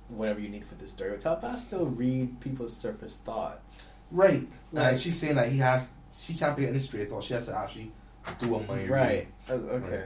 [0.09, 1.11] whatever you need for the story.
[1.11, 3.89] But telepath still read people's surface thoughts.
[4.11, 4.49] Right.
[4.73, 7.23] Like- and she's saying that he has she can't be any straight thought.
[7.23, 7.93] She has to actually
[8.39, 9.29] do a mind Right.
[9.49, 9.87] Oh, okay.
[9.87, 10.03] reading.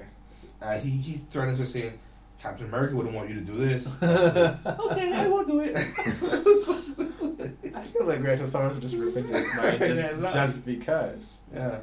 [0.60, 1.98] Uh, he he threatens her saying.
[2.40, 3.94] Captain America wouldn't want you to do this.
[4.02, 4.06] I
[4.64, 5.70] like, okay, I won't do it.
[5.76, 7.56] it was so stupid.
[7.74, 10.30] I feel like Rachel Summers would just rip into his mind just, Yeah, exactly.
[10.32, 11.42] just because.
[11.54, 11.78] Yeah.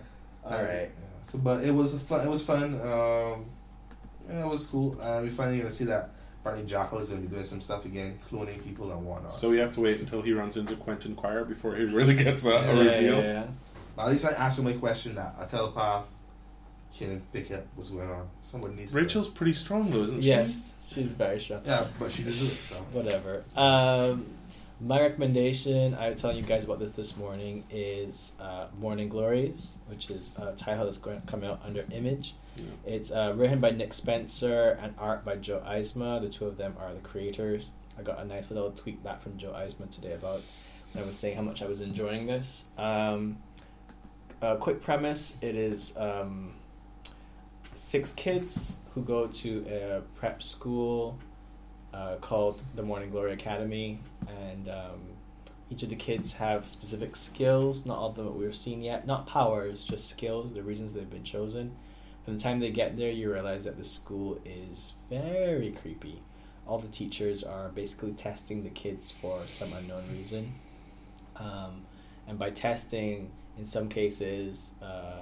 [0.45, 0.91] All right.
[0.91, 1.27] Yeah.
[1.27, 2.25] So, but it was fun.
[2.25, 2.75] It was fun.
[2.75, 3.45] Um,
[4.29, 4.99] yeah, it was cool.
[5.01, 6.11] Uh, we finally gonna see that
[6.43, 9.33] Barney Jackal is gonna be doing some stuff again, cloning people and whatnot.
[9.33, 12.45] So we have to wait until he runs into Quentin Quire before he really gets
[12.45, 13.15] a, a reveal.
[13.17, 13.47] yeah, yeah.
[13.95, 16.05] But at least I asked him a question that a telepath
[16.97, 18.29] can pick up what's going on.
[18.41, 20.29] Someone needs Rachel's pretty strong though, isn't she?
[20.29, 21.61] Yes, she's very strong.
[21.65, 22.55] Yeah, but she does it.
[22.55, 22.75] So.
[22.91, 23.43] Whatever.
[23.55, 24.25] Um,
[24.79, 29.77] my recommendation, I was telling you guys about this this morning, is uh, Morning Glories,
[29.87, 32.33] which is a title that's going coming out under Image.
[32.57, 32.63] Yeah.
[32.85, 36.19] It's uh, written by Nick Spencer and art by Joe Eisma.
[36.21, 37.71] The two of them are the creators.
[37.97, 40.41] I got a nice little tweet back from Joe Eisma today about
[40.93, 42.65] when I was saying how much I was enjoying this.
[42.77, 43.37] Um,
[44.41, 46.53] a quick premise: It is um,
[47.73, 51.17] six kids who go to a prep school
[51.93, 55.01] uh, called the Morning Glory Academy, and um,
[55.69, 57.85] each of the kids have specific skills.
[57.85, 59.07] Not all of them that we've seen yet.
[59.07, 60.53] Not powers, just skills.
[60.53, 61.75] The reasons they've been chosen.
[62.25, 66.21] By the time they get there, you realize that the school is very creepy.
[66.67, 70.53] All the teachers are basically testing the kids for some unknown reason.
[71.37, 71.85] Um,
[72.27, 75.21] and by testing, in some cases, uh,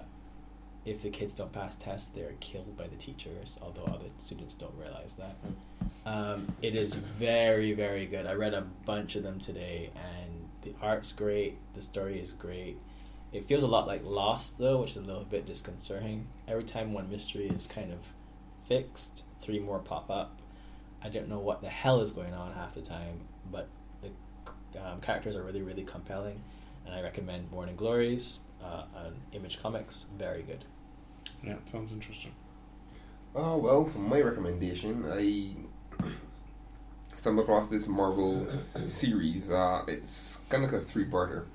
[0.86, 4.74] if the kids don't pass tests, they're killed by the teachers, although other students don't
[4.78, 5.36] realize that.
[6.06, 8.26] Um, it is very, very good.
[8.26, 12.78] I read a bunch of them today, and the art's great, the story is great.
[13.32, 16.28] It feels a lot like Lost, though, which is a little bit disconcerting.
[16.48, 18.00] Every time one mystery is kind of
[18.68, 20.40] fixed, three more pop up.
[21.04, 23.20] I don't know what the hell is going on half the time,
[23.52, 23.68] but
[24.02, 24.10] the
[24.84, 26.42] um, characters are really, really compelling,
[26.86, 30.06] and I recommend Born Morning Glories uh, on Image Comics.
[30.18, 30.66] Very good.
[31.44, 32.32] Yeah, sounds interesting.
[33.36, 35.56] Oh well, for my recommendation, I
[37.16, 38.48] stumbled across this Marvel
[38.88, 39.52] series.
[39.52, 41.46] Uh, it's kind of like a three-parter.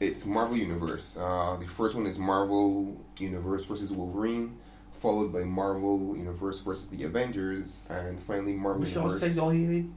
[0.00, 1.16] It's Marvel Universe.
[1.16, 4.58] Uh, the first one is Marvel Universe versus Wolverine,
[5.00, 9.20] followed by Marvel Universe versus the Avengers, and finally Marvel Which y'all Universe.
[9.20, 9.92] say y'all hated?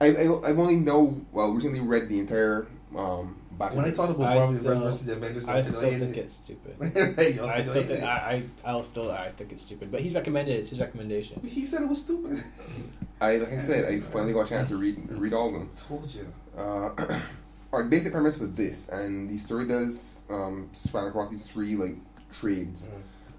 [0.00, 3.36] I, I I've only know well recently read the entire um.
[3.58, 3.76] Battle.
[3.78, 6.34] When I talked about I Marvel still- versus the Avengers, I still think hated it's
[6.34, 6.76] stupid.
[6.80, 7.40] it.
[7.40, 8.02] I still think.
[8.02, 10.58] I, I I'll still I think it's stupid, but he's recommended it.
[10.58, 11.40] It's his recommendation.
[11.46, 12.42] He said it was stupid.
[13.20, 15.70] I like I said, I finally got a chance to read read all of them.
[15.76, 16.32] Told you.
[16.56, 16.90] Uh,
[17.72, 21.96] our basic premise for this, and the story does um, span across these three like
[22.38, 22.88] trades.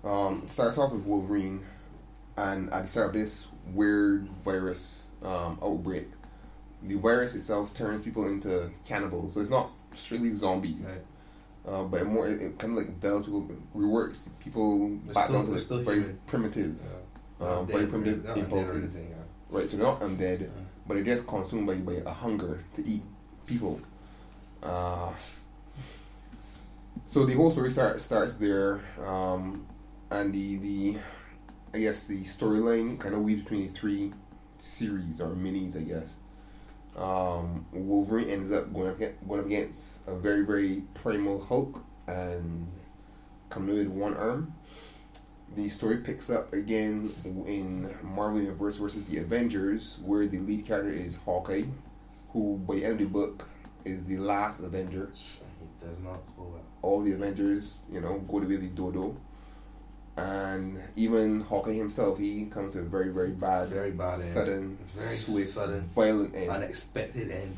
[0.03, 1.61] Um, it starts off with Wolverine,
[2.37, 6.07] and at the start of this weird virus um, outbreak,
[6.81, 9.33] the virus itself turns people into cannibals.
[9.33, 11.73] So it's not strictly zombies, Right.
[11.73, 15.35] uh, but more it, it kind of like delves people, reworks people They're back still-
[15.37, 16.19] down to like, still very human.
[16.27, 16.75] primitive,
[17.41, 17.47] Yeah.
[17.47, 18.83] um, very primitive they're not dead or impulses.
[18.95, 19.15] anything, yeah.
[19.57, 20.47] Right, so they're not undead, Yeah.
[20.87, 23.03] but they're just consumed by, by a hunger to eat
[23.45, 23.79] people.
[24.63, 25.13] Uh,
[27.05, 29.65] so the whole story start, starts there, um,
[30.11, 30.97] and the, the
[31.73, 34.13] I guess the storyline kind of weaves between the three
[34.59, 36.17] series or minis, I guess.
[36.97, 41.83] Um, Wolverine ends up going up, against, going up against a very very primal Hulk
[42.07, 42.67] and
[43.49, 44.53] coming with one arm.
[45.55, 47.13] The story picks up again
[47.47, 51.63] in Marvel Universe versus the Avengers, where the lead character is Hawkeye,
[52.33, 53.47] who by the end of the book
[53.85, 55.11] is the last Avenger.
[55.13, 56.65] He does not hold up.
[56.81, 59.15] All the Avengers, you know, go to the dodo.
[60.17, 64.23] And even Hawkeye himself, he comes to a very, very bad, Very bad end.
[64.23, 65.81] sudden, Very swift, sudden.
[65.95, 66.49] violent end.
[66.49, 67.55] Unexpected end.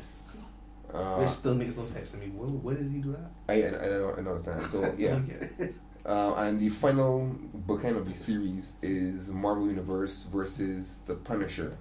[0.92, 2.26] Uh, Which still makes no sense to me.
[2.28, 3.30] Why, why did he do that?
[3.48, 4.62] I, I, I, don't, I don't understand.
[4.70, 5.10] So, yeah.
[5.12, 5.74] Don't get it.
[6.04, 7.34] Uh, and the final
[7.66, 11.76] bookend of the series is Marvel Universe versus the Punisher.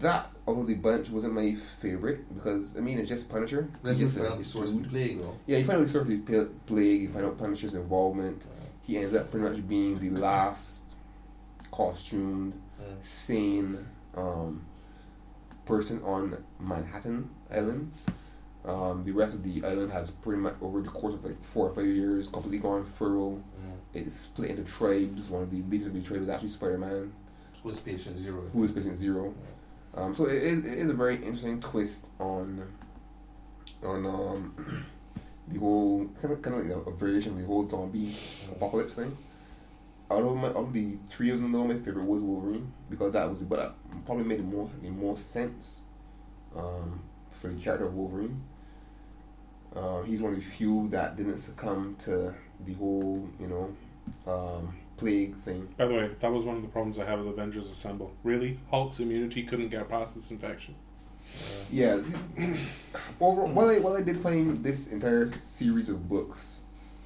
[0.00, 3.68] That out of the bunch wasn't my favorite because I mean it's just Punisher.
[3.82, 4.90] Move just a around the source of dude.
[4.90, 5.34] plague, though.
[5.46, 7.02] Yeah, you finally sort of the plague.
[7.02, 8.46] You find out Punisher's involvement.
[8.86, 10.82] He ends up pretty much being the last
[11.70, 13.04] costumed, Mm.
[13.04, 13.78] sane
[14.16, 14.62] um,
[15.64, 17.92] person on Manhattan Island.
[18.64, 21.68] Um, the rest of the island has pretty much over the course of like four
[21.68, 23.36] or five years completely gone feral.
[23.60, 23.76] Mm.
[23.94, 25.28] It's split into tribes.
[25.30, 27.12] One of the leaders of the tribe is actually Spider Man,
[27.62, 28.42] Who's patient zero?
[28.52, 29.32] who is Patient Zero.
[29.94, 32.66] Um, so it is, it is a very interesting twist on
[33.84, 34.84] on um,
[35.48, 38.14] the whole kind of kind of like a, variation of the whole zombie
[38.50, 39.16] apocalypse thing.
[40.10, 43.28] Out of my of the three of them, though, my favorite was Wolverine because that
[43.28, 45.80] was but that probably made more the most sense
[46.56, 47.00] um,
[47.32, 48.42] for the character of Wolverine.
[49.74, 52.34] Uh, he's one of the few that didn't succumb to
[52.64, 53.76] the whole you know
[54.26, 55.68] um, plague thing.
[55.76, 58.14] By the way, that was one of the problems I have with Avengers Assemble.
[58.22, 60.76] Really, Hulk's immunity couldn't get past this infection.
[61.70, 62.00] Yeah.
[63.20, 66.62] Overall, while I, while I did find this entire series of books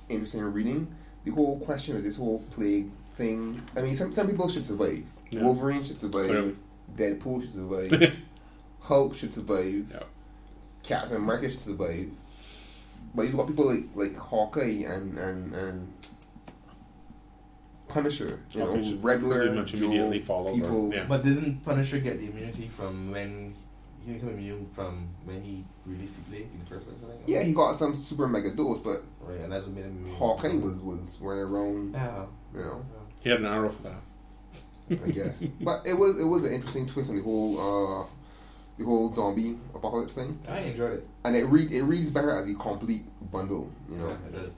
[0.08, 0.88] interesting reading,
[1.24, 3.62] the whole question of this whole plague thing.
[3.76, 5.04] I mean, some some people should survive.
[5.30, 5.42] Yeah.
[5.42, 6.26] Wolverine should survive.
[6.26, 6.56] Clearly.
[6.96, 8.16] Deadpool should survive.
[8.80, 9.86] Hulk should survive.
[9.90, 10.02] Yeah.
[10.82, 12.10] Captain America should survive.
[13.14, 15.92] But you've got people like like Hawkeye and and and
[17.88, 20.94] Punisher, you Hawkeye know, should regular much immediately Joe follow the- people.
[20.94, 21.04] yeah.
[21.08, 23.54] But didn't Punisher get the immunity from when
[24.08, 26.98] he became immune from when he released the plague in the first place?
[27.04, 27.22] I think.
[27.26, 30.14] Yeah, he got some super mega dose, but right, and that's what made him immune.
[30.16, 32.24] Hawkeye was was running around, Yeah.
[32.54, 32.86] you know.
[33.22, 34.02] He had an arrow for that.
[34.90, 35.42] I guess.
[35.60, 38.06] but it was it was an interesting twist on the whole uh,
[38.78, 41.06] the whole zombie apocalypse thing, I enjoyed it.
[41.24, 43.70] and it read it reads better as a complete bundle.
[43.88, 44.54] You know, Yeah, it does.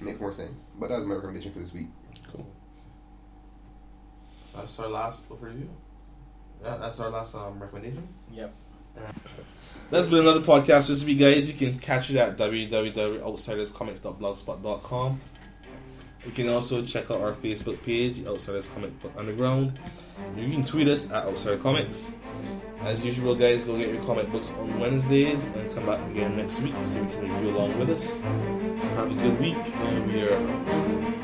[0.00, 0.72] make more sense.
[0.78, 1.88] But that was my recommendation for this week.
[2.30, 2.46] Cool.
[4.54, 5.70] That's our last book review.
[6.62, 8.06] Yeah, that's our last um, recommendation.
[8.30, 8.52] Yep.
[9.90, 11.46] That's been another podcast this week, guys.
[11.48, 15.20] You can catch it at www.outsiderscomics.blogspot.com.
[16.24, 19.80] You can also check out our Facebook page, Outsiders Comic Book Underground.
[20.36, 22.14] You can tweet us at Outsider Comics.
[22.82, 26.60] As usual, guys, go get your comic books on Wednesdays and come back again next
[26.60, 28.20] week so you can review along with us.
[28.22, 31.18] Have a good week, and we are out.